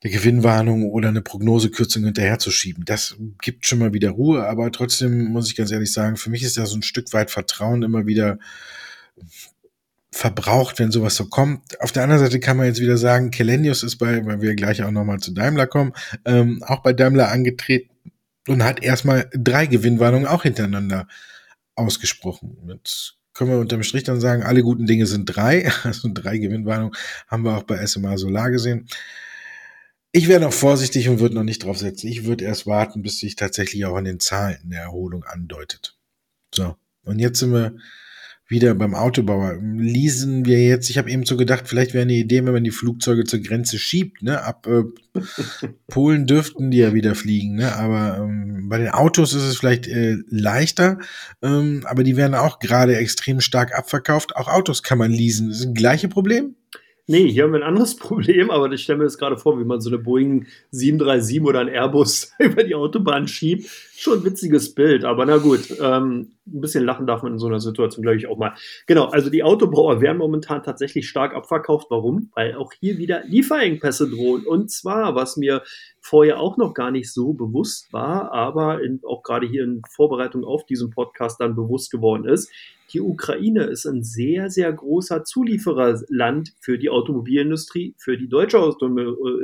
eine 0.02 0.12
Gewinnwarnung 0.12 0.90
oder 0.90 1.08
eine 1.08 1.22
Prognosekürzung 1.22 2.04
hinterherzuschieben. 2.04 2.84
Das 2.84 3.16
gibt 3.42 3.66
schon 3.66 3.80
mal 3.80 3.92
wieder 3.92 4.10
Ruhe, 4.10 4.46
aber 4.46 4.70
trotzdem 4.70 5.24
muss 5.24 5.50
ich 5.50 5.56
ganz 5.56 5.72
ehrlich 5.72 5.92
sagen, 5.92 6.16
für 6.16 6.30
mich 6.30 6.42
ist 6.42 6.56
da 6.56 6.66
so 6.66 6.76
ein 6.76 6.82
Stück 6.82 7.12
weit 7.12 7.30
Vertrauen 7.30 7.82
immer 7.82 8.06
wieder 8.06 8.38
verbraucht, 10.10 10.78
wenn 10.78 10.90
sowas 10.90 11.16
so 11.16 11.26
kommt. 11.26 11.80
Auf 11.80 11.92
der 11.92 12.02
anderen 12.02 12.22
Seite 12.22 12.40
kann 12.40 12.56
man 12.56 12.66
jetzt 12.66 12.80
wieder 12.80 12.96
sagen, 12.96 13.30
Kelenius 13.30 13.82
ist 13.82 13.96
bei, 13.96 14.24
weil 14.24 14.40
wir 14.40 14.54
gleich 14.54 14.82
auch 14.82 14.90
nochmal 14.90 15.18
zu 15.18 15.32
Daimler 15.32 15.66
kommen, 15.66 15.92
ähm, 16.24 16.62
auch 16.62 16.82
bei 16.82 16.92
Daimler 16.92 17.30
angetreten 17.30 17.90
und 18.48 18.64
hat 18.64 18.82
erstmal 18.82 19.28
drei 19.32 19.66
Gewinnwarnungen 19.66 20.26
auch 20.26 20.42
hintereinander 20.42 21.06
ausgesprochen. 21.78 22.58
Jetzt 22.68 23.16
können 23.34 23.50
wir 23.50 23.58
unterm 23.58 23.82
Strich 23.82 24.04
dann 24.04 24.20
sagen, 24.20 24.42
alle 24.42 24.62
guten 24.62 24.86
Dinge 24.86 25.06
sind 25.06 25.26
drei. 25.26 25.70
Also 25.84 26.08
drei 26.12 26.38
Gewinnwarnungen 26.38 26.94
haben 27.28 27.44
wir 27.44 27.56
auch 27.56 27.62
bei 27.62 27.84
SMA 27.86 28.18
Solar 28.18 28.50
gesehen. 28.50 28.88
Ich 30.10 30.26
wäre 30.26 30.40
noch 30.40 30.52
vorsichtig 30.52 31.08
und 31.08 31.20
würde 31.20 31.34
noch 31.34 31.44
nicht 31.44 31.64
drauf 31.64 31.78
setzen. 31.78 32.08
Ich 32.08 32.24
würde 32.24 32.44
erst 32.44 32.66
warten, 32.66 33.02
bis 33.02 33.18
sich 33.18 33.36
tatsächlich 33.36 33.84
auch 33.84 33.96
an 33.96 34.04
den 34.04 34.20
Zahlen 34.20 34.58
eine 34.64 34.76
Erholung 34.76 35.24
andeutet. 35.24 35.96
So, 36.54 36.76
und 37.04 37.18
jetzt 37.18 37.38
sind 37.38 37.52
wir 37.52 37.76
wieder 38.48 38.74
beim 38.74 38.94
Autobauer. 38.94 39.58
Leasen 39.60 40.46
wir 40.46 40.62
jetzt, 40.62 40.88
ich 40.88 40.96
habe 40.96 41.10
eben 41.10 41.26
so 41.26 41.36
gedacht, 41.36 41.68
vielleicht 41.68 41.92
wäre 41.92 42.02
eine 42.02 42.14
Idee, 42.14 42.44
wenn 42.44 42.54
man 42.54 42.64
die 42.64 42.70
Flugzeuge 42.70 43.24
zur 43.24 43.40
Grenze 43.40 43.78
schiebt, 43.78 44.22
ne? 44.22 44.42
Ab 44.42 44.66
äh, 44.66 44.84
Polen 45.86 46.26
dürften 46.26 46.70
die 46.70 46.78
ja 46.78 46.94
wieder 46.94 47.14
fliegen, 47.14 47.56
ne? 47.56 47.76
Aber 47.76 48.18
ähm, 48.18 48.68
bei 48.68 48.78
den 48.78 48.88
Autos 48.88 49.34
ist 49.34 49.42
es 49.42 49.58
vielleicht 49.58 49.86
äh, 49.86 50.16
leichter, 50.28 50.98
ähm, 51.42 51.84
aber 51.84 52.02
die 52.04 52.16
werden 52.16 52.34
auch 52.34 52.58
gerade 52.58 52.96
extrem 52.96 53.40
stark 53.40 53.76
abverkauft. 53.76 54.34
Auch 54.34 54.48
Autos 54.48 54.82
kann 54.82 54.98
man 54.98 55.10
leasen. 55.10 55.50
Das 55.50 55.60
ist 55.60 55.66
ein 55.66 55.74
gleiche 55.74 56.08
Problem? 56.08 56.54
Nee, 57.10 57.26
hier 57.30 57.44
haben 57.44 57.52
wir 57.52 57.60
ein 57.60 57.66
anderes 57.66 57.96
Problem, 57.96 58.50
aber 58.50 58.70
ich 58.70 58.82
stelle 58.82 58.98
mir 58.98 59.04
das 59.04 59.16
gerade 59.16 59.38
vor, 59.38 59.58
wie 59.58 59.64
man 59.64 59.80
so 59.80 59.88
eine 59.88 59.98
Boeing 59.98 60.46
737 60.70 61.40
oder 61.42 61.60
ein 61.60 61.68
Airbus 61.68 62.32
über 62.38 62.62
die 62.62 62.74
Autobahn 62.74 63.26
schiebt 63.26 63.68
schon 63.98 64.18
ein 64.18 64.24
witziges 64.24 64.74
Bild, 64.74 65.04
aber 65.04 65.26
na 65.26 65.38
gut, 65.38 65.74
ähm, 65.80 66.30
ein 66.46 66.60
bisschen 66.60 66.84
lachen 66.84 67.06
darf 67.06 67.22
man 67.22 67.32
in 67.32 67.38
so 67.38 67.46
einer 67.46 67.58
Situation, 67.58 68.02
glaube 68.02 68.16
ich, 68.16 68.28
auch 68.28 68.38
mal. 68.38 68.54
Genau, 68.86 69.06
also 69.06 69.28
die 69.28 69.42
Autobauer 69.42 70.00
werden 70.00 70.18
momentan 70.18 70.62
tatsächlich 70.62 71.08
stark 71.08 71.34
abverkauft. 71.34 71.88
Warum? 71.90 72.30
Weil 72.34 72.54
auch 72.54 72.72
hier 72.78 72.96
wieder 72.98 73.24
Lieferengpässe 73.24 74.08
drohen. 74.08 74.46
Und 74.46 74.70
zwar, 74.70 75.16
was 75.16 75.36
mir 75.36 75.62
vorher 76.00 76.38
auch 76.38 76.56
noch 76.56 76.74
gar 76.74 76.92
nicht 76.92 77.12
so 77.12 77.32
bewusst 77.32 77.92
war, 77.92 78.32
aber 78.32 78.82
in, 78.82 79.00
auch 79.04 79.24
gerade 79.24 79.48
hier 79.48 79.64
in 79.64 79.82
Vorbereitung 79.90 80.44
auf 80.44 80.64
diesen 80.64 80.90
Podcast 80.90 81.40
dann 81.40 81.56
bewusst 81.56 81.90
geworden 81.90 82.24
ist, 82.24 82.52
die 82.92 83.00
Ukraine 83.00 83.64
ist 83.64 83.86
ein 83.86 84.02
sehr, 84.02 84.50
sehr 84.50 84.72
großer 84.72 85.24
Zuliefererland 85.24 86.54
für 86.60 86.78
die 86.78 86.90
Automobilindustrie, 86.90 87.94
für 87.98 88.16
die 88.16 88.28
deutsche 88.28 88.58
Auto 88.58 88.86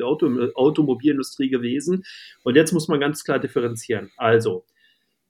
Auto 0.03 0.51
Automobilindustrie 0.55 1.51
gewesen. 1.51 2.05
Und 2.43 2.57
jetzt 2.57 2.73
muss 2.73 2.89
man 2.89 3.01
ganz 3.01 3.25
klar 3.25 3.39
differenzieren. 3.39 4.11
Also, 4.17 4.65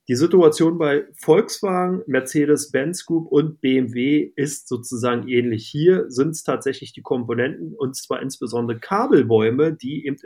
die 0.06 0.16
Situation 0.16 0.76
bei 0.76 1.06
Volkswagen, 1.14 2.02
Mercedes-Benz 2.06 3.06
Group 3.06 3.26
und 3.32 3.62
BMW 3.62 4.32
ist 4.36 4.68
sozusagen 4.68 5.28
ähnlich. 5.28 5.66
Hier 5.66 6.10
sind 6.10 6.32
es 6.32 6.42
tatsächlich 6.42 6.92
die 6.92 7.00
Komponenten 7.00 7.74
und 7.74 7.96
zwar 7.96 8.20
insbesondere 8.20 8.78
Kabelbäume, 8.78 9.72
die 9.72 10.04
eben 10.04 10.16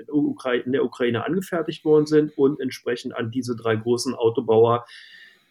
in 0.64 0.72
der 0.72 0.84
Ukraine 0.84 1.24
angefertigt 1.24 1.84
worden 1.84 2.06
sind 2.06 2.36
und 2.36 2.60
entsprechend 2.60 3.14
an 3.14 3.30
diese 3.30 3.54
drei 3.54 3.76
großen 3.76 4.16
Autobauer 4.16 4.84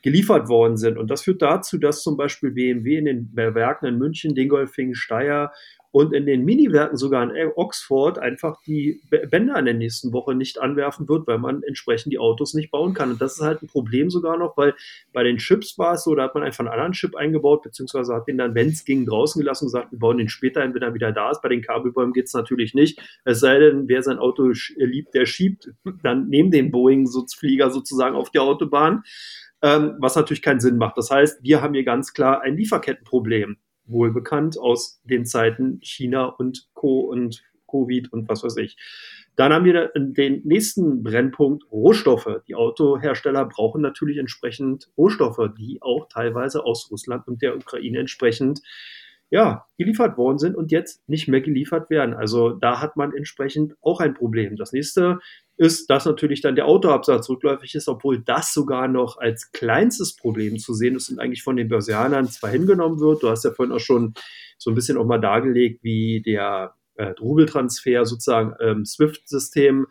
geliefert 0.08 0.48
worden 0.48 0.78
sind. 0.78 0.98
Und 0.98 1.12
das 1.12 1.24
führt 1.24 1.42
dazu, 1.42 1.78
dass 1.78 2.02
zum 2.02 2.16
Beispiel 2.16 2.52
BMW 2.52 2.98
in 2.98 3.06
den 3.06 3.30
Werken 3.36 3.88
in 3.88 3.98
München, 3.98 4.36
Dingolfing, 4.36 4.94
Steyr 4.94 5.52
und 5.92 6.14
in 6.14 6.26
den 6.26 6.46
Miniwerken 6.46 6.96
sogar 6.96 7.24
in 7.24 7.52
Oxford 7.58 8.18
einfach 8.18 8.62
die 8.66 9.02
Bänder 9.10 9.60
in 9.60 9.66
der 9.66 9.74
nächsten 9.74 10.14
Woche 10.14 10.34
nicht 10.34 10.62
anwerfen 10.62 11.10
wird, 11.10 11.28
weil 11.28 11.40
man 11.40 11.62
entsprechend 11.64 12.14
die 12.14 12.20
Autos 12.20 12.54
nicht 12.54 12.72
bauen 12.72 12.94
kann. 12.94 13.12
Und 13.12 13.22
das 13.22 13.34
ist 13.34 13.42
halt 13.42 13.62
ein 13.62 13.68
Problem 13.68 14.10
sogar 14.10 14.38
noch, 14.38 14.56
weil 14.56 14.76
bei 15.12 15.24
den 15.24 15.40
Chips 15.40 15.78
war 15.78 15.96
es 15.96 16.06
so, 16.06 16.16
da 16.16 16.24
hat 16.24 16.36
man 16.36 16.44
einfach 16.44 16.60
einen 16.60 16.70
anderen 16.70 16.94
Chip 16.94 17.14
eingebaut, 17.14 17.64
beziehungsweise 17.64 18.14
hat 18.14 18.30
den 18.30 18.38
dann, 18.38 18.56
wenn 18.56 18.70
es 18.70 18.86
ging, 18.86 19.06
draußen 19.06 19.42
gelassen 19.42 19.66
und 19.66 19.74
gesagt, 19.74 19.92
wir 19.92 20.00
bauen 20.00 20.20
den 20.20 20.30
später 20.30 20.62
ein, 20.62 20.74
wenn 20.74 20.84
er 20.84 20.94
wieder 20.94 21.12
da 21.12 21.32
ist. 21.32 21.42
Bei 21.42 21.50
den 21.50 21.62
Kabelbäumen 21.62 22.14
geht 22.14 22.28
es 22.28 22.34
natürlich 22.34 22.74
nicht. 22.74 23.02
Es 23.26 23.42
sei 23.42 23.60
denn, 23.60 23.90
wer 23.90 24.04
sein 24.04 24.20
Auto 24.20 24.54
liebt, 24.78 25.14
der 25.14 25.26
schiebt 25.26 25.72
dann 26.02 26.30
neben 26.30 26.50
den 26.50 26.72
Boeing-Flieger 26.72 27.72
sozusagen 27.72 28.16
auf 28.16 28.30
die 28.30 28.40
Autobahn 28.40 29.04
ähm, 29.62 29.96
was 30.00 30.16
natürlich 30.16 30.42
keinen 30.42 30.60
Sinn 30.60 30.78
macht. 30.78 30.98
Das 30.98 31.10
heißt, 31.10 31.44
wir 31.44 31.62
haben 31.62 31.74
hier 31.74 31.84
ganz 31.84 32.14
klar 32.14 32.42
ein 32.42 32.58
Lieferkettenproblem, 32.58 33.58
wohl 33.86 34.12
bekannt 34.12 34.58
aus 34.60 35.02
den 35.04 35.26
Zeiten 35.26 35.80
China 35.82 36.26
und 36.26 36.70
Co. 36.74 37.02
und 37.02 37.44
Covid 37.70 38.12
und 38.14 38.30
was 38.30 38.44
weiß 38.44 38.58
ich. 38.58 38.78
Dann 39.36 39.54
haben 39.54 39.66
wir 39.66 39.92
den 39.96 40.42
nächsten 40.46 41.04
Brennpunkt 41.04 41.72
Rohstoffe. 41.72 42.42
Die 42.48 42.56
Autohersteller 42.56 43.46
brauchen 43.46 43.82
natürlich 43.82 44.18
entsprechend 44.18 44.90
Rohstoffe, 44.98 45.52
die 45.58 45.80
auch 45.82 46.08
teilweise 46.10 46.64
aus 46.66 46.90
Russland 46.90 47.28
und 47.28 47.42
der 47.44 47.56
Ukraine 47.56 48.00
entsprechend 48.00 48.62
ja, 49.30 49.66
geliefert 49.78 50.18
worden 50.18 50.38
sind 50.38 50.56
und 50.56 50.72
jetzt 50.72 51.08
nicht 51.10 51.28
mehr 51.28 51.42
geliefert 51.42 51.90
werden. 51.90 52.14
Also 52.14 52.52
da 52.52 52.80
hat 52.80 52.96
man 52.96 53.14
entsprechend 53.14 53.76
auch 53.82 54.00
ein 54.00 54.14
Problem. 54.14 54.56
Das 54.56 54.72
nächste 54.72 55.20
ist, 55.58 55.90
dass 55.90 56.06
natürlich 56.06 56.42
dann 56.42 56.56
der 56.56 56.68
Autoabsatz 56.68 57.30
rückläufig 57.30 57.76
ist, 57.76 57.90
obwohl 57.90 58.20
das 58.24 58.54
sogar 58.54 58.88
noch 58.88 59.18
als 59.18 59.52
kleinstes 59.52 60.16
Problem 60.16 60.60
zu 60.60 60.74
sehen 60.74 60.96
ist 60.96 61.10
und 61.10 61.20
eigentlich 61.20 61.44
von 61.44 61.58
den 61.58 61.68
Börsianern 61.68 62.28
zwar 62.28 62.52
hingenommen 62.52 63.00
wird. 63.00 63.24
Du 63.24 63.30
hast 63.30 63.44
ja 63.44 63.52
vorhin 63.52 63.74
auch 63.76 63.80
schon 63.80 64.14
so 64.58 64.72
ein 64.72 64.76
bisschen 64.76 64.98
auch 64.98 65.06
mal 65.06 65.20
dargelegt, 65.20 65.84
wie 65.84 66.22
der 66.22 66.76
äh, 66.96 67.14
Rubeltransfer 67.20 68.06
sozusagen 68.06 68.54
ähm, 68.62 68.86
SWIFT-System 68.86 69.88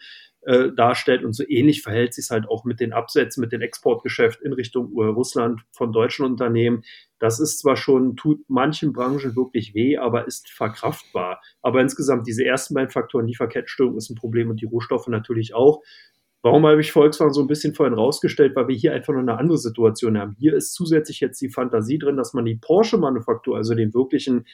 äh, 0.47 0.73
darstellt. 0.73 1.25
Und 1.25 1.33
so 1.33 1.45
ähnlich 1.47 1.83
verhält 1.83 2.15
sich 2.15 2.27
es 2.27 2.31
halt 2.31 2.49
auch 2.49 2.65
mit 2.65 2.79
den 2.79 2.93
Absätzen, 2.93 3.41
mit 3.41 3.53
dem 3.53 3.61
Exportgeschäft 3.61 4.41
in 4.43 4.53
Richtung 4.53 4.93
Russland 4.95 5.63
von 5.73 5.93
deutschen 5.93 6.25
Unternehmen. 6.25 6.83
Das 7.19 7.41
ist 7.41 7.59
zwar 7.59 7.77
schon, 7.77 8.17
tut 8.17 8.41
manchen 8.49 8.93
Branchen 8.93 9.35
wirklich 9.35 9.75
weh, 9.75 9.99
aber 9.99 10.27
ist 10.27 10.49
verkraftbar. 10.49 11.41
Aber 11.63 11.81
insgesamt 11.81 12.27
diese 12.27 12.45
ersten 12.45 12.75
beiden 12.75 12.91
Faktoren, 12.91 13.27
Lieferkettenstörung 13.27 13.97
ist 13.97 14.09
ein 14.09 14.15
Problem 14.15 14.49
und 14.49 14.61
die 14.61 14.67
Rohstoffe 14.67 15.09
natürlich 15.09 15.53
auch. 15.55 15.83
Warum 16.43 16.65
habe 16.65 16.81
ich 16.81 16.93
Volkswagen 16.93 17.33
so 17.33 17.41
ein 17.41 17.49
bisschen 17.49 17.75
vorhin 17.75 17.95
rausgestellt? 17.95 18.55
Weil 18.55 18.69
wir 18.69 18.77
hier 18.77 18.93
einfach 18.93 19.13
noch 19.13 19.19
eine 19.19 19.37
andere 19.37 19.59
Situation 19.59 20.17
haben. 20.17 20.37
Hier 20.39 20.55
ist 20.55 20.75
zusätzlich 20.75 21.19
jetzt 21.19 21.41
die 21.41 21.49
Fantasie 21.49 21.99
drin, 21.99 22.17
dass 22.17 22.35
man 22.35 22.45
die 22.45 22.55
Porsche-Manufaktur, 22.55 23.57
also 23.57 23.75
den 23.75 23.93
wirklichen 23.95 24.47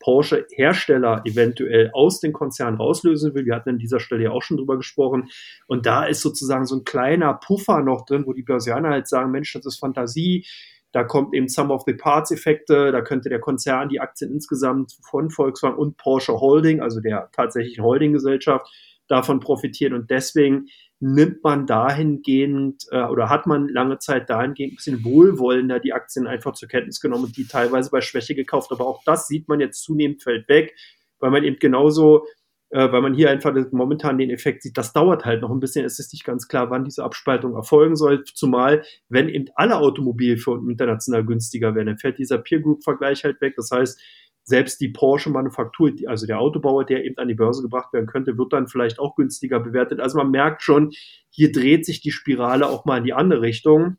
Porsche 0.00 0.46
Hersteller 0.50 1.22
eventuell 1.24 1.90
aus 1.92 2.20
den 2.20 2.32
Konzernen 2.32 2.76
rauslösen 2.76 3.34
will. 3.34 3.46
Wir 3.46 3.54
hatten 3.54 3.70
an 3.70 3.78
dieser 3.78 4.00
Stelle 4.00 4.24
ja 4.24 4.30
auch 4.30 4.42
schon 4.42 4.56
drüber 4.56 4.76
gesprochen. 4.76 5.30
Und 5.66 5.86
da 5.86 6.04
ist 6.04 6.20
sozusagen 6.20 6.66
so 6.66 6.76
ein 6.76 6.84
kleiner 6.84 7.34
Puffer 7.34 7.82
noch 7.82 8.06
drin, 8.06 8.24
wo 8.26 8.32
die 8.32 8.42
Börsianer 8.42 8.90
halt 8.90 9.08
sagen, 9.08 9.30
Mensch, 9.30 9.52
das 9.52 9.66
ist 9.66 9.78
Fantasie. 9.78 10.46
Da 10.92 11.04
kommt 11.04 11.34
eben 11.34 11.48
Sum 11.48 11.70
of 11.70 11.82
the 11.86 11.94
Parts 11.94 12.30
Effekte. 12.30 12.92
Da 12.92 13.02
könnte 13.02 13.28
der 13.28 13.40
Konzern 13.40 13.88
die 13.88 14.00
Aktien 14.00 14.32
insgesamt 14.32 14.96
von 15.02 15.30
Volkswagen 15.30 15.76
und 15.76 15.96
Porsche 15.96 16.40
Holding, 16.40 16.80
also 16.80 17.00
der 17.00 17.30
tatsächlichen 17.32 17.84
Holdinggesellschaft, 17.84 18.66
davon 19.08 19.40
profitieren. 19.40 19.94
Und 19.94 20.10
deswegen 20.10 20.68
nimmt 21.00 21.44
man 21.44 21.66
dahingehend 21.66 22.84
äh, 22.90 23.04
oder 23.04 23.28
hat 23.28 23.46
man 23.46 23.68
lange 23.68 23.98
Zeit 23.98 24.28
dahingehend 24.28 24.72
ein 24.72 24.76
bisschen 24.76 25.04
wohlwollender 25.04 25.78
die 25.78 25.92
Aktien 25.92 26.26
einfach 26.26 26.54
zur 26.54 26.68
Kenntnis 26.68 27.00
genommen 27.00 27.24
und 27.26 27.36
die 27.36 27.46
teilweise 27.46 27.90
bei 27.90 28.00
Schwäche 28.00 28.34
gekauft. 28.34 28.72
Aber 28.72 28.86
auch 28.86 29.02
das 29.04 29.28
sieht 29.28 29.48
man 29.48 29.60
jetzt 29.60 29.82
zunehmend 29.82 30.22
fällt 30.22 30.48
weg, 30.48 30.74
weil 31.20 31.30
man 31.30 31.44
eben 31.44 31.58
genauso, 31.60 32.26
äh, 32.70 32.90
weil 32.90 33.00
man 33.00 33.14
hier 33.14 33.30
einfach 33.30 33.54
momentan 33.70 34.18
den 34.18 34.30
Effekt 34.30 34.62
sieht, 34.62 34.76
das 34.76 34.92
dauert 34.92 35.24
halt 35.24 35.42
noch 35.42 35.50
ein 35.50 35.60
bisschen. 35.60 35.84
Es 35.84 36.00
ist 36.00 36.12
nicht 36.12 36.24
ganz 36.24 36.48
klar, 36.48 36.68
wann 36.70 36.84
diese 36.84 37.04
Abspaltung 37.04 37.54
erfolgen 37.54 37.94
soll. 37.94 38.24
Zumal, 38.24 38.82
wenn 39.08 39.28
eben 39.28 39.46
alle 39.54 39.76
Automobilfirmen 39.76 40.68
international 40.68 41.24
günstiger 41.24 41.76
werden, 41.76 41.86
dann 41.86 41.98
fällt 41.98 42.18
dieser 42.18 42.38
Peer 42.38 42.60
Group 42.60 42.82
Vergleich 42.82 43.22
halt 43.22 43.40
weg. 43.40 43.54
Das 43.56 43.70
heißt, 43.70 44.00
selbst 44.48 44.80
die 44.80 44.88
Porsche-Manufaktur, 44.88 45.92
also 46.06 46.26
der 46.26 46.40
Autobauer, 46.40 46.84
der 46.84 47.04
eben 47.04 47.18
an 47.18 47.28
die 47.28 47.34
Börse 47.34 47.62
gebracht 47.62 47.92
werden 47.92 48.06
könnte, 48.06 48.38
wird 48.38 48.52
dann 48.52 48.66
vielleicht 48.66 48.98
auch 48.98 49.14
günstiger 49.14 49.60
bewertet. 49.60 50.00
Also 50.00 50.18
man 50.18 50.30
merkt 50.30 50.62
schon, 50.62 50.90
hier 51.30 51.52
dreht 51.52 51.86
sich 51.86 52.00
die 52.00 52.10
Spirale 52.10 52.68
auch 52.68 52.84
mal 52.84 52.98
in 52.98 53.04
die 53.04 53.12
andere 53.12 53.42
Richtung. 53.42 53.96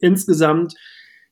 Insgesamt 0.00 0.74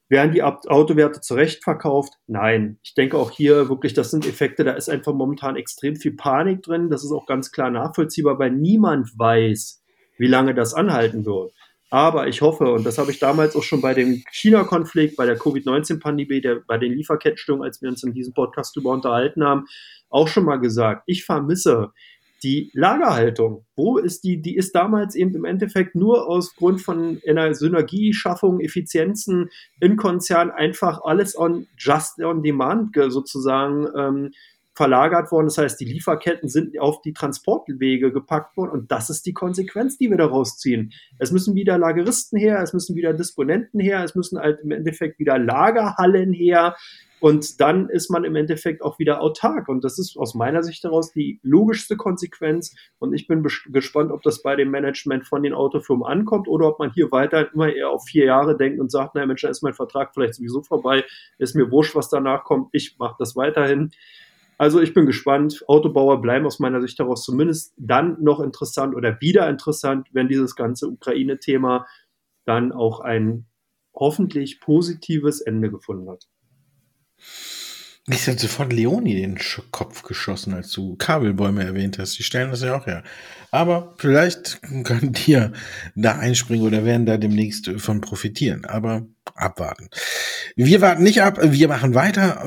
werden 0.08 0.32
die 0.32 0.42
Autowerte 0.42 1.20
zurecht 1.20 1.64
verkauft? 1.64 2.14
Nein. 2.26 2.78
Ich 2.82 2.94
denke 2.94 3.16
auch 3.16 3.30
hier 3.30 3.68
wirklich, 3.68 3.94
das 3.94 4.10
sind 4.10 4.26
Effekte, 4.26 4.62
da 4.62 4.72
ist 4.72 4.88
einfach 4.90 5.14
momentan 5.14 5.56
extrem 5.56 5.96
viel 5.96 6.14
Panik 6.14 6.62
drin. 6.62 6.90
Das 6.90 7.04
ist 7.04 7.12
auch 7.12 7.26
ganz 7.26 7.50
klar 7.50 7.70
nachvollziehbar, 7.70 8.38
weil 8.38 8.50
niemand 8.50 9.18
weiß, 9.18 9.82
wie 10.18 10.26
lange 10.26 10.54
das 10.54 10.74
anhalten 10.74 11.24
wird. 11.24 11.52
Aber 11.94 12.26
ich 12.26 12.42
hoffe, 12.42 12.64
und 12.72 12.84
das 12.84 12.98
habe 12.98 13.12
ich 13.12 13.20
damals 13.20 13.54
auch 13.54 13.62
schon 13.62 13.80
bei 13.80 13.94
dem 13.94 14.24
China-Konflikt, 14.32 15.14
bei 15.14 15.26
der 15.26 15.38
Covid-19-Pandemie, 15.38 16.42
bei 16.66 16.76
den 16.76 16.92
Lieferkettenstörungen, 16.92 17.64
als 17.64 17.82
wir 17.82 17.88
uns 17.88 18.02
in 18.02 18.12
diesem 18.12 18.34
Podcast 18.34 18.74
darüber 18.74 18.90
unterhalten 18.90 19.44
haben, 19.44 19.66
auch 20.10 20.26
schon 20.26 20.44
mal 20.44 20.56
gesagt. 20.56 21.04
Ich 21.06 21.24
vermisse 21.24 21.92
die 22.42 22.72
Lagerhaltung. 22.74 23.64
Wo 23.76 23.98
ist 23.98 24.24
die? 24.24 24.42
Die 24.42 24.56
ist 24.56 24.74
damals 24.74 25.14
eben 25.14 25.36
im 25.36 25.44
Endeffekt 25.44 25.94
nur 25.94 26.28
aus 26.28 26.56
Grund 26.56 26.82
von 26.82 27.22
einer 27.28 27.54
Synergieschaffung, 27.54 28.58
Effizienzen 28.58 29.50
in 29.78 29.96
Konzern 29.96 30.50
einfach 30.50 31.00
alles 31.04 31.38
on 31.38 31.68
just 31.78 32.20
on 32.20 32.42
demand 32.42 32.92
sozusagen 33.08 33.86
ähm, 33.96 34.32
verlagert 34.74 35.30
worden. 35.30 35.46
Das 35.46 35.58
heißt, 35.58 35.80
die 35.80 35.84
Lieferketten 35.84 36.48
sind 36.48 36.78
auf 36.78 37.00
die 37.00 37.12
Transportwege 37.12 38.12
gepackt 38.12 38.56
worden 38.56 38.70
und 38.70 38.90
das 38.90 39.08
ist 39.08 39.24
die 39.24 39.32
Konsequenz, 39.32 39.98
die 39.98 40.10
wir 40.10 40.16
daraus 40.16 40.58
ziehen. 40.58 40.92
Es 41.18 41.30
müssen 41.30 41.54
wieder 41.54 41.78
Lageristen 41.78 42.38
her, 42.38 42.60
es 42.62 42.72
müssen 42.72 42.96
wieder 42.96 43.14
Disponenten 43.14 43.80
her, 43.80 44.02
es 44.02 44.14
müssen 44.14 44.38
halt 44.38 44.60
im 44.60 44.72
Endeffekt 44.72 45.18
wieder 45.18 45.38
Lagerhallen 45.38 46.32
her 46.32 46.76
und 47.20 47.60
dann 47.60 47.88
ist 47.88 48.10
man 48.10 48.24
im 48.24 48.34
Endeffekt 48.34 48.82
auch 48.82 48.98
wieder 48.98 49.22
autark 49.22 49.68
und 49.68 49.84
das 49.84 49.98
ist 49.98 50.16
aus 50.18 50.34
meiner 50.34 50.62
Sicht 50.64 50.82
heraus 50.82 51.12
die 51.12 51.38
logischste 51.42 51.96
Konsequenz 51.96 52.74
und 52.98 53.14
ich 53.14 53.28
bin 53.28 53.46
gespannt, 53.68 54.10
ob 54.10 54.22
das 54.22 54.42
bei 54.42 54.56
dem 54.56 54.70
Management 54.70 55.26
von 55.26 55.42
den 55.42 55.54
Autofirmen 55.54 56.04
ankommt 56.04 56.48
oder 56.48 56.66
ob 56.66 56.80
man 56.80 56.92
hier 56.92 57.12
weiter 57.12 57.52
immer 57.54 57.72
eher 57.72 57.90
auf 57.90 58.04
vier 58.04 58.26
Jahre 58.26 58.56
denkt 58.56 58.80
und 58.80 58.90
sagt, 58.90 59.14
naja 59.14 59.26
Mensch, 59.26 59.42
da 59.42 59.48
ist 59.48 59.62
mein 59.62 59.72
Vertrag 59.72 60.12
vielleicht 60.12 60.34
sowieso 60.34 60.62
vorbei, 60.62 61.04
ist 61.38 61.54
mir 61.54 61.70
wurscht, 61.70 61.94
was 61.94 62.10
danach 62.10 62.42
kommt, 62.42 62.70
ich 62.72 62.96
mache 62.98 63.14
das 63.18 63.36
weiterhin. 63.36 63.92
Also 64.58 64.80
ich 64.80 64.94
bin 64.94 65.06
gespannt. 65.06 65.64
Autobauer 65.68 66.20
bleiben 66.20 66.46
aus 66.46 66.58
meiner 66.58 66.80
Sicht 66.80 66.98
daraus 67.00 67.24
zumindest 67.24 67.74
dann 67.76 68.22
noch 68.22 68.40
interessant 68.40 68.94
oder 68.94 69.20
wieder 69.20 69.48
interessant, 69.48 70.08
wenn 70.12 70.28
dieses 70.28 70.54
ganze 70.54 70.88
Ukraine-Thema 70.88 71.86
dann 72.44 72.72
auch 72.72 73.00
ein 73.00 73.46
hoffentlich 73.94 74.60
positives 74.60 75.40
Ende 75.40 75.70
gefunden 75.70 76.10
hat. 76.10 76.28
Ich 78.06 78.26
hätte 78.26 78.42
sofort 78.42 78.70
Leoni 78.70 79.14
den 79.14 79.38
Kopf 79.70 80.02
geschossen, 80.02 80.52
als 80.52 80.70
du 80.72 80.94
Kabelbäume 80.96 81.64
erwähnt 81.64 81.98
hast. 81.98 82.18
Die 82.18 82.22
stellen 82.22 82.50
das 82.50 82.60
ja 82.60 82.76
auch 82.76 82.86
her. 82.86 83.02
Aber 83.50 83.94
vielleicht 83.96 84.60
können 84.84 85.14
die 85.14 85.30
ja 85.30 85.52
da 85.94 86.18
einspringen 86.18 86.66
oder 86.66 86.84
werden 86.84 87.06
da 87.06 87.16
demnächst 87.16 87.70
von 87.78 88.02
profitieren. 88.02 88.66
Aber 88.66 89.06
abwarten. 89.34 89.88
Wir 90.54 90.82
warten 90.82 91.02
nicht 91.02 91.22
ab, 91.22 91.38
wir 91.40 91.68
machen 91.68 91.94
weiter 91.94 92.44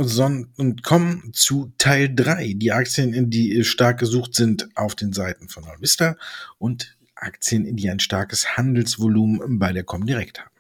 und 0.57 0.83
kommen 0.83 1.31
zu 1.33 1.73
Teil 1.79 2.13
3. 2.13 2.53
Die 2.57 2.71
Aktien, 2.71 3.31
die 3.31 3.63
stark 3.63 3.99
gesucht 3.99 4.35
sind 4.35 4.69
auf 4.75 4.93
den 4.93 5.11
Seiten 5.11 5.49
von 5.49 5.63
Vista 5.79 6.17
und 6.59 6.97
Aktien, 7.15 7.75
die 7.75 7.89
ein 7.89 7.99
starkes 7.99 8.57
Handelsvolumen 8.57 9.57
bei 9.57 9.73
der 9.73 9.83
Comdirect 9.83 10.39
haben. 10.39 10.51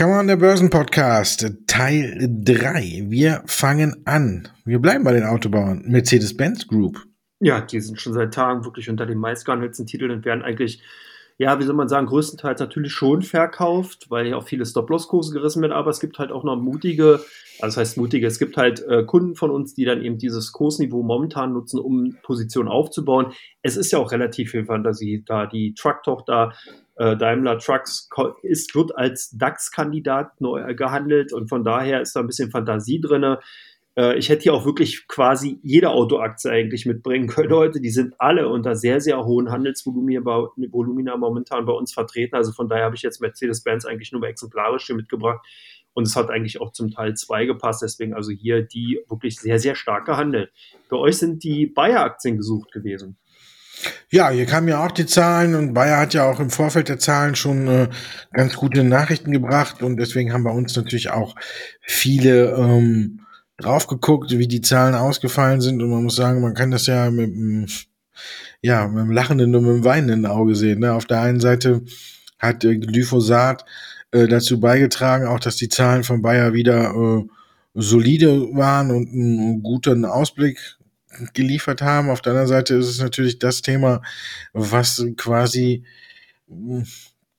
Come 0.00 0.14
on, 0.14 0.28
der 0.28 0.36
Börsenpodcast, 0.36 1.66
Teil 1.66 2.26
3. 2.42 3.04
Wir 3.10 3.42
fangen 3.44 4.00
an. 4.06 4.48
Wir 4.64 4.78
bleiben 4.78 5.04
bei 5.04 5.12
den 5.12 5.24
Autobauern. 5.24 5.82
Mercedes-Benz 5.86 6.68
Group. 6.68 7.04
Ja, 7.38 7.60
die 7.60 7.80
sind 7.80 8.00
schon 8.00 8.14
seit 8.14 8.32
Tagen 8.32 8.64
wirklich 8.64 8.88
unter 8.88 9.04
den 9.04 9.18
meistgehandelten 9.18 9.84
Titeln 9.84 10.10
und 10.10 10.24
werden 10.24 10.42
eigentlich, 10.42 10.82
ja, 11.36 11.58
wie 11.58 11.64
soll 11.64 11.74
man 11.74 11.90
sagen, 11.90 12.06
größtenteils 12.06 12.60
natürlich 12.60 12.92
schon 12.92 13.20
verkauft, 13.20 14.06
weil 14.08 14.28
ja 14.28 14.36
auch 14.36 14.44
viele 14.48 14.64
Stop-Loss-Kurse 14.64 15.34
gerissen 15.34 15.60
werden, 15.60 15.72
aber 15.72 15.90
es 15.90 16.00
gibt 16.00 16.18
halt 16.18 16.32
auch 16.32 16.44
noch 16.44 16.56
mutige, 16.56 17.20
also 17.60 17.66
das 17.66 17.76
heißt 17.76 17.98
mutige, 17.98 18.26
es 18.26 18.38
gibt 18.38 18.56
halt 18.56 18.82
äh, 18.88 19.04
Kunden 19.04 19.34
von 19.34 19.50
uns, 19.50 19.74
die 19.74 19.84
dann 19.84 20.00
eben 20.00 20.16
dieses 20.16 20.52
Kursniveau 20.52 21.02
momentan 21.02 21.52
nutzen, 21.52 21.78
um 21.78 22.16
Positionen 22.22 22.70
aufzubauen. 22.70 23.34
Es 23.60 23.76
ist 23.76 23.92
ja 23.92 23.98
auch 23.98 24.12
relativ 24.12 24.52
viel 24.52 24.64
Fantasie 24.64 25.24
da. 25.26 25.44
Die 25.44 25.74
Truck-Tochter 25.74 26.54
Daimler 27.16 27.58
Trucks 27.58 28.08
ist, 28.42 28.74
wird 28.74 28.96
als 28.96 29.30
DAX-Kandidat 29.30 30.40
neu 30.40 30.74
gehandelt 30.74 31.32
und 31.32 31.48
von 31.48 31.64
daher 31.64 32.02
ist 32.02 32.14
da 32.14 32.20
ein 32.20 32.26
bisschen 32.26 32.50
Fantasie 32.50 33.00
drin. 33.00 33.36
Äh, 33.96 34.18
ich 34.18 34.28
hätte 34.28 34.42
hier 34.42 34.54
auch 34.54 34.64
wirklich 34.64 35.06
quasi 35.08 35.58
jede 35.62 35.90
Autoaktie 35.90 36.50
eigentlich 36.50 36.86
mitbringen 36.86 37.28
können 37.28 37.52
heute. 37.52 37.80
Die 37.80 37.90
sind 37.90 38.14
alle 38.18 38.48
unter 38.48 38.74
sehr, 38.74 39.00
sehr 39.00 39.24
hohen 39.24 39.50
Handelsvolumina 39.50 41.16
momentan 41.16 41.66
bei 41.66 41.72
uns 41.72 41.92
vertreten. 41.92 42.36
Also 42.36 42.52
von 42.52 42.68
daher 42.68 42.84
habe 42.84 42.96
ich 42.96 43.02
jetzt 43.02 43.20
Mercedes-Benz 43.20 43.84
eigentlich 43.84 44.12
nur 44.12 44.22
exemplarisch 44.24 44.86
hier 44.86 44.96
mitgebracht. 44.96 45.44
Und 45.92 46.06
es 46.06 46.14
hat 46.14 46.30
eigentlich 46.30 46.60
auch 46.60 46.72
zum 46.72 46.90
Teil 46.92 47.14
zwei 47.14 47.46
gepasst. 47.46 47.82
Deswegen 47.82 48.14
also 48.14 48.30
hier 48.30 48.62
die 48.62 49.00
wirklich 49.08 49.40
sehr, 49.40 49.58
sehr 49.58 49.74
stark 49.74 50.06
gehandelt. 50.06 50.52
Bei 50.88 50.96
euch 50.96 51.18
sind 51.18 51.42
die 51.42 51.66
Bayer-Aktien 51.66 52.36
gesucht 52.36 52.70
gewesen. 52.72 53.16
Ja, 54.10 54.30
hier 54.30 54.46
kamen 54.46 54.68
ja 54.68 54.84
auch 54.84 54.90
die 54.90 55.06
Zahlen 55.06 55.54
und 55.54 55.72
Bayer 55.72 55.98
hat 55.98 56.14
ja 56.14 56.28
auch 56.28 56.40
im 56.40 56.50
Vorfeld 56.50 56.88
der 56.88 56.98
Zahlen 56.98 57.34
schon 57.34 57.68
äh, 57.68 57.88
ganz 58.32 58.56
gute 58.56 58.84
Nachrichten 58.84 59.32
gebracht 59.32 59.82
und 59.82 59.96
deswegen 59.96 60.32
haben 60.32 60.44
bei 60.44 60.50
uns 60.50 60.76
natürlich 60.76 61.10
auch 61.10 61.34
viele 61.80 62.50
ähm, 62.56 63.20
drauf 63.56 63.86
geguckt, 63.86 64.30
wie 64.36 64.48
die 64.48 64.60
Zahlen 64.60 64.94
ausgefallen 64.94 65.60
sind 65.60 65.82
und 65.82 65.90
man 65.90 66.02
muss 66.02 66.16
sagen, 66.16 66.40
man 66.40 66.54
kann 66.54 66.70
das 66.70 66.86
ja 66.86 67.10
mit 67.10 67.34
einem, 67.34 67.66
ja, 68.62 68.86
mit 68.88 68.98
einem 68.98 69.12
lachenden 69.12 69.54
und 69.54 69.62
mit 69.62 69.72
einem 69.72 69.84
weinenden 69.84 70.26
Auge 70.26 70.54
sehen. 70.54 70.80
Ne? 70.80 70.92
Auf 70.92 71.06
der 71.06 71.20
einen 71.20 71.40
Seite 71.40 71.82
hat 72.38 72.64
äh, 72.64 72.76
Glyphosat 72.76 73.64
äh, 74.12 74.26
dazu 74.26 74.60
beigetragen, 74.60 75.26
auch 75.26 75.40
dass 75.40 75.56
die 75.56 75.68
Zahlen 75.68 76.04
von 76.04 76.22
Bayer 76.22 76.52
wieder 76.52 76.92
äh, 76.94 77.24
solide 77.74 78.48
waren 78.54 78.90
und 78.90 79.08
einen 79.12 79.62
guten 79.62 80.04
Ausblick 80.04 80.76
geliefert 81.34 81.82
haben. 81.82 82.10
Auf 82.10 82.22
der 82.22 82.32
anderen 82.32 82.48
Seite 82.48 82.74
ist 82.74 82.86
es 82.86 83.00
natürlich 83.00 83.38
das 83.38 83.62
Thema, 83.62 84.02
was 84.52 85.04
quasi 85.16 85.84
hm, 86.48 86.84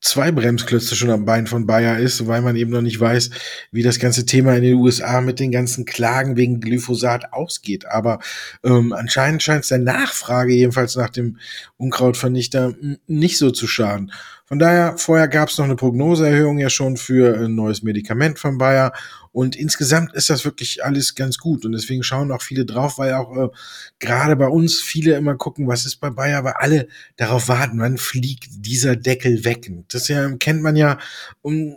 zwei 0.02 0.32
Bremsklötze 0.32 0.96
schon 0.96 1.12
am 1.12 1.26
Bein 1.26 1.46
von 1.46 1.68
Bayer 1.68 2.00
ist, 2.00 2.28
weil 2.28 2.42
man 2.42 2.56
eben 2.56 2.72
noch 2.72 2.82
nicht 2.82 3.00
weiß, 3.00 3.30
wie 3.72 3.84
das 3.84 4.00
ganze 4.00 4.26
Thema 4.26 4.56
in 4.56 4.64
den 4.64 4.76
USA 4.76 5.22
mit 5.22 5.40
den 5.40 5.52
ganzen 5.52 5.86
Klagen 5.86 6.36
wegen 6.36 6.60
Glyphosat 6.60 7.32
ausgeht. 7.34 7.86
Aber 7.86 8.20
ähm, 8.64 8.94
anscheinend 8.94 9.44
scheint 9.44 9.64
es 9.64 9.70
der 9.70 9.78
Nachfrage 9.78 10.54
jedenfalls 10.54 10.96
nach 10.96 11.10
dem 11.10 11.38
Unkrautvernichter 11.78 12.74
nicht 13.06 13.38
so 13.38 13.52
zu 13.52 13.68
schaden. 13.68 14.12
Von 14.46 14.60
daher, 14.60 14.98
vorher 14.98 15.28
gab 15.28 15.50
es 15.50 15.58
noch 15.58 15.66
eine 15.66 15.78
Prognoseerhöhung 15.78 16.58
ja 16.58 16.70
schon 16.70 16.98
für 16.98 17.38
ein 17.38 17.56
neues 17.56 17.84
Medikament 17.84 18.38
von 18.40 18.58
Bayer 18.58 18.92
und 19.34 19.56
insgesamt 19.56 20.14
ist 20.14 20.30
das 20.30 20.44
wirklich 20.44 20.84
alles 20.84 21.16
ganz 21.16 21.38
gut. 21.38 21.66
Und 21.66 21.72
deswegen 21.72 22.04
schauen 22.04 22.32
auch 22.32 22.42
viele 22.42 22.66
drauf, 22.66 22.98
weil 22.98 23.14
auch 23.14 23.36
äh, 23.38 23.50
gerade 24.00 24.36
bei 24.36 24.48
uns 24.48 24.82
viele 24.82 25.16
immer 25.16 25.36
gucken, 25.36 25.68
was 25.68 25.86
ist 25.86 25.98
bei 25.98 26.10
Bayer, 26.10 26.44
weil 26.44 26.54
alle 26.58 26.88
darauf 27.16 27.48
warten, 27.48 27.80
wann 27.80 27.98
fliegt 27.98 28.48
dieser 28.50 28.96
Deckel 28.96 29.46
weg. 29.46 29.72
Das 29.90 30.08
ja, 30.10 30.30
kennt 30.38 30.62
man 30.62 30.76
ja. 30.76 30.98
Um, 31.42 31.76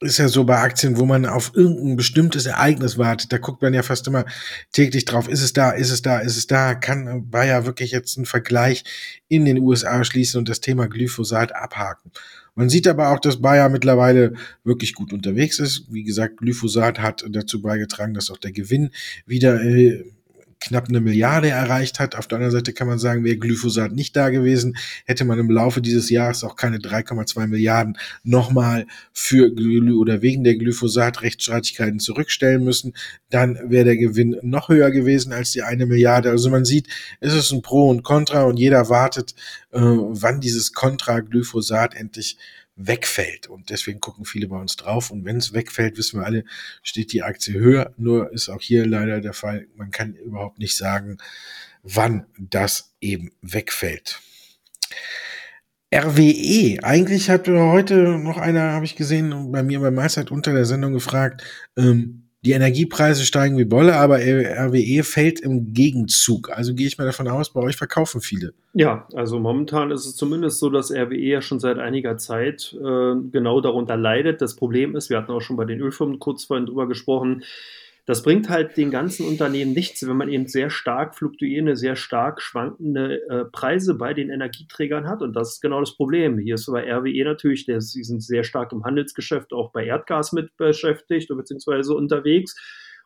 ist 0.00 0.18
ja 0.18 0.28
so 0.28 0.44
bei 0.44 0.58
Aktien, 0.58 0.96
wo 0.96 1.04
man 1.04 1.26
auf 1.26 1.52
irgendein 1.54 1.96
bestimmtes 1.96 2.46
Ereignis 2.46 2.96
wartet. 2.96 3.32
Da 3.32 3.38
guckt 3.38 3.60
man 3.60 3.74
ja 3.74 3.82
fast 3.82 4.06
immer 4.06 4.24
täglich 4.72 5.04
drauf. 5.04 5.28
Ist 5.28 5.42
es 5.42 5.52
da? 5.52 5.72
Ist 5.72 5.90
es 5.90 6.00
da? 6.02 6.20
Ist 6.20 6.38
es 6.38 6.46
da? 6.46 6.74
Kann 6.74 7.28
Bayer 7.30 7.66
wirklich 7.66 7.90
jetzt 7.90 8.16
einen 8.16 8.26
Vergleich 8.26 8.84
in 9.28 9.44
den 9.44 9.58
USA 9.58 10.02
schließen 10.02 10.38
und 10.38 10.48
das 10.48 10.60
Thema 10.60 10.88
Glyphosat 10.88 11.54
abhaken? 11.54 12.12
Man 12.54 12.68
sieht 12.68 12.86
aber 12.88 13.10
auch, 13.10 13.20
dass 13.20 13.40
Bayer 13.40 13.68
mittlerweile 13.68 14.34
wirklich 14.64 14.94
gut 14.94 15.12
unterwegs 15.12 15.58
ist. 15.58 15.86
Wie 15.90 16.02
gesagt, 16.02 16.38
Glyphosat 16.38 16.98
hat 16.98 17.24
dazu 17.28 17.62
beigetragen, 17.62 18.14
dass 18.14 18.30
auch 18.30 18.38
der 18.38 18.52
Gewinn 18.52 18.90
wieder 19.26 19.62
äh, 19.62 20.04
knapp 20.60 20.88
eine 20.88 21.00
Milliarde 21.00 21.48
erreicht 21.48 21.98
hat. 21.98 22.14
Auf 22.14 22.28
der 22.28 22.36
anderen 22.36 22.52
Seite 22.52 22.72
kann 22.72 22.86
man 22.86 22.98
sagen, 22.98 23.24
wäre 23.24 23.36
Glyphosat 23.36 23.92
nicht 23.92 24.14
da 24.14 24.28
gewesen, 24.28 24.76
hätte 25.06 25.24
man 25.24 25.38
im 25.38 25.50
Laufe 25.50 25.80
dieses 25.80 26.10
Jahres 26.10 26.44
auch 26.44 26.54
keine 26.54 26.78
3,2 26.78 27.46
Milliarden 27.46 27.96
nochmal 28.22 28.86
für 29.12 29.50
oder 29.50 30.22
wegen 30.22 30.44
der 30.44 30.56
Glyphosat-Rechtsstreitigkeiten 30.56 31.98
zurückstellen 31.98 32.62
müssen. 32.62 32.94
Dann 33.30 33.58
wäre 33.70 33.84
der 33.84 33.96
Gewinn 33.96 34.36
noch 34.42 34.68
höher 34.68 34.90
gewesen 34.90 35.32
als 35.32 35.52
die 35.52 35.62
eine 35.62 35.86
Milliarde. 35.86 36.30
Also 36.30 36.50
man 36.50 36.64
sieht, 36.64 36.88
es 37.20 37.34
ist 37.34 37.52
ein 37.52 37.62
Pro 37.62 37.88
und 37.88 38.02
Contra 38.02 38.42
und 38.44 38.58
jeder 38.58 38.88
wartet, 38.88 39.34
äh, 39.72 39.80
wann 39.80 40.40
dieses 40.40 40.72
Contra 40.72 41.20
Glyphosat 41.20 41.94
endlich 41.94 42.36
wegfällt. 42.86 43.48
Und 43.48 43.70
deswegen 43.70 44.00
gucken 44.00 44.24
viele 44.24 44.48
bei 44.48 44.56
uns 44.56 44.76
drauf. 44.76 45.10
Und 45.10 45.24
wenn 45.24 45.36
es 45.36 45.52
wegfällt, 45.52 45.98
wissen 45.98 46.20
wir 46.20 46.26
alle, 46.26 46.44
steht 46.82 47.12
die 47.12 47.22
Aktie 47.22 47.54
höher. 47.54 47.92
Nur 47.96 48.32
ist 48.32 48.48
auch 48.48 48.60
hier 48.60 48.86
leider 48.86 49.20
der 49.20 49.34
Fall, 49.34 49.66
man 49.76 49.90
kann 49.90 50.14
überhaupt 50.14 50.58
nicht 50.58 50.76
sagen, 50.76 51.18
wann 51.82 52.26
das 52.38 52.94
eben 53.00 53.32
wegfällt. 53.42 54.20
RWE, 55.92 56.78
eigentlich 56.84 57.30
hat 57.30 57.48
heute 57.48 58.18
noch 58.18 58.38
einer, 58.38 58.72
habe 58.72 58.84
ich 58.84 58.94
gesehen, 58.94 59.50
bei 59.50 59.62
mir 59.62 59.80
bei 59.80 59.90
Meistert 59.90 60.30
unter 60.30 60.52
der 60.52 60.64
Sendung 60.64 60.92
gefragt, 60.92 61.42
ähm, 61.76 62.29
die 62.42 62.52
Energiepreise 62.52 63.24
steigen 63.24 63.58
wie 63.58 63.66
Bolle, 63.66 63.96
aber 63.96 64.18
RWE 64.18 65.02
fällt 65.02 65.40
im 65.40 65.74
Gegenzug. 65.74 66.50
Also 66.50 66.74
gehe 66.74 66.86
ich 66.86 66.96
mal 66.96 67.04
davon 67.04 67.28
aus, 67.28 67.52
bei 67.52 67.60
euch 67.60 67.76
verkaufen 67.76 68.22
viele. 68.22 68.54
Ja, 68.72 69.06
also 69.14 69.38
momentan 69.38 69.90
ist 69.90 70.06
es 70.06 70.16
zumindest 70.16 70.58
so, 70.58 70.70
dass 70.70 70.90
RWE 70.90 71.18
ja 71.18 71.42
schon 71.42 71.60
seit 71.60 71.78
einiger 71.78 72.16
Zeit 72.16 72.74
äh, 72.80 73.14
genau 73.30 73.60
darunter 73.60 73.96
leidet. 73.96 74.40
Das 74.40 74.56
Problem 74.56 74.96
ist, 74.96 75.10
wir 75.10 75.18
hatten 75.18 75.32
auch 75.32 75.42
schon 75.42 75.56
bei 75.56 75.66
den 75.66 75.80
Ölfirmen 75.80 76.18
kurz 76.18 76.44
vorhin 76.44 76.66
drüber 76.66 76.88
gesprochen, 76.88 77.44
das 78.06 78.22
bringt 78.22 78.48
halt 78.48 78.76
den 78.76 78.90
ganzen 78.90 79.26
Unternehmen 79.26 79.72
nichts, 79.72 80.06
wenn 80.06 80.16
man 80.16 80.28
eben 80.28 80.46
sehr 80.46 80.70
stark 80.70 81.16
fluktuierende, 81.16 81.76
sehr 81.76 81.96
stark 81.96 82.40
schwankende 82.40 83.20
äh, 83.28 83.44
Preise 83.44 83.94
bei 83.94 84.14
den 84.14 84.30
Energieträgern 84.30 85.08
hat. 85.08 85.22
Und 85.22 85.34
das 85.34 85.54
ist 85.54 85.60
genau 85.60 85.80
das 85.80 85.96
Problem. 85.96 86.38
Hier 86.38 86.54
ist 86.54 86.66
bei 86.66 86.90
RWE 86.92 87.24
natürlich, 87.24 87.66
der, 87.66 87.80
sie 87.80 88.02
sind 88.02 88.22
sehr 88.22 88.44
stark 88.44 88.72
im 88.72 88.84
Handelsgeschäft, 88.84 89.52
auch 89.52 89.72
bei 89.72 89.84
Erdgas 89.84 90.32
mit 90.32 90.56
beschäftigt 90.56 91.28
beziehungsweise 91.28 91.94
unterwegs. 91.94 92.54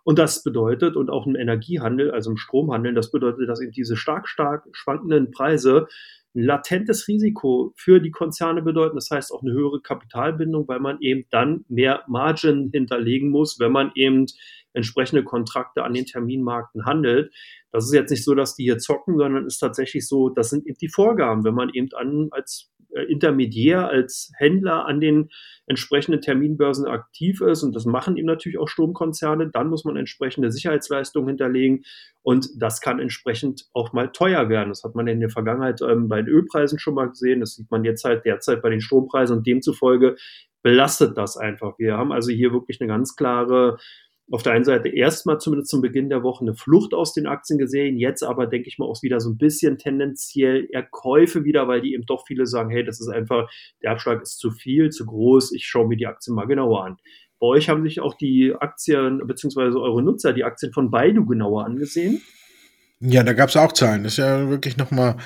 Und 0.04 0.18
das 0.18 0.42
bedeutet, 0.42 0.96
und 0.96 1.10
auch 1.10 1.26
im 1.26 1.34
Energiehandel, 1.34 2.10
also 2.10 2.30
im 2.30 2.36
Stromhandel, 2.36 2.94
das 2.94 3.10
bedeutet, 3.10 3.48
dass 3.48 3.60
eben 3.60 3.72
diese 3.72 3.96
stark, 3.96 4.28
stark 4.28 4.64
schwankenden 4.72 5.30
Preise 5.30 5.86
ein 6.34 6.42
latentes 6.42 7.08
Risiko 7.08 7.72
für 7.76 8.00
die 8.00 8.10
Konzerne 8.10 8.60
bedeuten. 8.60 8.96
Das 8.96 9.10
heißt 9.10 9.32
auch 9.32 9.42
eine 9.42 9.52
höhere 9.52 9.80
Kapitalbindung, 9.80 10.68
weil 10.68 10.80
man 10.80 11.00
eben 11.00 11.24
dann 11.30 11.64
mehr 11.68 12.02
Margin 12.06 12.70
hinterlegen 12.72 13.30
muss, 13.30 13.58
wenn 13.60 13.72
man 13.72 13.92
eben 13.94 14.26
entsprechende 14.74 15.24
Kontrakte 15.24 15.82
an 15.82 15.94
den 15.94 16.06
Terminmarkten 16.06 16.84
handelt. 16.84 17.32
Das 17.72 17.86
ist 17.86 17.94
jetzt 17.94 18.10
nicht 18.10 18.24
so, 18.24 18.34
dass 18.34 18.54
die 18.54 18.64
hier 18.64 18.78
zocken, 18.78 19.16
sondern 19.16 19.46
ist 19.46 19.58
tatsächlich 19.58 20.06
so, 20.06 20.28
das 20.28 20.50
sind 20.50 20.66
eben 20.66 20.78
die 20.80 20.88
Vorgaben, 20.88 21.44
wenn 21.44 21.54
man 21.54 21.70
eben 21.72 21.88
an, 21.94 22.28
als 22.30 22.70
äh, 22.94 23.02
Intermediär, 23.04 23.88
als 23.88 24.30
Händler 24.36 24.86
an 24.86 25.00
den 25.00 25.30
entsprechenden 25.66 26.20
Terminbörsen 26.20 26.86
aktiv 26.86 27.40
ist, 27.40 27.62
und 27.62 27.74
das 27.74 27.86
machen 27.86 28.16
eben 28.16 28.26
natürlich 28.26 28.58
auch 28.58 28.68
Stromkonzerne, 28.68 29.50
dann 29.50 29.68
muss 29.68 29.84
man 29.84 29.96
entsprechende 29.96 30.52
Sicherheitsleistungen 30.52 31.28
hinterlegen 31.28 31.84
und 32.22 32.48
das 32.56 32.80
kann 32.80 33.00
entsprechend 33.00 33.64
auch 33.72 33.92
mal 33.92 34.12
teuer 34.12 34.48
werden. 34.48 34.68
Das 34.68 34.84
hat 34.84 34.94
man 34.94 35.06
in 35.06 35.20
der 35.20 35.30
Vergangenheit 35.30 35.80
ähm, 35.82 36.08
bei 36.08 36.22
den 36.22 36.28
Ölpreisen 36.28 36.78
schon 36.78 36.94
mal 36.94 37.08
gesehen, 37.08 37.40
das 37.40 37.54
sieht 37.54 37.70
man 37.70 37.84
jetzt 37.84 38.04
halt 38.04 38.24
derzeit 38.24 38.62
bei 38.62 38.70
den 38.70 38.80
Strompreisen 38.80 39.38
und 39.38 39.46
demzufolge 39.46 40.16
belastet 40.62 41.18
das 41.18 41.36
einfach. 41.36 41.78
Wir 41.78 41.96
haben 41.96 42.10
also 42.10 42.32
hier 42.32 42.52
wirklich 42.52 42.80
eine 42.80 42.88
ganz 42.88 43.16
klare 43.16 43.76
auf 44.30 44.42
der 44.42 44.54
einen 44.54 44.64
Seite 44.64 44.88
erstmal 44.88 45.38
zumindest 45.38 45.70
zum 45.70 45.82
Beginn 45.82 46.08
der 46.08 46.22
Woche 46.22 46.44
eine 46.44 46.54
Flucht 46.54 46.94
aus 46.94 47.12
den 47.12 47.26
Aktien 47.26 47.58
gesehen, 47.58 47.98
jetzt 47.98 48.22
aber 48.22 48.46
denke 48.46 48.68
ich 48.68 48.78
mal 48.78 48.86
auch 48.86 49.02
wieder 49.02 49.20
so 49.20 49.30
ein 49.30 49.36
bisschen 49.36 49.76
tendenziell 49.76 50.66
eher 50.70 50.82
Käufe 50.82 51.44
wieder, 51.44 51.68
weil 51.68 51.82
die 51.82 51.94
eben 51.94 52.06
doch 52.06 52.24
viele 52.26 52.46
sagen, 52.46 52.70
hey, 52.70 52.84
das 52.84 53.00
ist 53.00 53.08
einfach, 53.08 53.50
der 53.82 53.92
Abschlag 53.92 54.22
ist 54.22 54.38
zu 54.38 54.50
viel, 54.50 54.90
zu 54.90 55.04
groß, 55.04 55.52
ich 55.52 55.66
schaue 55.66 55.86
mir 55.86 55.96
die 55.96 56.06
Aktien 56.06 56.34
mal 56.34 56.46
genauer 56.46 56.84
an. 56.84 56.96
Bei 57.38 57.48
euch 57.48 57.68
haben 57.68 57.82
sich 57.82 58.00
auch 58.00 58.14
die 58.14 58.54
Aktien, 58.58 59.20
beziehungsweise 59.26 59.78
eure 59.78 60.02
Nutzer, 60.02 60.32
die 60.32 60.44
Aktien 60.44 60.72
von 60.72 60.90
Baidu 60.90 61.26
genauer 61.26 61.66
angesehen. 61.66 62.22
Ja, 63.00 63.22
da 63.22 63.34
gab 63.34 63.50
es 63.50 63.56
auch 63.56 63.72
Zahlen. 63.72 64.04
Das 64.04 64.12
ist 64.12 64.18
ja 64.18 64.48
wirklich 64.48 64.78
nochmal 64.78 65.16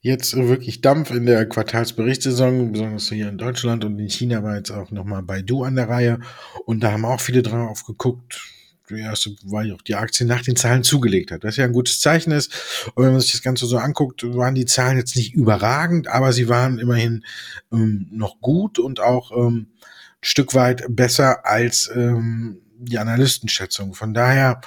jetzt 0.00 0.36
wirklich 0.36 0.80
Dampf 0.80 1.10
in 1.10 1.26
der 1.26 1.48
Quartalsberichtssaison, 1.48 2.72
besonders 2.72 3.08
hier 3.08 3.28
in 3.28 3.38
Deutschland 3.38 3.84
und 3.84 3.98
in 3.98 4.08
China 4.08 4.42
war 4.42 4.56
jetzt 4.56 4.70
auch 4.70 4.90
nochmal 4.90 5.22
Baidu 5.22 5.64
an 5.64 5.76
der 5.76 5.88
Reihe. 5.88 6.20
Und 6.64 6.80
da 6.82 6.92
haben 6.92 7.04
auch 7.04 7.20
viele 7.20 7.42
drauf 7.42 7.84
geguckt. 7.84 8.40
Die 8.88 9.00
erste 9.00 9.34
ja 9.44 9.74
auch 9.74 9.82
die 9.82 9.96
Aktie 9.96 10.26
nach 10.26 10.42
den 10.42 10.54
Zahlen 10.54 10.84
zugelegt 10.84 11.32
hat, 11.32 11.42
was 11.42 11.56
ja 11.56 11.64
ein 11.64 11.72
gutes 11.72 12.00
Zeichen 12.00 12.30
ist. 12.30 12.52
Und 12.94 13.04
wenn 13.04 13.12
man 13.12 13.20
sich 13.20 13.32
das 13.32 13.42
Ganze 13.42 13.66
so 13.66 13.78
anguckt, 13.78 14.22
waren 14.22 14.54
die 14.54 14.64
Zahlen 14.64 14.96
jetzt 14.96 15.16
nicht 15.16 15.34
überragend, 15.34 16.06
aber 16.06 16.32
sie 16.32 16.48
waren 16.48 16.78
immerhin 16.78 17.24
ähm, 17.72 18.06
noch 18.12 18.40
gut 18.40 18.78
und 18.78 19.00
auch 19.00 19.32
ähm, 19.32 19.70
ein 19.76 19.76
Stück 20.20 20.54
weit 20.54 20.84
besser 20.88 21.44
als 21.44 21.90
ähm, 21.92 22.60
die 22.78 22.98
Analystenschätzung. 22.98 23.94
Von 23.94 24.14
daher 24.14 24.60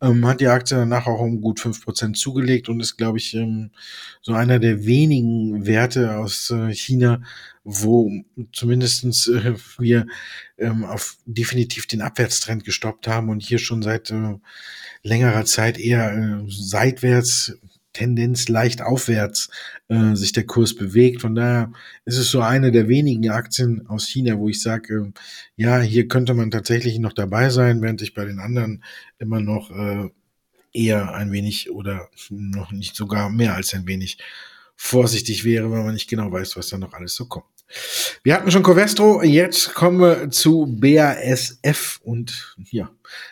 ähm, 0.00 0.26
hat 0.26 0.40
die 0.40 0.48
Aktie 0.48 0.76
danach 0.76 1.06
auch 1.06 1.20
um 1.20 1.40
gut 1.40 1.60
fünf 1.60 1.84
Prozent 1.84 2.18
zugelegt 2.18 2.68
und 2.68 2.80
ist, 2.80 2.96
glaube 2.96 3.18
ich, 3.18 3.34
ähm, 3.34 3.70
so 4.20 4.34
einer 4.34 4.58
der 4.58 4.84
wenigen 4.84 5.66
Werte 5.66 6.16
aus 6.16 6.50
äh, 6.50 6.72
China, 6.72 7.22
wo 7.64 8.10
zumindestens 8.52 9.28
äh, 9.28 9.54
wir 9.78 10.06
ähm, 10.58 10.84
auf 10.84 11.16
definitiv 11.24 11.86
den 11.86 12.02
Abwärtstrend 12.02 12.64
gestoppt 12.64 13.08
haben 13.08 13.30
und 13.30 13.42
hier 13.42 13.58
schon 13.58 13.82
seit 13.82 14.10
äh, 14.10 14.34
längerer 15.02 15.44
Zeit 15.44 15.78
eher 15.78 16.12
äh, 16.12 16.44
seitwärts 16.48 17.58
Tendenz 17.96 18.48
leicht 18.48 18.82
aufwärts 18.82 19.48
äh, 19.88 20.14
sich 20.14 20.32
der 20.32 20.44
Kurs 20.44 20.76
bewegt. 20.76 21.22
Von 21.22 21.34
daher 21.34 21.72
ist 22.04 22.18
es 22.18 22.30
so 22.30 22.40
eine 22.40 22.70
der 22.70 22.88
wenigen 22.88 23.30
Aktien 23.30 23.86
aus 23.86 24.06
China, 24.06 24.38
wo 24.38 24.50
ich 24.50 24.60
sage, 24.60 24.94
äh, 24.94 25.20
ja, 25.56 25.80
hier 25.80 26.06
könnte 26.06 26.34
man 26.34 26.50
tatsächlich 26.50 26.98
noch 26.98 27.14
dabei 27.14 27.48
sein, 27.48 27.80
während 27.80 28.02
ich 28.02 28.12
bei 28.12 28.26
den 28.26 28.38
anderen 28.38 28.84
immer 29.18 29.40
noch 29.40 29.70
äh, 29.70 30.10
eher 30.72 31.14
ein 31.14 31.32
wenig 31.32 31.70
oder 31.70 32.10
noch 32.28 32.70
nicht 32.70 32.96
sogar 32.96 33.30
mehr 33.30 33.54
als 33.54 33.72
ein 33.72 33.86
wenig 33.86 34.18
vorsichtig 34.76 35.44
wäre, 35.44 35.70
weil 35.70 35.84
man 35.84 35.94
nicht 35.94 36.10
genau 36.10 36.30
weiß, 36.30 36.54
was 36.56 36.68
da 36.68 36.76
noch 36.76 36.92
alles 36.92 37.14
so 37.14 37.24
kommt. 37.24 37.46
Wir 38.22 38.34
hatten 38.34 38.50
schon 38.50 38.62
Covestro, 38.62 39.22
jetzt 39.22 39.74
kommen 39.74 40.00
wir 40.00 40.30
zu 40.30 40.66
BASF 40.68 42.00
und 42.04 42.56
ja, 42.70 42.90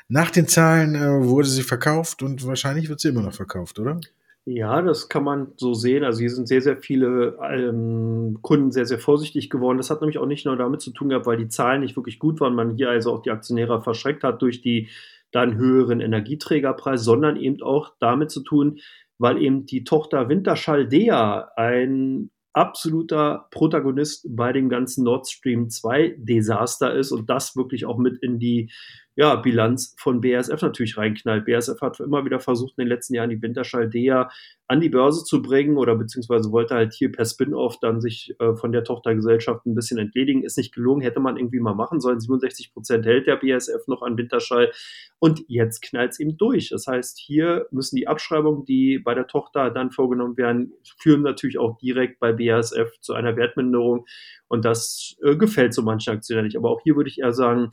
nach 0.09 0.31
den 0.31 0.49
Zahlen 0.49 0.95
äh, 0.95 1.23
wurde 1.23 1.49
sie 1.49 1.63
verkauft 1.63 2.23
und 2.23 2.47
wahrscheinlich 2.47 2.89
wird 2.89 3.01
sie 3.01 3.09
immer 3.09 3.23
noch 3.23 3.35
verkauft, 3.35 3.79
oder? 3.79 4.01
Ja, 4.47 4.83
das 4.83 5.09
kann 5.09 5.25
man 5.25 5.53
so 5.57 5.73
sehen. 5.73 6.05
Also 6.05 6.21
hier 6.21 6.29
sind 6.29 6.47
sehr, 6.47 6.61
sehr 6.61 6.77
viele 6.77 7.39
ähm, 7.51 8.39
Kunden 8.43 8.73
sehr, 8.73 8.85
sehr 8.85 8.99
vorsichtig 8.99 9.49
geworden. 9.49 9.79
Das 9.79 9.89
hat 9.89 10.03
nämlich 10.03 10.19
auch 10.19 10.27
nicht 10.27 10.45
nur 10.45 10.57
damit 10.57 10.83
zu 10.83 10.91
tun 10.93 11.09
gehabt, 11.09 11.25
weil 11.25 11.39
die 11.39 11.49
Zahlen 11.49 11.81
nicht 11.81 11.97
wirklich 11.97 12.19
gut 12.19 12.41
waren, 12.41 12.55
man 12.55 12.77
hier 12.77 12.91
also 12.91 13.13
auch 13.13 13.23
die 13.23 13.31
Aktionäre 13.31 13.83
verschreckt 13.83 14.23
hat 14.23 14.43
durch 14.43 14.61
die 14.61 14.91
dann 15.33 15.57
höheren 15.57 16.01
Energieträgerpreise, 16.01 17.03
sondern 17.05 17.37
eben 17.37 17.63
auch 17.63 17.95
damit 18.01 18.31
zu 18.31 18.43
tun, 18.43 18.81
weil 19.19 19.41
eben 19.43 19.65
die 19.65 19.83
Tochter 19.83 20.29
Winterschall 20.29 20.87
Dea 20.89 21.49
ein 21.57 22.31
absoluter 22.53 23.49
Protagonist 23.51 24.27
bei 24.29 24.53
dem 24.53 24.69
ganzen 24.69 25.05
Nord 25.05 25.27
Stream 25.27 25.71
2 25.71 26.17
Desaster 26.19 26.95
ist 26.95 27.13
und 27.13 27.31
das 27.31 27.57
wirklich 27.57 27.87
auch 27.87 27.99
mit 27.99 28.23
in 28.23 28.39
die 28.39 28.71
ja, 29.17 29.37
Bilanz 29.37 29.95
von 29.97 30.21
BASF 30.21 30.61
natürlich 30.61 30.97
reinknallt. 30.97 31.45
BASF 31.47 31.81
hat 31.81 32.01
immer 32.01 32.25
wieder 32.25 32.41
versucht, 32.41 32.75
in 32.77 32.85
den 32.85 32.89
letzten 32.89 33.15
Jahren 33.15 33.31
die 33.31 33.41
Winterschall-Dea 33.41 34.29
an 34.67 34.81
die 34.81 34.89
Börse 34.89 35.25
zu 35.25 35.41
bringen 35.41 35.77
oder 35.77 35.95
beziehungsweise 35.95 36.51
wollte 36.51 36.75
halt 36.75 36.95
hier 36.95 37.13
per 37.13 37.25
Spin-off 37.25 37.79
dann 37.81 38.01
sich 38.01 38.35
äh, 38.41 38.57
von 38.57 38.73
der 38.73 38.83
Tochtergesellschaft 38.83 39.67
ein 39.67 39.75
bisschen 39.77 39.99
entledigen. 39.99 40.43
Ist 40.43 40.59
nicht 40.59 40.75
gelungen, 40.75 41.03
hätte 41.03 41.21
man 41.21 41.37
irgendwie 41.37 41.61
mal 41.61 41.75
machen 41.75 42.01
sollen. 42.01 42.19
67 42.19 42.73
Prozent 42.73 43.07
hält 43.07 43.29
der 43.29 43.37
BASF 43.37 43.87
noch 43.87 44.03
an 44.03 44.17
Winterschall 44.19 44.73
und 45.21 45.45
jetzt 45.47 45.83
knallt 45.83 46.13
es 46.13 46.21
eben 46.21 46.37
durch. 46.37 46.71
Das 46.71 46.89
heißt, 46.89 47.19
hier 47.19 47.67
müssen 47.71 47.95
die 47.97 48.09
Abschreibungen, 48.09 48.65
die 48.65 48.99
bei 48.99 49.15
der 49.15 49.29
Tochter 49.29 49.71
dann 49.71 49.93
vorgenommen 49.93 50.37
werden, 50.37 50.73
führen 50.99 51.23
natürlich 51.23 51.59
auch 51.59 51.79
direkt 51.79 52.19
bei 52.19 52.33
BASF 52.33 52.99
zu 53.01 53.13
einer 53.13 53.37
Wertminderung 53.37 54.07
und 54.49 54.65
das 54.65 55.17
äh, 55.23 55.37
gefällt 55.37 55.73
so 55.73 55.83
manchen 55.83 56.15
Aktionären 56.15 56.47
nicht. 56.47 56.57
Aber 56.57 56.71
auch 56.71 56.81
hier 56.83 56.97
würde 56.97 57.11
ich 57.11 57.21
eher 57.21 57.33
sagen, 57.33 57.71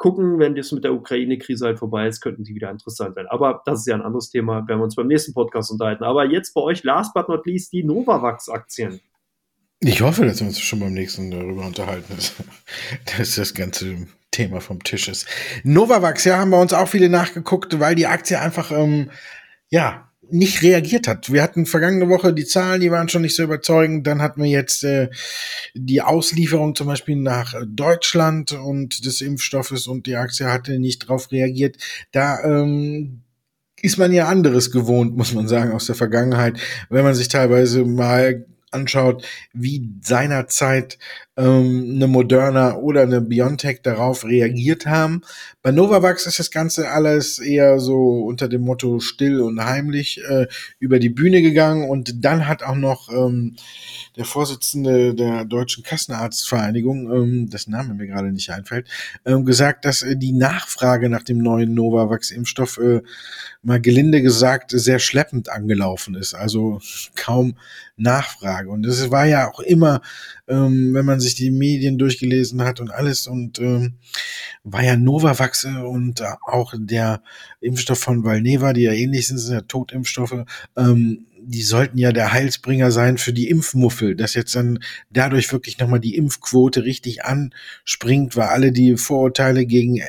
gucken, 0.00 0.38
wenn 0.38 0.54
das 0.54 0.72
mit 0.72 0.82
der 0.82 0.94
Ukraine-Krise 0.94 1.66
halt 1.66 1.78
vorbei 1.78 2.08
ist, 2.08 2.22
könnten 2.22 2.42
die 2.42 2.54
wieder 2.54 2.70
interessant 2.70 3.16
sein. 3.16 3.26
Aber 3.28 3.62
das 3.66 3.80
ist 3.80 3.86
ja 3.86 3.94
ein 3.94 4.00
anderes 4.00 4.30
Thema, 4.30 4.66
werden 4.66 4.80
wir 4.80 4.84
uns 4.84 4.96
beim 4.96 5.06
nächsten 5.06 5.34
Podcast 5.34 5.70
unterhalten. 5.70 6.04
Aber 6.04 6.24
jetzt 6.24 6.54
bei 6.54 6.62
euch, 6.62 6.82
last 6.84 7.12
but 7.12 7.28
not 7.28 7.44
least, 7.44 7.70
die 7.74 7.84
Novavax-Aktien. 7.84 9.00
Ich 9.80 10.00
hoffe, 10.00 10.24
dass 10.24 10.40
wir 10.40 10.46
uns 10.46 10.58
schon 10.58 10.80
beim 10.80 10.94
nächsten 10.94 11.30
darüber 11.30 11.66
unterhalten, 11.66 12.14
dass, 12.16 13.34
das 13.34 13.54
Ganze 13.54 14.06
Thema 14.30 14.62
vom 14.62 14.82
Tisch 14.82 15.06
ist. 15.06 15.26
Novavax, 15.64 16.24
ja, 16.24 16.38
haben 16.38 16.50
bei 16.50 16.60
uns 16.60 16.72
auch 16.72 16.88
viele 16.88 17.10
nachgeguckt, 17.10 17.78
weil 17.78 17.94
die 17.94 18.06
Aktie 18.06 18.40
einfach, 18.40 18.72
ähm, 18.72 19.10
ja, 19.68 20.09
nicht 20.30 20.62
reagiert 20.62 21.08
hat. 21.08 21.32
Wir 21.32 21.42
hatten 21.42 21.66
vergangene 21.66 22.08
Woche 22.08 22.32
die 22.32 22.44
Zahlen, 22.44 22.80
die 22.80 22.90
waren 22.90 23.08
schon 23.08 23.22
nicht 23.22 23.36
so 23.36 23.42
überzeugend. 23.42 24.06
Dann 24.06 24.22
hatten 24.22 24.42
wir 24.42 24.50
jetzt 24.50 24.84
äh, 24.84 25.08
die 25.74 26.02
Auslieferung 26.02 26.74
zum 26.74 26.86
Beispiel 26.86 27.16
nach 27.16 27.54
Deutschland 27.66 28.52
und 28.52 29.04
des 29.04 29.20
Impfstoffes 29.20 29.86
und 29.86 30.06
die 30.06 30.16
Aktie 30.16 30.46
hatte 30.46 30.78
nicht 30.78 31.04
darauf 31.04 31.30
reagiert. 31.32 31.76
Da 32.12 32.42
ähm, 32.44 33.22
ist 33.82 33.98
man 33.98 34.12
ja 34.12 34.28
anderes 34.28 34.70
gewohnt, 34.70 35.16
muss 35.16 35.32
man 35.32 35.48
sagen, 35.48 35.72
aus 35.72 35.86
der 35.86 35.94
Vergangenheit. 35.94 36.58
Wenn 36.88 37.04
man 37.04 37.14
sich 37.14 37.28
teilweise 37.28 37.84
mal 37.84 38.46
anschaut, 38.70 39.24
wie 39.52 39.88
seinerzeit 40.00 40.98
ähm, 41.40 41.92
eine 41.94 42.06
Moderna 42.06 42.76
oder 42.76 43.02
eine 43.02 43.22
Biontech 43.22 43.80
darauf 43.82 44.24
reagiert 44.24 44.86
haben. 44.86 45.22
Bei 45.62 45.70
Novavax 45.70 46.26
ist 46.26 46.38
das 46.38 46.50
Ganze 46.50 46.90
alles 46.90 47.38
eher 47.38 47.80
so 47.80 48.24
unter 48.24 48.48
dem 48.48 48.62
Motto 48.62 49.00
still 49.00 49.40
und 49.40 49.64
heimlich 49.64 50.22
äh, 50.28 50.46
über 50.78 50.98
die 50.98 51.08
Bühne 51.08 51.40
gegangen 51.40 51.88
und 51.88 52.24
dann 52.24 52.46
hat 52.46 52.62
auch 52.62 52.76
noch 52.76 53.08
ähm, 53.10 53.56
der 54.16 54.26
Vorsitzende 54.26 55.14
der 55.14 55.46
Deutschen 55.46 55.82
Kassenarztvereinigung, 55.82 57.10
ähm, 57.10 57.50
das 57.50 57.66
Name 57.66 57.94
mir 57.94 58.06
gerade 58.06 58.32
nicht 58.32 58.50
einfällt, 58.50 58.86
ähm, 59.24 59.44
gesagt, 59.46 59.86
dass 59.86 60.02
äh, 60.02 60.16
die 60.16 60.32
Nachfrage 60.32 61.08
nach 61.08 61.22
dem 61.22 61.38
neuen 61.38 61.72
Novavax-Impfstoff 61.74 62.78
äh, 62.78 63.02
mal 63.62 63.80
gelinde 63.80 64.20
gesagt 64.20 64.72
sehr 64.72 64.98
schleppend 64.98 65.48
angelaufen 65.48 66.14
ist. 66.14 66.34
Also 66.34 66.80
kaum 67.16 67.54
Nachfrage. 68.00 68.70
Und 68.70 68.86
es 68.86 69.10
war 69.10 69.26
ja 69.26 69.48
auch 69.48 69.60
immer, 69.60 70.00
ähm, 70.48 70.94
wenn 70.94 71.04
man 71.04 71.20
sich 71.20 71.29
die 71.34 71.50
Medien 71.50 71.98
durchgelesen 71.98 72.62
hat 72.62 72.80
und 72.80 72.90
alles 72.90 73.26
und 73.26 73.58
ähm, 73.58 73.94
war 74.64 74.82
ja 74.82 74.96
Novavax 74.96 75.64
und 75.64 76.22
auch 76.46 76.74
der 76.76 77.22
Impfstoff 77.60 77.98
von 77.98 78.24
Valneva, 78.24 78.72
die 78.72 78.82
ja 78.82 78.92
ähnlich 78.92 79.26
sind, 79.26 79.38
sind 79.38 79.54
ja 79.54 79.60
Totimpfstoffe, 79.62 80.44
ähm, 80.76 81.26
die 81.42 81.62
sollten 81.62 81.98
ja 81.98 82.12
der 82.12 82.32
Heilsbringer 82.32 82.90
sein 82.90 83.18
für 83.18 83.32
die 83.32 83.48
Impfmuffel, 83.48 84.14
dass 84.14 84.34
jetzt 84.34 84.54
dann 84.54 84.78
dadurch 85.10 85.50
wirklich 85.52 85.78
nochmal 85.78 86.00
die 86.00 86.16
Impfquote 86.16 86.84
richtig 86.84 87.24
anspringt, 87.24 88.36
weil 88.36 88.48
alle 88.48 88.72
die 88.72 88.96
Vorurteile 88.96 89.66
gegen 89.66 90.00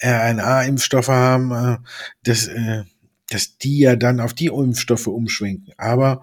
mRNA-Impfstoffe 0.00 1.08
haben, 1.08 1.52
äh, 1.52 1.76
dass, 2.22 2.46
äh, 2.46 2.84
dass 3.30 3.58
die 3.58 3.80
ja 3.80 3.96
dann 3.96 4.20
auf 4.20 4.34
die 4.34 4.46
Impfstoffe 4.46 5.06
umschwenken. 5.06 5.72
Aber 5.76 6.22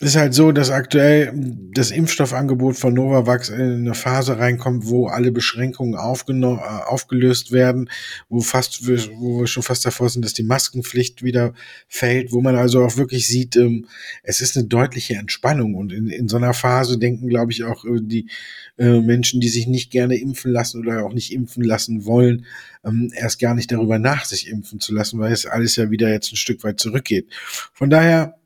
ist 0.00 0.14
halt 0.14 0.32
so, 0.32 0.52
dass 0.52 0.70
aktuell 0.70 1.32
das 1.34 1.90
Impfstoffangebot 1.90 2.76
von 2.76 2.94
Novavax 2.94 3.48
in 3.48 3.60
eine 3.60 3.94
Phase 3.94 4.38
reinkommt, 4.38 4.86
wo 4.86 5.08
alle 5.08 5.32
Beschränkungen 5.32 5.94
äh, 5.94 5.96
aufgelöst 5.96 7.50
werden, 7.50 7.90
wo 8.28 8.40
fast, 8.40 8.86
wo 8.86 9.40
wir 9.40 9.46
schon 9.48 9.64
fast 9.64 9.84
davor 9.84 10.08
sind, 10.08 10.24
dass 10.24 10.34
die 10.34 10.44
Maskenpflicht 10.44 11.24
wieder 11.24 11.52
fällt, 11.88 12.30
wo 12.30 12.40
man 12.40 12.54
also 12.54 12.84
auch 12.84 12.96
wirklich 12.96 13.26
sieht, 13.26 13.56
ähm, 13.56 13.86
es 14.22 14.40
ist 14.40 14.56
eine 14.56 14.68
deutliche 14.68 15.14
Entspannung 15.14 15.74
und 15.74 15.92
in, 15.92 16.06
in 16.08 16.28
so 16.28 16.36
einer 16.36 16.54
Phase 16.54 16.98
denken, 16.98 17.26
glaube 17.26 17.50
ich, 17.50 17.64
auch 17.64 17.84
äh, 17.84 17.98
die 18.00 18.30
äh, 18.78 19.00
Menschen, 19.00 19.40
die 19.40 19.48
sich 19.48 19.66
nicht 19.66 19.90
gerne 19.90 20.16
impfen 20.16 20.52
lassen 20.52 20.80
oder 20.80 21.04
auch 21.04 21.12
nicht 21.12 21.32
impfen 21.32 21.64
lassen 21.64 22.04
wollen, 22.04 22.46
ähm, 22.84 23.10
erst 23.16 23.40
gar 23.40 23.54
nicht 23.56 23.72
darüber 23.72 23.98
nach, 23.98 24.24
sich 24.24 24.48
impfen 24.48 24.78
zu 24.78 24.94
lassen, 24.94 25.18
weil 25.18 25.32
es 25.32 25.44
alles 25.44 25.74
ja 25.74 25.90
wieder 25.90 26.08
jetzt 26.08 26.32
ein 26.32 26.36
Stück 26.36 26.62
weit 26.62 26.78
zurückgeht. 26.78 27.26
Von 27.72 27.90
daher 27.90 28.37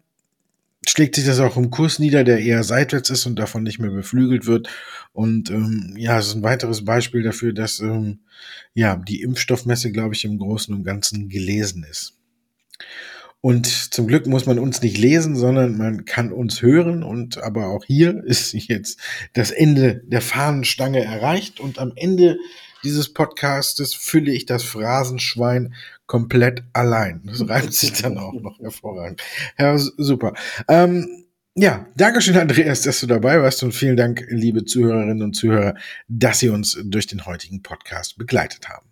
schlägt 0.86 1.14
sich 1.14 1.24
das 1.24 1.40
auch 1.40 1.56
im 1.56 1.70
Kurs 1.70 1.98
nieder, 1.98 2.24
der 2.24 2.40
eher 2.40 2.64
seitwärts 2.64 3.10
ist 3.10 3.26
und 3.26 3.38
davon 3.38 3.62
nicht 3.62 3.78
mehr 3.78 3.90
beflügelt 3.90 4.46
wird. 4.46 4.68
Und 5.12 5.50
ähm, 5.50 5.94
ja, 5.96 6.18
es 6.18 6.28
ist 6.28 6.34
ein 6.34 6.42
weiteres 6.42 6.84
Beispiel 6.84 7.22
dafür, 7.22 7.52
dass 7.52 7.80
ähm, 7.80 8.20
ja 8.74 8.96
die 8.96 9.22
Impfstoffmesse, 9.22 9.92
glaube 9.92 10.14
ich, 10.14 10.24
im 10.24 10.38
Großen 10.38 10.74
und 10.74 10.84
Ganzen 10.84 11.28
gelesen 11.28 11.86
ist. 11.88 12.18
Und 13.40 13.66
zum 13.66 14.06
Glück 14.06 14.28
muss 14.28 14.46
man 14.46 14.60
uns 14.60 14.82
nicht 14.82 14.96
lesen, 14.98 15.34
sondern 15.34 15.76
man 15.76 16.04
kann 16.04 16.32
uns 16.32 16.62
hören. 16.62 17.02
Und 17.02 17.42
aber 17.42 17.66
auch 17.66 17.84
hier 17.84 18.22
ist 18.24 18.52
jetzt 18.52 19.00
das 19.34 19.50
Ende 19.50 20.02
der 20.06 20.20
Fahnenstange 20.20 21.04
erreicht. 21.04 21.60
Und 21.60 21.78
am 21.78 21.92
Ende 21.96 22.38
dieses 22.84 23.12
Podcastes 23.12 23.94
fülle 23.94 24.32
ich 24.32 24.46
das 24.46 24.62
Phrasenschwein 24.62 25.74
komplett 26.12 26.62
allein. 26.74 27.22
Das 27.24 27.40
reimt 27.48 27.72
sich 27.72 28.02
dann 28.02 28.18
auch 28.18 28.34
noch 28.34 28.58
hervorragend. 28.58 29.22
Ja, 29.58 29.78
super. 29.78 30.34
Ähm, 30.68 31.24
ja, 31.54 31.86
Dankeschön, 31.96 32.36
Andreas, 32.36 32.82
dass 32.82 33.00
du 33.00 33.06
dabei 33.06 33.40
warst 33.40 33.62
und 33.62 33.72
vielen 33.72 33.96
Dank, 33.96 34.26
liebe 34.28 34.66
Zuhörerinnen 34.66 35.22
und 35.22 35.34
Zuhörer, 35.34 35.74
dass 36.08 36.40
Sie 36.40 36.50
uns 36.50 36.78
durch 36.84 37.06
den 37.06 37.24
heutigen 37.24 37.62
Podcast 37.62 38.18
begleitet 38.18 38.68
haben. 38.68 38.86